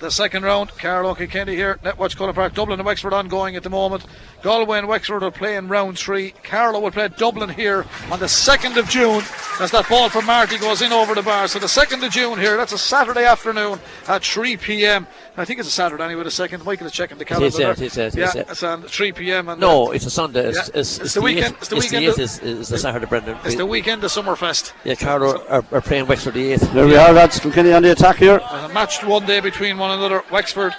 [0.03, 0.69] the second round.
[0.77, 1.79] Carlow Kilkenny here.
[1.81, 2.53] Netwatch Cullen Park.
[2.53, 4.05] Dublin and Wexford ongoing at the moment.
[4.43, 6.31] Galway and Wexford will play in round three.
[6.43, 9.23] Carlow will play Dublin here on the 2nd of June.
[9.61, 11.47] As that ball from Marty goes in over the bar.
[11.47, 12.57] So the 2nd of June here.
[12.57, 15.07] That's a Saturday afternoon at 3 p.m.
[15.35, 16.63] I think it's a Saturday anyway, the 2nd.
[16.63, 17.47] Michael is checking the calendar.
[17.47, 17.85] is, yeah, there.
[17.85, 19.49] it is, yeah, yeah, it's on 3 p.m.
[19.49, 20.45] And, No, uh, it's a Sunday.
[20.47, 20.79] It's, Yeah.
[20.79, 22.43] it's, It's the weekend- eighth- it's the It's weekend the of- eighth.
[22.43, 23.37] Is, is the Saturday, Brendan.
[23.43, 24.73] it's the weekend of Summerfest.
[24.83, 26.71] yeah, Carlow are, are playing Wexford the eighth.
[26.73, 27.39] There we are, lads.
[27.39, 28.41] Kilkenny on the attack here.
[28.43, 30.23] Uh, matched one day between one another.
[30.31, 30.75] Wexford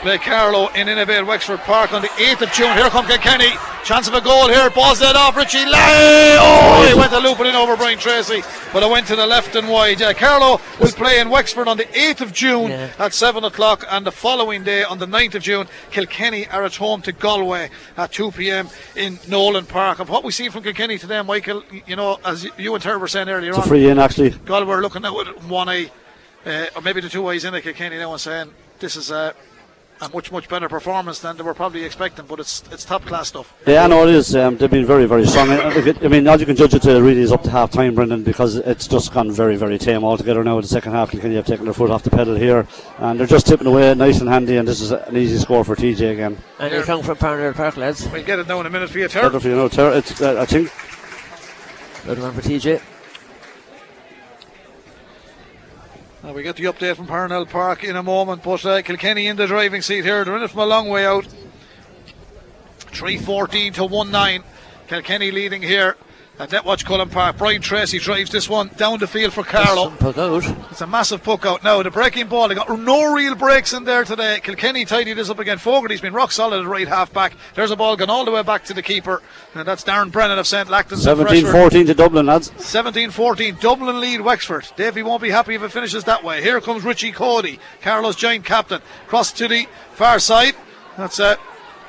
[0.00, 2.72] play Carlow in Innovate Wexford Park on the 8th of June.
[2.76, 3.50] Here come Kilkenny.
[3.84, 4.68] Chance of a goal here.
[4.70, 5.36] Balls that off.
[5.36, 6.36] Richie Leahy.
[6.38, 8.42] Oh, he went to looping in over Brian Tracy,
[8.72, 10.00] but it went to the left and wide.
[10.00, 12.90] Yeah, Carlow will play in Wexford on the 8th of June Yeah.
[12.98, 16.76] at 7 o'clock, and the following day on the 9th of June, Kilkenny are at
[16.76, 19.98] home to Galway at 2 pm in Nolan Park.
[19.98, 23.08] And what we see from Kilkenny today, Michael, you know, as you and Terry were
[23.08, 24.30] saying earlier It's a on, free in actually.
[24.30, 25.90] Galway are looking at with one eye,
[26.46, 29.34] uh, or maybe the two eyes in at Kilkenny now and saying this is a,
[30.02, 32.24] a much much better performance than they were probably expecting.
[32.26, 33.52] But it's it's top class stuff.
[33.66, 34.34] Yeah, no, it is.
[34.34, 35.50] Um, they've been very, very strong.
[35.50, 37.70] I, I- I mean, as you can judge it to really is up to half
[37.70, 40.56] time, Brendan, because it's just gone very, very tame altogether now.
[40.56, 42.66] In the second half, Kilkenny have taken their foot off the pedal here,
[42.98, 44.56] and they're just tipping away nice and handy.
[44.56, 46.38] And this is an easy score for TJ again.
[46.58, 48.08] And you come from Parnell Park, lads.
[48.10, 49.26] We'll get it now in a minute for you, Terry.
[49.28, 50.70] Better for you know, Ter- it's, uh, I think
[52.06, 52.80] Good one for TJ.
[56.22, 59.46] We get the update from Parnell Park in a moment, but uh, Kilkenny in the
[59.46, 60.22] driving seat here.
[60.22, 61.26] They're in it from a long way out.
[62.78, 64.44] 314 to 1 9.
[64.86, 65.96] Kilkenny leading here
[66.40, 67.36] at Netwatch Cullen Park.
[67.36, 69.90] Brian Tracy drives this one down the field for Carlow.
[69.90, 70.44] Some puck out.
[70.70, 71.82] It's a massive puck out now.
[71.82, 74.40] The breaking ball, they got no real breaks in there today.
[74.42, 75.58] Kilkenny tidied this up again.
[75.58, 77.34] Fogarty's been rock solid at right half back.
[77.54, 79.22] There's a ball gone all the way back to the keeper,
[79.54, 80.68] and that's Darren Brennan of St.
[80.68, 81.02] Lachtain's.
[81.02, 82.50] 17 14 to Dublin, lads.
[82.56, 83.58] 17 14.
[83.60, 84.66] Dublin lead Wexford.
[84.76, 86.42] Davey won't be happy if it finishes that way.
[86.42, 88.80] Here comes Richie Coady, Carlow's giant captain.
[89.08, 90.54] Cross to the far side.
[90.96, 91.36] That's uh,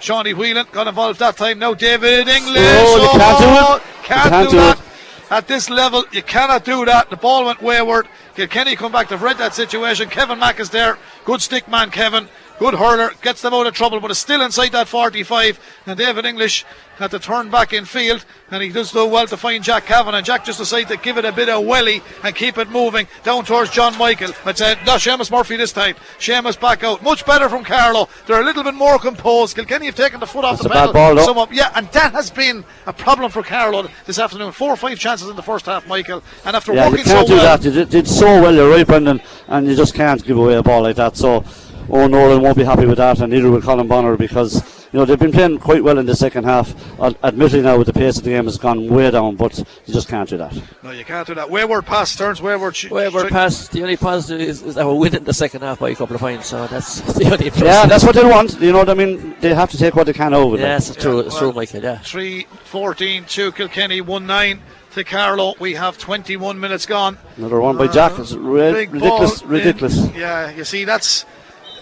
[0.01, 1.59] Shawnee Whelan got involved that time.
[1.59, 2.57] Now David English.
[2.57, 3.61] Oh, can't do it.
[3.61, 4.77] Oh, can't, can't do, do that.
[4.77, 4.83] it.
[5.31, 7.09] At this level, you cannot do that.
[7.09, 8.07] The ball went wayward.
[8.35, 9.07] Kilkenny come back.
[9.09, 10.09] They've read that situation.
[10.09, 10.97] Kevin Mack is there.
[11.23, 12.27] Good stick man, Kevin.
[12.61, 13.09] Good hurler.
[13.23, 15.59] Gets them out of trouble, but is still inside that 45.
[15.87, 16.63] And David English
[16.99, 18.23] had to turn back in field.
[18.51, 20.13] And he does do well to find Jack Cavan.
[20.13, 23.07] And Jack just decided to give it a bit of welly and keep it moving
[23.23, 24.29] down towards John Michael.
[24.43, 25.95] But uh, not Seamus Murphy this time.
[26.19, 27.01] Seamus back out.
[27.01, 28.07] Much better from Carlow.
[28.27, 29.55] They're a little bit more composed.
[29.55, 30.93] Kilkenny have taken the foot off That's the pedal.
[30.93, 31.25] ball, though.
[31.25, 34.51] Somewhat- yeah, and that has been a problem for Carlow this afternoon.
[34.51, 36.21] Four or five chances in the first half, Michael.
[36.45, 37.65] And after Yeah, you can't so do well, that.
[37.65, 40.61] You did, did so well, you're right, Brendan, and you just can't give away a
[40.61, 41.17] ball like that.
[41.17, 41.43] So,
[41.91, 44.55] oh, Nolan won't be happy with that, and neither will Colm Bonnar because
[44.91, 46.73] you know they've been playing quite well in the second half.
[46.99, 49.93] Ad- Admittedly, now with the pace of the game has gone way down, but you
[49.93, 50.53] just can't do that.
[50.83, 51.49] no, you can't do that.
[51.49, 52.75] Wayward pass turns wayward.
[52.75, 53.67] sh- Wayward sh- pass.
[53.69, 56.21] The only positive is, is that we're winning the second half by a couple of
[56.21, 57.63] points, so that's the only plus.
[57.63, 58.59] Yeah, that's what they want.
[58.59, 59.35] You know what I mean?
[59.39, 60.55] They have to take what they can over.
[60.57, 60.77] Yeah, there.
[60.77, 61.97] it's true, Yeah, it's well- true, Michael, yeah.
[61.99, 64.61] 3 14 to Kilkenny, 1 9
[64.93, 65.53] to Carlow.
[65.59, 67.17] We have 21 minutes gone.
[67.37, 68.19] Another one by Jack.
[68.19, 70.09] It's ri- Big ridiculous, in- ridiculous.
[70.15, 71.25] yeah, you see, that's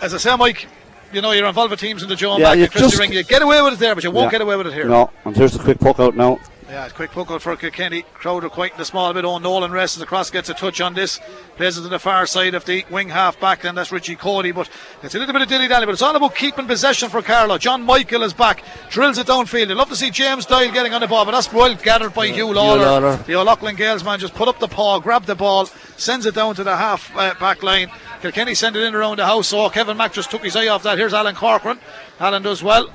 [0.02, 0.68] as I say, Mike.
[1.12, 2.88] You know, you're involved with teams in the Joe and Yeah, back you at Christy
[2.90, 3.12] just- Ring.
[3.12, 4.32] You get away with it there, but you won't Yeah.
[4.34, 4.86] get away with it here.
[4.86, 6.38] No, and here's the quick poke out now.
[6.70, 8.04] Yeah, it's quick poke out for Kilkenny.
[8.14, 9.26] Crowd are quite in the small bit.
[9.26, 11.20] Oh, Nolan wrestles across, gets a touch on this.
[11.58, 14.52] Plays it to the far side of the wing half back, and that's Richie Coady.
[14.52, 14.70] But
[15.02, 17.58] it's a little bit of dilly dally, but it's all about keeping possession for Carlow.
[17.58, 19.72] John Michael is back, drills it downfield.
[19.72, 22.28] I'd love to see James Doyle getting on the ball, but that's well gathered by
[22.30, 22.86] Huw Lawlor.
[22.86, 23.26] Huw Lawlor.
[23.26, 26.54] The O'Loughlin Gaels man just put up the paw, grabbed the ball, sends it down
[26.54, 27.90] to the half uh, back line.
[28.22, 29.48] Kilkenny send it in around the house.
[29.48, 30.98] So Kevin Mack just took his eye off that.
[30.98, 31.80] Here's Alan Corcoran.
[32.20, 32.90] Alan does well.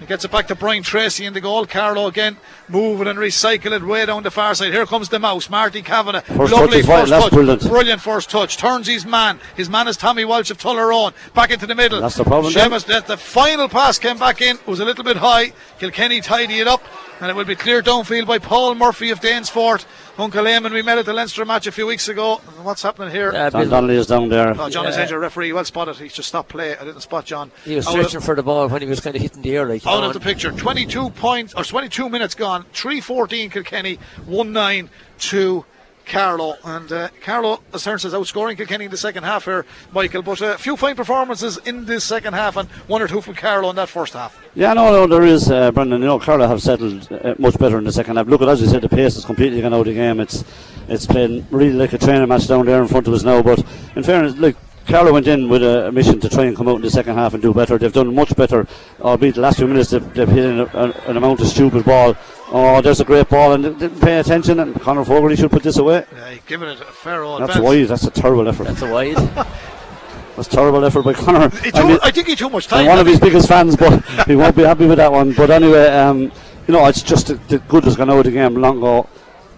[0.00, 1.66] He gets it back to Brian Tracy in the goal.
[1.66, 2.38] Carlow again,
[2.68, 4.72] moving and recycle it way down the far side.
[4.72, 6.22] Here comes the mouse, Marty Kavanagh.
[6.22, 7.32] First Lovely touch first touch.
[7.32, 7.62] brilliant.
[7.68, 8.56] Brilliant first touch.
[8.56, 9.38] Turns his man.
[9.56, 11.12] His man is Tommy Walsh of Tullaroan.
[11.34, 12.00] Back into the middle.
[12.00, 12.52] That's the problem.
[12.52, 14.56] Seamus, that the final pass came back in.
[14.56, 15.52] It was a little bit high.
[15.78, 16.82] Kilkenny tidy it up.
[17.20, 19.84] And it will be cleared downfield by Paul Murphy of Danesfort.
[20.16, 22.36] Uncle Eamon, we met at the Leinster match a few weeks ago.
[22.62, 23.30] What's happening here?
[23.30, 24.54] Yeah, John Donnelly is down there.
[24.58, 25.20] Oh, John is injured.
[25.20, 25.96] Referee, well spotted.
[25.96, 26.74] He's just stopped play.
[26.74, 27.50] I didn't spot John.
[27.66, 29.54] he was Out of- stretching for the ball when he was kind of hitting the
[29.54, 30.52] air like you out of the picture.
[30.52, 32.64] 22 points or 22 minutes gone.
[32.72, 34.88] 3-14 Kilkenny, 1-9
[35.18, 35.64] to
[36.06, 36.56] Carlow.
[36.64, 40.22] And uh, Carlow, as Hearn says, outscoring Kilkenny in the second half here, Michael.
[40.22, 43.70] But a few fine performances in this second half and one or two from Carlow
[43.70, 44.40] in that first half.
[44.54, 46.00] Yeah, no, no, there is, uh, Brendan.
[46.00, 48.26] You know, Carlow have settled uh, much better in the second half.
[48.26, 50.20] Look, at as you said, the pace has completely gone out of the game.
[50.20, 50.44] It's
[50.88, 53.42] it's playing really like a training match down there in front of us now.
[53.42, 53.64] But
[53.94, 54.56] in fairness, look,
[54.90, 57.14] Carlow went in with a, a mission to try and come out in the second
[57.14, 57.78] half and do better.
[57.78, 58.66] They've done much better,
[59.00, 61.84] albeit the last few minutes they've, they've hit in a, a, an amount of stupid
[61.84, 62.16] ball.
[62.52, 64.58] Oh, there's a great ball, and they didn't pay attention.
[64.58, 66.04] And Conor Fogarty should put this away.
[66.12, 67.64] Yeah, he's giving it a fair old That's advance.
[67.64, 67.88] wide.
[67.88, 68.64] That's a terrible effort.
[68.64, 69.14] That's a wide.
[70.36, 71.48] That's terrible effort by Conor.
[71.50, 72.80] He I mean- I think he too much time.
[72.80, 75.32] I'm one of his biggest fans, but he won't be happy with that one.
[75.32, 76.22] But anyway, um,
[76.66, 79.08] you know, it's just the, the good has gone out of the game long ago,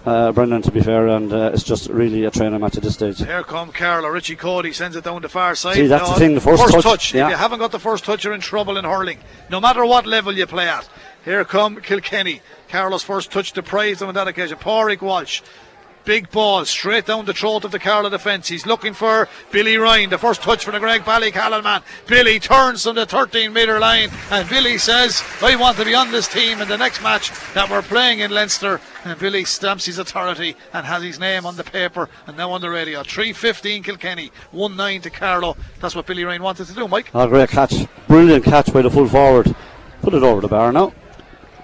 [0.04, 0.62] uh, Brendan.
[0.62, 3.18] To be fair, and uh, it's just really a training match at this stage.
[3.18, 4.08] Here come Carlow.
[4.08, 5.76] Richie Coady sends it down the far side.
[5.76, 7.26] See, that's the thing, the first touch, yeah.
[7.26, 9.18] If you haven't got the first touch, you're in trouble in hurling.
[9.50, 10.88] No matter what level you play at.
[11.24, 12.42] Here come Kilkenny.
[12.68, 14.58] Carlow's first touch deprived them on that occasion.
[14.58, 15.42] Pádraig Walsh
[16.04, 18.48] Big ball straight down the throat of the Carlow defence.
[18.48, 20.10] He's looking for Billy Ryan.
[20.10, 21.82] The first touch from the Graigue Ballycallan man.
[22.08, 26.10] Billy turns from the 13 metre line and Billy says, I want to be on
[26.10, 28.80] this team in the next match that we're playing in Leinster.
[29.04, 32.60] And Billy stamps his authority and has his name on the paper and now on
[32.60, 33.02] the radio.
[33.02, 35.56] 3-15 Kilkenny, 1-9 to Carlow.
[35.80, 37.10] That's what Billy Ryan wanted to do, Mike.
[37.14, 37.74] Oh, great catch.
[38.08, 39.54] Brilliant catch by the full forward.
[40.02, 40.92] Put it over the bar now.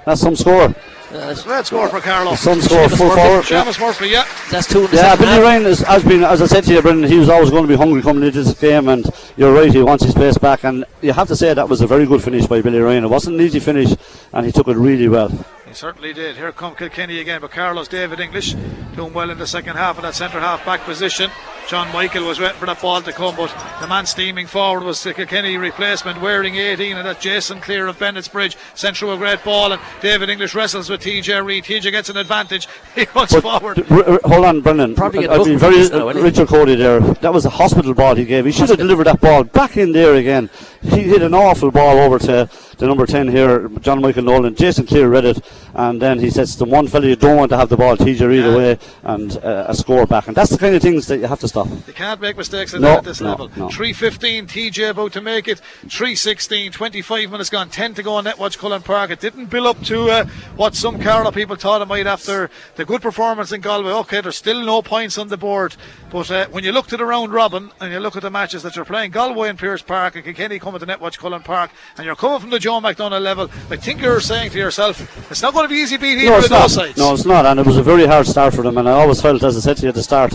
[0.07, 0.75] That's some score.
[1.11, 2.35] Great score for Carlow.
[2.35, 3.49] Some score, full forward.
[3.51, 3.65] yeah.
[3.65, 4.27] Seamus Murphy, yeah.
[4.51, 5.43] That's two in the Yeah, second Billy half.
[5.43, 7.69] Ryan has, has been, as I said to you, Brendan, he was always going to
[7.69, 10.65] be hungry coming into this game, and you're right, he wants his place back.
[10.65, 13.05] And you have to say that was a very good finish by Billy Ryan.
[13.05, 13.95] It wasn't an easy finish,
[14.35, 15.31] and he took it really well.
[15.69, 16.37] He certainly did.
[16.37, 18.55] Here come Kilkenny again, but Carlow's David English
[18.97, 21.31] doing well in the second half in that centre half back position.
[21.69, 25.03] John Michael was waiting for that ball to come, but the man steaming forward was
[25.03, 29.45] the Kilkenny replacement wearing 18, and that Jason Cleere of Bennettsbridge sent through a great
[29.45, 31.65] ball, and David English wrestles with TJ Reid.
[31.65, 32.67] TJ gets an advantage.
[32.95, 33.85] He runs But forward.
[33.91, 34.95] r- r- hold on, Brendan.
[34.95, 36.09] Probably get I've been very for now.
[36.09, 37.01] Richard Coady there.
[37.01, 38.47] That was a hospital ball he gave.
[38.47, 40.49] He should have delivered that ball back in there again.
[40.81, 44.55] He hit an awful ball over to the number 10 here, John Michael Nolan.
[44.55, 45.45] Jason Cleere read it,
[45.75, 48.27] and then he says, The one fella you don't want to have the ball, TJ
[48.29, 48.53] Reid Yeah.
[48.55, 50.29] away, and uh, a score back.
[50.29, 51.67] And that's the kind of things that you have to stop.
[51.87, 53.51] You can't make mistakes No, at this no, level.
[53.57, 53.69] no.
[53.69, 55.61] 3.15, TJ about to make it.
[55.87, 59.11] 3.16, 25 minutes gone, 10 to go on Netwatch Cullen Park.
[59.11, 60.25] It didn't build up to uh,
[60.57, 63.91] what some Carlow people thought it might after the good performance in Galway.
[63.93, 65.75] Okay, there's still no points on the board,
[66.11, 68.63] but uh, when you look to the round robin and you look at the matches
[68.63, 72.07] that you're playing, Galway and Pierce Park and Kilkenny coming to Netwatch Cullen Park, and
[72.07, 75.01] you're coming from the Joe McDonagh level, I think you're saying to yourself,
[75.31, 76.99] it's not going to be easy beat either No, it's those sides.
[76.99, 77.47] No, it's not.
[77.47, 78.77] And it was a very hard start for them.
[78.77, 80.35] And I always felt, as I said to you at the start,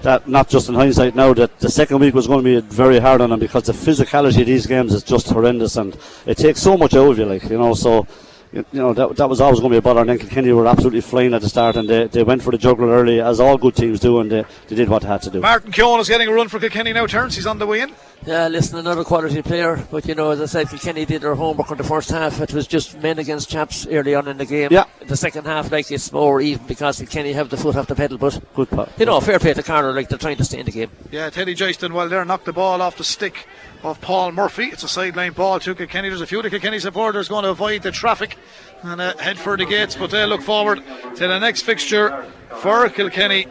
[0.00, 2.98] that not just in hindsight now, that the second week was going to be very
[2.98, 5.94] hard on them because the physicality of these games is just horrendous and
[6.24, 7.74] it takes so much out of you, like, you know.
[7.74, 8.06] So,
[8.54, 10.00] you you know, that, that was always going to be a bother.
[10.00, 12.58] And then Kilkenny were absolutely flying at the start and they, they went for the
[12.58, 15.30] juggler early, as all good teams do, and they, they did what they had to
[15.30, 15.40] do.
[15.40, 17.06] Martin Keoghan is getting a run for Kilkenny now.
[17.06, 17.92] Turns, he's on the way in.
[18.26, 19.84] Yeah, listen, another quality player.
[19.90, 22.40] But you know, as I said, Kilkenny did their homework in the first half.
[22.40, 24.68] It was just men against chaps early on in the game.
[24.70, 24.84] Yeah.
[25.06, 28.16] The second half, like it's more even because Kilkenny have the foot off the pedal.
[28.16, 30.66] But Good pa- you know, fair play to Carter, like they're trying to stay in
[30.66, 30.90] the game.
[31.10, 33.46] Yeah, Teddy Joyce while well there, knocked the ball off the stick
[33.84, 34.64] of Paul Murphy.
[34.64, 36.08] It's a sideline ball to Kilkenny.
[36.08, 38.36] There's a few of the Kilkenny supporters going to avoid the traffic
[38.82, 40.82] and uh, head for the gates, but they look forward
[41.16, 42.24] to the next fixture
[42.56, 43.46] for Kilkenny.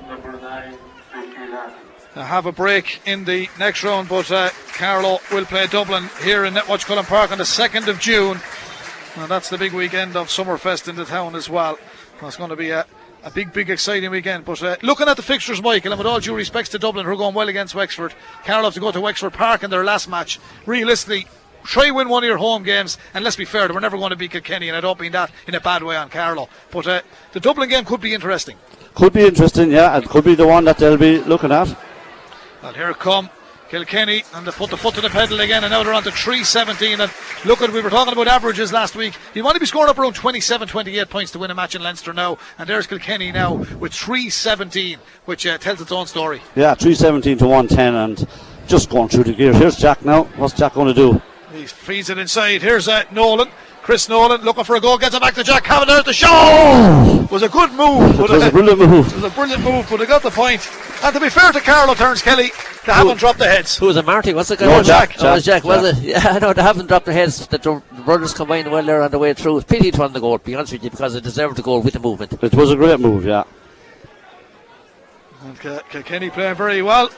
[2.15, 6.45] They have a break in the next round, but uh, Carlow will play Dublin here
[6.45, 8.39] in Netwatch Cullen Park on the 2nd of June.
[9.15, 11.77] And that's the big weekend of Summerfest in the town as well.
[12.21, 12.85] That's going to be a,
[13.23, 14.45] a big, big, exciting weekend.
[14.45, 17.11] But uh, looking at the fixtures, Michael, and with all due respects to Dublin, who
[17.11, 18.13] are going well against Wexford,
[18.43, 20.39] Carlow have to go to Wexford Park in their last match.
[20.65, 21.27] Realistically,
[21.63, 24.15] try win one of your home games, and let's be fair, we're never going to
[24.15, 26.49] beat Kilkenny, and I don't mean that in a bad way on Carlow.
[26.71, 27.01] But uh,
[27.31, 28.57] the Dublin game could be interesting.
[28.93, 29.97] Could be interesting, yeah.
[29.97, 31.75] It could be the one that they'll be looking at.
[32.61, 33.29] And here come
[33.73, 36.11] Kilkenny, and they put the foot to the pedal again, and now they're on to
[36.11, 37.01] 317.
[37.01, 37.11] And
[37.43, 39.15] look at, we were talking about averages last week.
[39.33, 41.81] You want to be scoring up around 27, 28 points to win a match in
[41.81, 46.39] Leinster now, and there's Kilkenny now with 317, which uh, tells its own story.
[46.55, 48.27] Yeah, 317 to 110 and
[48.67, 49.57] just going through the gears.
[49.57, 50.25] Here's Jack now.
[50.35, 51.19] What's Jack going to do?
[51.51, 52.61] He feeds it inside.
[52.61, 53.49] Here's uh, Nolan.
[53.81, 55.87] Chris Nolan looking for a goal, gets it back to Jack Cavan.
[55.87, 57.27] There's the shot.
[57.31, 58.19] Was a good move.
[58.19, 59.07] It was a brilliant move.
[59.07, 60.61] it was a brilliant move, but they got the point.
[61.03, 62.51] And to be fair to Carlow Turns Kelly,
[62.85, 63.77] they haven't dropped the heads.
[63.77, 64.33] Who was it, Marty?
[64.33, 64.65] What's the guy?
[64.67, 64.85] No, called?
[64.85, 66.03] Jack, Oh, it was Jack, Jack, was it?
[66.03, 67.45] Yeah, I know they haven't dropped their heads.
[67.45, 69.57] The, the brothers combined well there on the way through.
[69.57, 71.61] It's pity it wasn't the goal, to be honest with you, because they deserved the
[71.61, 72.33] goal with the movement.
[72.41, 73.43] It was a great move, yeah.
[75.43, 77.09] And K- Kilkenny playing very well.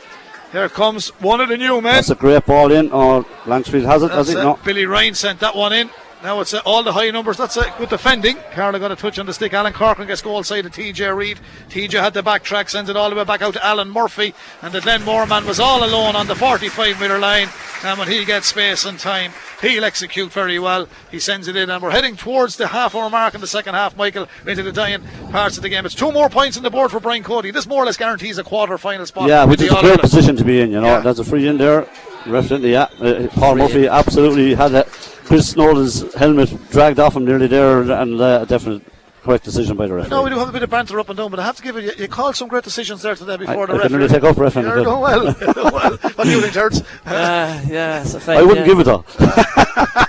[0.51, 1.93] Here comes one of the new men.
[1.95, 2.89] That's a great ball in.
[2.91, 4.35] Oh, Langsfield has it, has That's he?
[4.39, 4.43] it.
[4.43, 4.59] No.
[4.63, 5.89] Billy Ryan sent that one in.
[6.25, 7.37] Now it's uh, all the high numbers.
[7.37, 7.71] That's it.
[7.77, 8.37] Good defending.
[8.51, 9.53] Carlow got a touch on the stick.
[9.53, 11.39] Alan Corcoran gets goal side of TJ Reid.
[11.69, 14.33] TJ had the backtrack, sends it all the way back out to Alan Murphy.
[14.63, 17.49] And the Glenmore man was all alone on the 45 metre line.
[17.83, 20.87] And when he gets space and time, he'll execute very well.
[21.11, 21.69] He sends it in.
[21.69, 24.71] And we're heading towards the half hour mark in the second half, Michael, into the
[24.71, 25.85] dying parts of the game.
[25.85, 27.51] It's two more points on the board for Brian Cody.
[27.51, 29.29] This more or less guarantees a quarter final spot.
[29.29, 30.87] Yeah, with which the is a great position to be in, you know.
[30.87, 30.99] Yeah.
[31.01, 31.87] There's a free in there.
[32.25, 32.89] Definitely, yeah.
[32.99, 34.87] Uh, Paul Murphy absolutely had a,
[35.25, 38.83] Chris Nolan's helmet dragged off him nearly there, and uh, a definite
[39.23, 40.09] correct decision by the referee.
[40.11, 41.63] No, we do have a bit of banter up and down, but I have to
[41.63, 41.83] give it.
[41.83, 43.89] You, you called some great decisions there today before I- the I referee.
[43.89, 44.83] can really take up ref and You're good.
[44.85, 45.23] doing well.
[45.41, 45.97] You're well.
[45.97, 46.81] What do you think, Terence?
[47.05, 48.73] Uh, yeah, it's a fact, I wouldn't yeah.
[48.73, 49.03] give it though.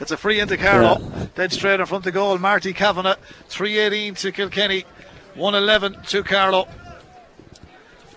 [0.00, 1.00] It's a free into Carlow.
[1.34, 2.38] Dead straight in front of the goal.
[2.38, 3.16] Marty Kavanagh.
[3.48, 4.84] 318 to Kilkenny.
[5.34, 6.66] 111 to Carlow.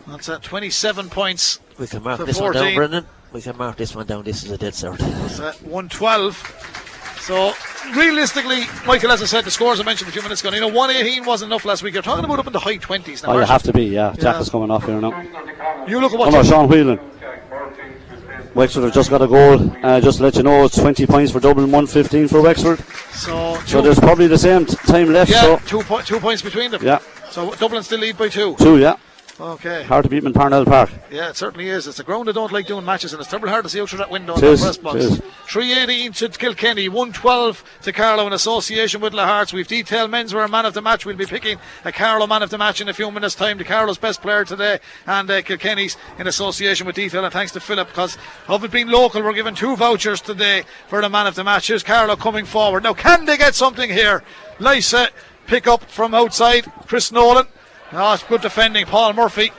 [0.08, 1.60] That's at 27 points.
[1.78, 3.08] We can mark to this one down, Brendan.
[3.32, 4.24] We can mark this one down.
[4.24, 4.98] This is a dead cert.
[5.26, 7.18] It's at 112.
[7.22, 7.54] So
[7.96, 10.68] realistically, Michael, as I said, the scores I mentioned a few minutes ago, you know,
[10.68, 11.94] 118 wasn't enough last week.
[11.94, 13.30] You're talking about up in the high 20s now.
[13.30, 14.12] Oh, you aren't have to be, yeah.
[14.14, 14.40] Jack Yeah.
[14.42, 15.22] is coming off here now.
[15.88, 17.00] You look at what Come on, you- Sean Whelan.
[18.54, 19.72] Wexford have just got a goal.
[19.82, 22.80] Uh, just to let you know, it's 20 points for Dublin, 115 for Wexford.
[23.14, 25.32] So, So there's probably the same t- time left.
[25.32, 26.84] yeah, So two, po- two points between them.
[26.84, 27.00] Yeah.
[27.30, 28.56] So Dublin still lead by two.
[28.60, 28.96] two, yeah.
[29.42, 29.82] Okay.
[29.84, 30.92] Hard to beat in Parnell Park.
[31.10, 31.88] Yeah, it certainly is.
[31.88, 33.90] It's a ground I don't like doing matches, and it's terrible hard to see out
[33.90, 35.20] through that window in the press box.
[35.48, 39.52] 318 to Kilkenny, 112 to Carlow in association with Lahart's.
[39.52, 41.08] We've detailed men's were a man of the match.
[41.08, 43.58] We'll be picking a Carlow man of the match in a few minutes' time.
[43.58, 44.78] The Carlow's best player today,
[45.08, 47.24] and uh, Kilkenny's in association with detail.
[47.24, 51.02] And thanks to Philip, because of it being local, we're given two vouchers today for
[51.02, 51.66] the man of the match.
[51.66, 52.84] Here's Carlow coming forward.
[52.84, 54.22] Now, can they get something here?
[54.60, 55.08] Nice uh,
[55.48, 56.72] pick up from outside.
[56.86, 57.48] Chris Nolan.
[57.94, 58.86] Oh, it's good defending.
[58.86, 59.52] Paul Murphy.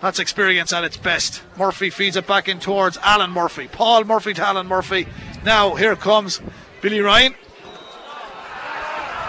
[0.00, 1.42] That's experience at its best.
[1.56, 3.68] Murphy feeds it back in towards Alan Murphy.
[3.68, 5.06] Paul Murphy to Alan Murphy.
[5.44, 6.40] Now here comes
[6.82, 7.34] Billy Ryan.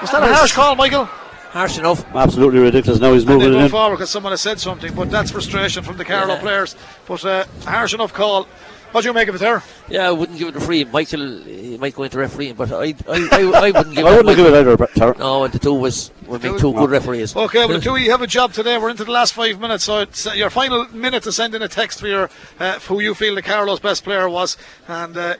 [0.02, 1.06] Was that a harsh call, Michael?
[1.06, 2.06] Harsh enough.
[2.14, 3.00] Absolutely ridiculous.
[3.00, 3.70] Now he's And they moving it in.
[3.72, 6.42] forward because someone has said something, but that's frustration from the Carlow Yeah.
[6.42, 6.76] players.
[7.08, 8.48] But uh, a harsh enough call.
[8.92, 9.62] What do you make of it there?
[9.90, 10.84] Yeah, I wouldn't give it a free.
[10.86, 14.18] Michael he might go into refereeing, but I, I, I, I wouldn't give I it.
[14.18, 15.18] wouldn't give it either, Tara.
[15.18, 17.36] No, the two was were being two good referees.
[17.36, 18.78] Okay, well, two you have a job today.
[18.78, 21.62] We're into the last five minutes, so it's uh, your final minute to send in
[21.62, 22.30] a text for your
[22.60, 24.58] uh, who you feel the Carlow's best player was,
[24.88, 25.36] and uh,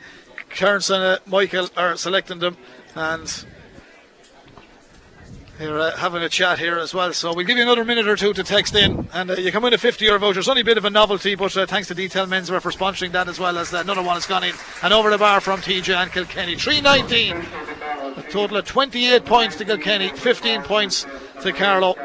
[0.50, 2.58] Kearns and uh, Michael are selecting them,
[2.96, 3.46] and
[5.60, 7.14] you're uh, having a chat here as well.
[7.14, 9.62] So we'll give you another minute or two to text in, and uh, you can
[9.62, 10.40] win a 50 euro voucher.
[10.40, 13.12] It's only a bit of a novelty, but uh, thanks to Detail Menswear for sponsoring
[13.14, 14.54] that as well as uh, another one has gone in
[14.84, 16.56] and over the bar from TJ and Kilkenny.
[16.56, 17.38] 319.
[18.18, 21.06] A total of 28 points to Kilkenny, 15 points
[21.42, 21.96] to Carlow.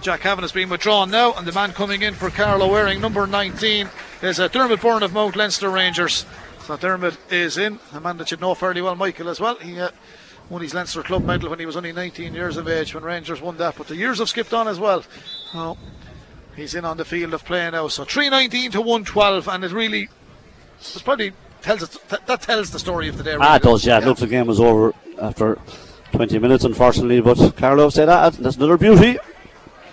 [0.00, 3.26] Jack Cavan has been withdrawn now, and the man coming in for Carlow wearing number
[3.26, 3.88] 19
[4.22, 6.26] is uh, Dermot Byrne of Mount Leinster Rangers.
[6.64, 9.56] So Dermot is in, a man that you know fairly well, Michael, as well.
[9.56, 9.90] He uh,
[10.50, 13.40] won his Leinster Club medal when he was only 19 years of age when Rangers
[13.40, 15.02] won that, but the years have skipped on as well.
[15.52, 15.76] So
[16.56, 17.88] he's in on the field of play now.
[17.88, 20.08] So 319 to 112, and it really,
[20.78, 23.34] it's probably tells us, that, that tells the story of the day.
[23.34, 23.98] Ah, really, it does, yeah.
[23.98, 24.08] It yeah.
[24.08, 25.58] looks the game was over after
[26.12, 27.20] 20 minutes, unfortunately.
[27.20, 28.34] But Carlow said that.
[28.34, 29.18] That's another beauty.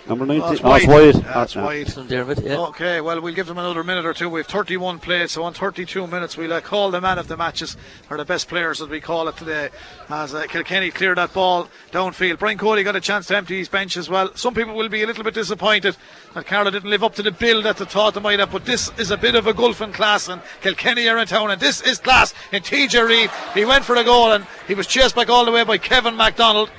[0.08, 0.40] Number 19.
[0.48, 1.14] That's Oh, it's wide.
[1.14, 1.24] wide.
[1.24, 1.92] That's Ah, wide.
[1.92, 2.58] From Dermot, yeah.
[2.58, 4.28] Okay, well, we'll give them another minute or two.
[4.28, 7.36] We have 31 plays, so on 32 minutes, we'll uh, call the man of the
[7.36, 7.76] matches,
[8.10, 9.68] or the best players as we call it today,
[10.10, 12.40] as uh, Kilkenny cleared that ball downfield.
[12.40, 14.34] Brian Cody got a chance to empty his bench as well.
[14.34, 15.96] Some people will be a little bit disappointed
[16.34, 18.64] that Carlow didn't live up to the bill that they thought they might have, but
[18.64, 21.60] this is a bit of a gulf in class, and Kilkenny are in town, and
[21.60, 23.30] this is class in TJ Reid.
[23.54, 26.16] He went for the goal, and he was chased back all the way by Kevin
[26.16, 26.70] MacDonald.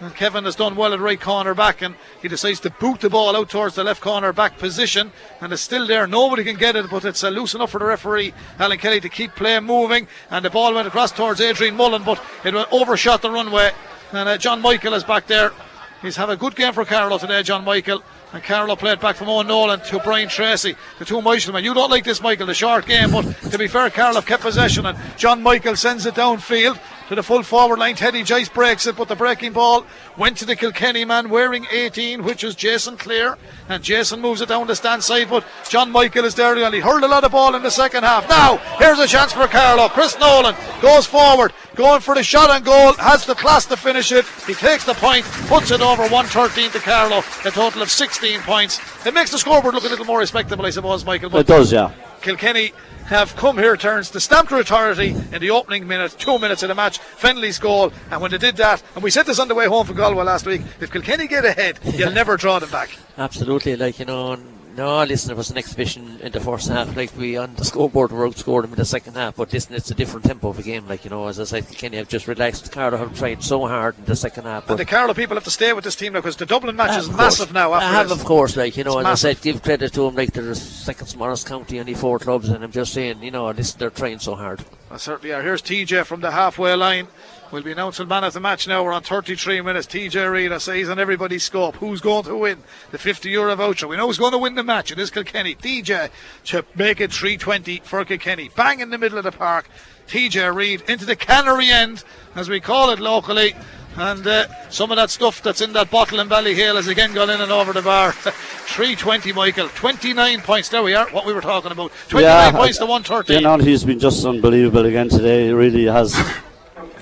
[0.00, 3.10] And Kevin has done well at right corner back, and he decides to boot the
[3.10, 5.10] ball out towards the left corner back position,
[5.40, 6.06] and it's still there.
[6.06, 9.08] Nobody can get it, but it's uh, loose enough for the referee, Alan Kelly, to
[9.08, 10.06] keep play moving.
[10.30, 13.72] And the ball went across towards Adrian Mullen, but it overshot the runway.
[14.12, 15.52] And uh, John Michael is back there.
[16.00, 18.04] He's had a good game for Carlow today, John Michael.
[18.32, 21.64] And Carlow played back from Owen Nolan to Brian Tracy, the two Michelmen.
[21.64, 24.86] You don't like this, Michael, the short game, but to be fair, Carlow kept possession,
[24.86, 26.78] and John Michael sends it downfield
[27.08, 27.96] to the full forward line.
[27.96, 29.86] Teddy Joyce breaks it, but the breaking ball
[30.16, 33.36] went to the Kilkenny man wearing 18, which is Jason Cleere.
[33.68, 36.80] And Jason moves it down the stand side, but John Michael is there and he
[36.80, 38.28] hurled a lot of ball in the second half.
[38.28, 39.88] Now, here's a chance for Carlow.
[39.88, 44.12] Chris Nolan goes forward, going for the shot and goal, has the class to finish
[44.12, 44.26] it.
[44.46, 48.80] He takes the point, puts it over 113 to Carlow, a total of 16 points.
[49.06, 51.34] It makes the scoreboard look a little more respectable, I suppose, Michael.
[51.36, 51.92] It does, yeah.
[52.22, 52.72] Kilkenny
[53.06, 56.74] have come here, turns the stamped authority in the opening minute, two minutes of the
[56.74, 56.98] match.
[57.00, 59.86] Fennelly's goal, and when they did that, and we said this on the way home
[59.86, 62.90] from Galway last week, if Kilkenny get ahead, you'll never draw them back.
[63.16, 64.38] Absolutely, like you know.
[64.78, 66.96] No, listen, it was an exhibition in the first half.
[66.96, 69.34] Like we on the scoreboard, we outscored them in the second half.
[69.34, 70.86] But listen, it's a different tempo of a game.
[70.86, 72.70] Like you know, as I said, Kenny have just relaxed.
[72.70, 74.68] Carlow have tried so hard in the second half.
[74.68, 76.76] But And the Carlow people have to stay with this team now because the Dublin
[76.76, 77.54] match Ah, is massive course.
[77.54, 77.72] now.
[77.72, 78.18] I have, this.
[78.20, 80.14] of course, like you know, as I said, give credit to them.
[80.14, 83.50] Like they're the second smallest county, only four clubs, and I'm just saying, you know,
[83.50, 84.64] listen, they're trying so hard.
[84.92, 85.42] I certainly are.
[85.42, 87.08] Here's TJ from the halfway line.
[87.50, 88.84] We'll be announcing man of the match now.
[88.84, 89.86] We're on 33 minutes.
[89.86, 91.76] TJ Reid, I say he's on everybody's scope.
[91.76, 93.88] Who's going to win the 50 euro voucher?
[93.88, 94.92] We know who's going to win the match.
[94.92, 95.54] It is Kilkenny.
[95.54, 96.10] TJ
[96.44, 98.50] to make it 320 for Kilkenny.
[98.54, 99.70] Bang in the middle of the park.
[100.08, 102.04] TJ Reid into the cannery end,
[102.34, 103.54] as we call it locally.
[103.96, 107.30] And uh, some of that stuff that's in that bottle in Ballyhale has again gone
[107.30, 108.12] in and over the bar.
[108.68, 109.68] 320, Michael.
[109.70, 110.68] 29 points.
[110.68, 111.08] There we are.
[111.08, 111.92] What we were talking about.
[112.08, 113.38] 29 points to 113.
[113.38, 115.46] You know, he's been just unbelievable again today.
[115.46, 116.14] He really has.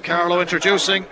[0.07, 1.05] Carlow introducing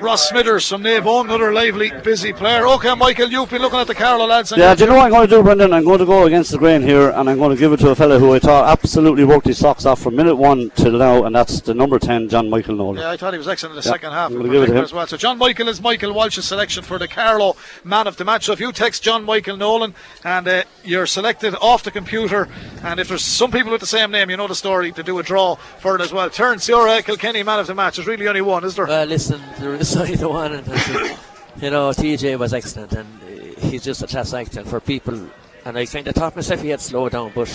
[0.00, 2.66] Ross Smithers from Naomh Eoin, another lively, busy player.
[2.66, 4.52] Okay, Michael, you've been looking at the Carlow lads.
[4.56, 5.72] Yeah, do you know what I'm going to do, Brendan?
[5.72, 7.90] I'm going to go against the grain here, and I'm going to give it to
[7.90, 11.24] a fella who I thought absolutely worked his socks off from minute one till now,
[11.24, 12.98] and that's the number 10, John Michael Nolan.
[13.00, 14.66] Yeah, I thought he was excellent in the Yeah, second half I'm gonna give it
[14.66, 14.84] to him.
[14.84, 15.06] as well.
[15.06, 18.44] So John Michael is Michael Walsh's selection for the Carlow Man of the Match.
[18.44, 19.94] So if you text John Michael Nolan
[20.24, 22.48] and uh, you're selected off the computer,
[22.82, 25.18] and if there's some people with the same name, you know the story to do
[25.18, 26.28] a draw for it as well.
[26.30, 27.96] Terence, your uh, Kilkenny Man of the Match.
[27.96, 28.86] There's really only one, is there?
[28.86, 30.66] Well, listen, there is only the one, and
[31.62, 34.56] you know, TJ was excellent, and uh, he's just a class act.
[34.56, 35.28] And for people,
[35.64, 37.48] and I kind of thought myself he had slowed down, but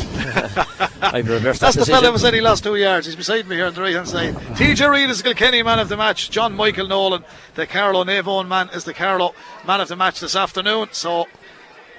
[1.01, 2.11] I've reversed That's that the fella decision.
[2.11, 3.05] who said he lost two yards.
[3.05, 4.33] He's beside me here on the right hand side.
[4.55, 6.29] TJ Reid is the Kilkenny man of the match.
[6.31, 7.23] John Michael Nolan,
[7.55, 9.35] the Carlow Naomh Eoin man, is the Carlow
[9.67, 10.89] man of the match this afternoon.
[10.91, 11.27] So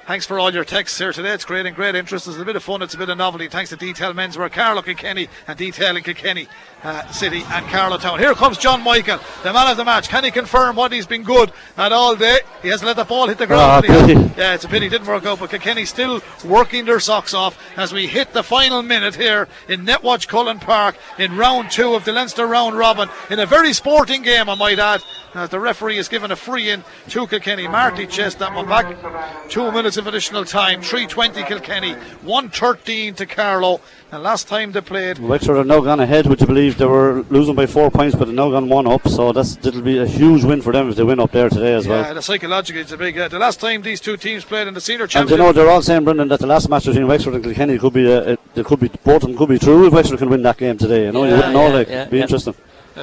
[0.06, 1.30] Thanks for all your texts here today.
[1.30, 2.26] It's creating great interest.
[2.26, 2.82] It's a bit of fun.
[2.82, 3.46] It's a bit of novelty.
[3.46, 6.48] Thanks to Detail Menswear, Carlow Kilkenny, and Detail in Kilkenny
[6.82, 8.18] uh, City and Carlow Town.
[8.18, 10.08] Here comes John Michael, the man of the match.
[10.08, 12.38] Can he confirm what he's been good at all day?
[12.60, 13.84] He hasn't let the ball hit the ground.
[13.84, 14.20] Has- pity.
[14.36, 14.86] yeah, it's a pity.
[14.86, 15.38] It didn't work out.
[15.38, 19.86] But Kilkenny still working their socks off as we hit the final minute here in
[19.86, 24.22] Netwatch Cullen Park in round two of the Leinster round robin in a very sporting
[24.22, 25.04] game, I might add.
[25.32, 27.68] Uh, the referee has given a free in to Kilkenny.
[27.68, 29.48] Marty chased that one back.
[29.48, 30.82] Two minutes of additional time.
[30.82, 33.80] 320 Kilkenny, 113 to Carlow.
[34.12, 36.26] And last time they played, Wexford are now gone ahead.
[36.26, 39.06] Would you believe they were losing by four points, but they're now gone one up?
[39.06, 41.74] So that's it'll be a huge win for them if they win up there today
[41.74, 41.98] as well.
[41.98, 42.14] yeah, well.
[42.14, 43.16] the psychologically it's a big.
[43.16, 45.38] Uh, the last time these two teams played in the senior championship.
[45.38, 47.78] And you know they're all saying, Brendan, that the last match between Wexford and Kilkenny
[47.78, 50.18] could be a, a, they could be both of them could be true if Wexford
[50.18, 51.04] can win that game today.
[51.04, 52.22] You know, you wouldn't know, yeah, like, yeah, be yeah.
[52.22, 52.54] interesting.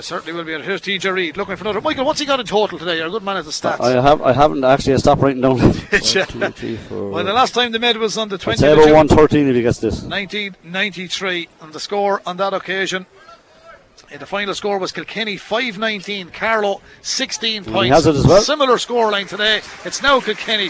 [0.01, 0.51] Certainly will be.
[0.63, 1.81] Here's TJ Reid looking for another.
[1.81, 2.97] Michael, what's he got in total today?
[2.97, 3.79] You're a good man at the stats.
[3.81, 5.57] I have I haven't actually I stopped writing down.
[5.59, 5.99] One, Yeah.
[6.25, 7.09] two, uh, three, four.
[7.09, 9.47] Well, the last time they met was on the I'd 20th say about one thirteen
[9.47, 10.03] if he gets this.
[10.03, 13.05] 1993, and the score on that occasion.
[14.19, 17.83] The final score was Kilkenny 519, Carlow 16 points.
[17.83, 18.41] he has it as well.
[18.41, 19.61] Similar scoreline today.
[19.83, 20.69] It's now Kilkenny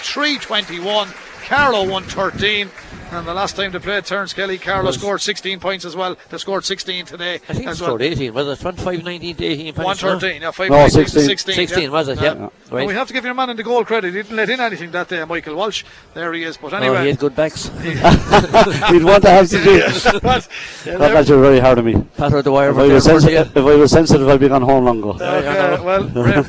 [1.47, 2.69] 321, Carlow 113.
[3.09, 6.17] And the last time they played Terence Kelly, Carlow scored 16 points as well.
[6.29, 7.91] They scored 16 today I think he as well.
[7.91, 8.33] scored 18.
[8.33, 10.03] Was it 25 19 to 18 points?
[10.03, 11.55] 113, yeah, 5 No, 16, 16.
[11.55, 12.19] 16, was it?
[12.21, 12.31] Yeah.
[12.33, 12.85] And Right.
[12.85, 14.13] we have to give your man in the goal credit.
[14.13, 15.85] He didn't let in anything that day, Michael Walsh.
[16.13, 16.57] There he is.
[16.57, 17.03] But Oh, anyway.
[17.03, 17.69] he had good backs.
[17.81, 20.19] He'd want to have to do.
[20.21, 20.49] but,
[20.85, 22.03] yeah, Not there- that you're very hard on me.
[22.17, 22.95] Patter the wire If over I, there.
[22.95, 23.39] was for sensi- you.
[23.39, 25.11] if I was sensitive, I'd be gone home long ago.
[25.11, 26.43] Okay, well, Ray,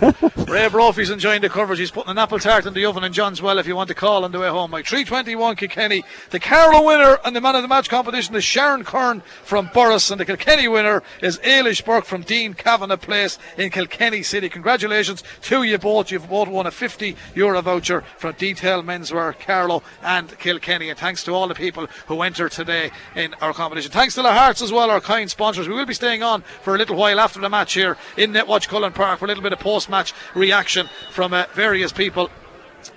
[0.63, 1.79] Ray Brophy's enjoying the coverage.
[1.79, 3.95] He's putting an apple tart in the oven in John's Well if you want to
[3.95, 4.73] call on the way home.
[4.73, 6.03] Mike 321 Kilkenny.
[6.31, 10.11] The Carlow winner and the man of the match competition is Sharon Kern from Borris,
[10.11, 14.49] and the Kilkenny winner is Ailish Burke from Dean Kavanagh Place in Kilkenny City.
[14.49, 16.11] Congratulations to you both.
[16.11, 20.89] You've both won a 50 euro voucher from Detail Menswear, Carlow and Kilkenny.
[20.89, 23.93] And thanks to all the people who entered today in our competition.
[23.93, 25.69] Thanks to the Hearts as well, our kind sponsors.
[25.69, 28.69] We will be staying on for a little while after the match here in Netwatch
[28.69, 32.31] Cullen Park for a little bit of post match reaction from uh, various people.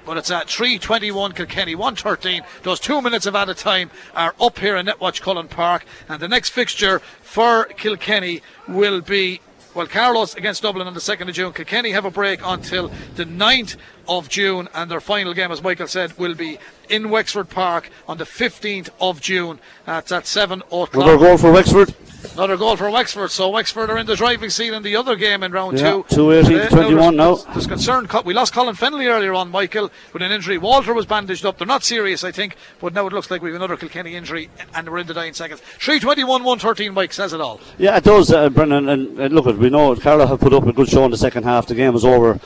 [0.06, 2.44] But it's at 321 Kilkenny, 113.
[2.64, 5.86] Those two minutes of added time are up here in Netwatch Cullen Park.
[6.10, 9.42] And the next fixture for Kilkenny will be.
[9.74, 11.54] Well, Carlow's against Dublin on the 2nd of June.
[11.54, 15.88] Kilkenny have a break until the 9th of June, and their final game, as Michael
[15.88, 16.60] said, will be
[16.90, 19.60] in Wexford Park on the 15th of June.
[19.86, 20.94] That's at 7 o'clock.
[20.94, 21.96] Another goal for Wexford.
[22.34, 23.30] Another goal for Wexford.
[23.32, 26.06] So Wexford are in the driving seat in the other game in round Yeah, two.
[26.10, 27.36] 218 Today- 21 now.
[27.36, 28.08] there's- There's concern.
[28.08, 30.58] Co- We lost Colin Fennelly earlier on, Michael, with an injury.
[30.58, 31.58] Walter was bandaged up.
[31.58, 34.88] They're not serious, I think, but now it looks like we've another Kilkenny injury, and
[34.90, 35.62] we're in the dying seconds.
[35.80, 37.60] 321 113, Mike says it all.
[37.78, 38.88] Yeah, it does, uh, Brendan.
[38.88, 41.44] And, and look, we know Carlow have put up a good show in the second
[41.44, 41.68] half.
[41.68, 42.40] The game was over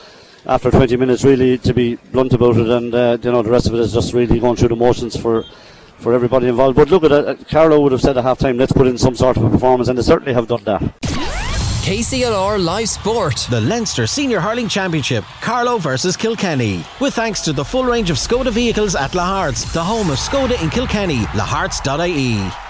[0.46, 2.68] after 20 minutes, really, to be blunt about it.
[2.68, 5.16] And uh, you know, the rest of it is just really going through the motions
[5.16, 5.44] for
[5.98, 6.76] for everybody involved.
[6.76, 9.14] But look at it, Carlow would have said at half time, let's put in some
[9.14, 10.82] sort of a performance, and they certainly have done that.
[11.86, 13.46] KCLR Live Sport.
[13.48, 16.84] The Leinster Senior Hurling Championship, Carlow versus Kilkenny.
[17.00, 20.60] With thanks to the full range of Skoda vehicles at Lahart's, the home of Skoda
[20.60, 22.65] in Kilkenny, laharts.ie.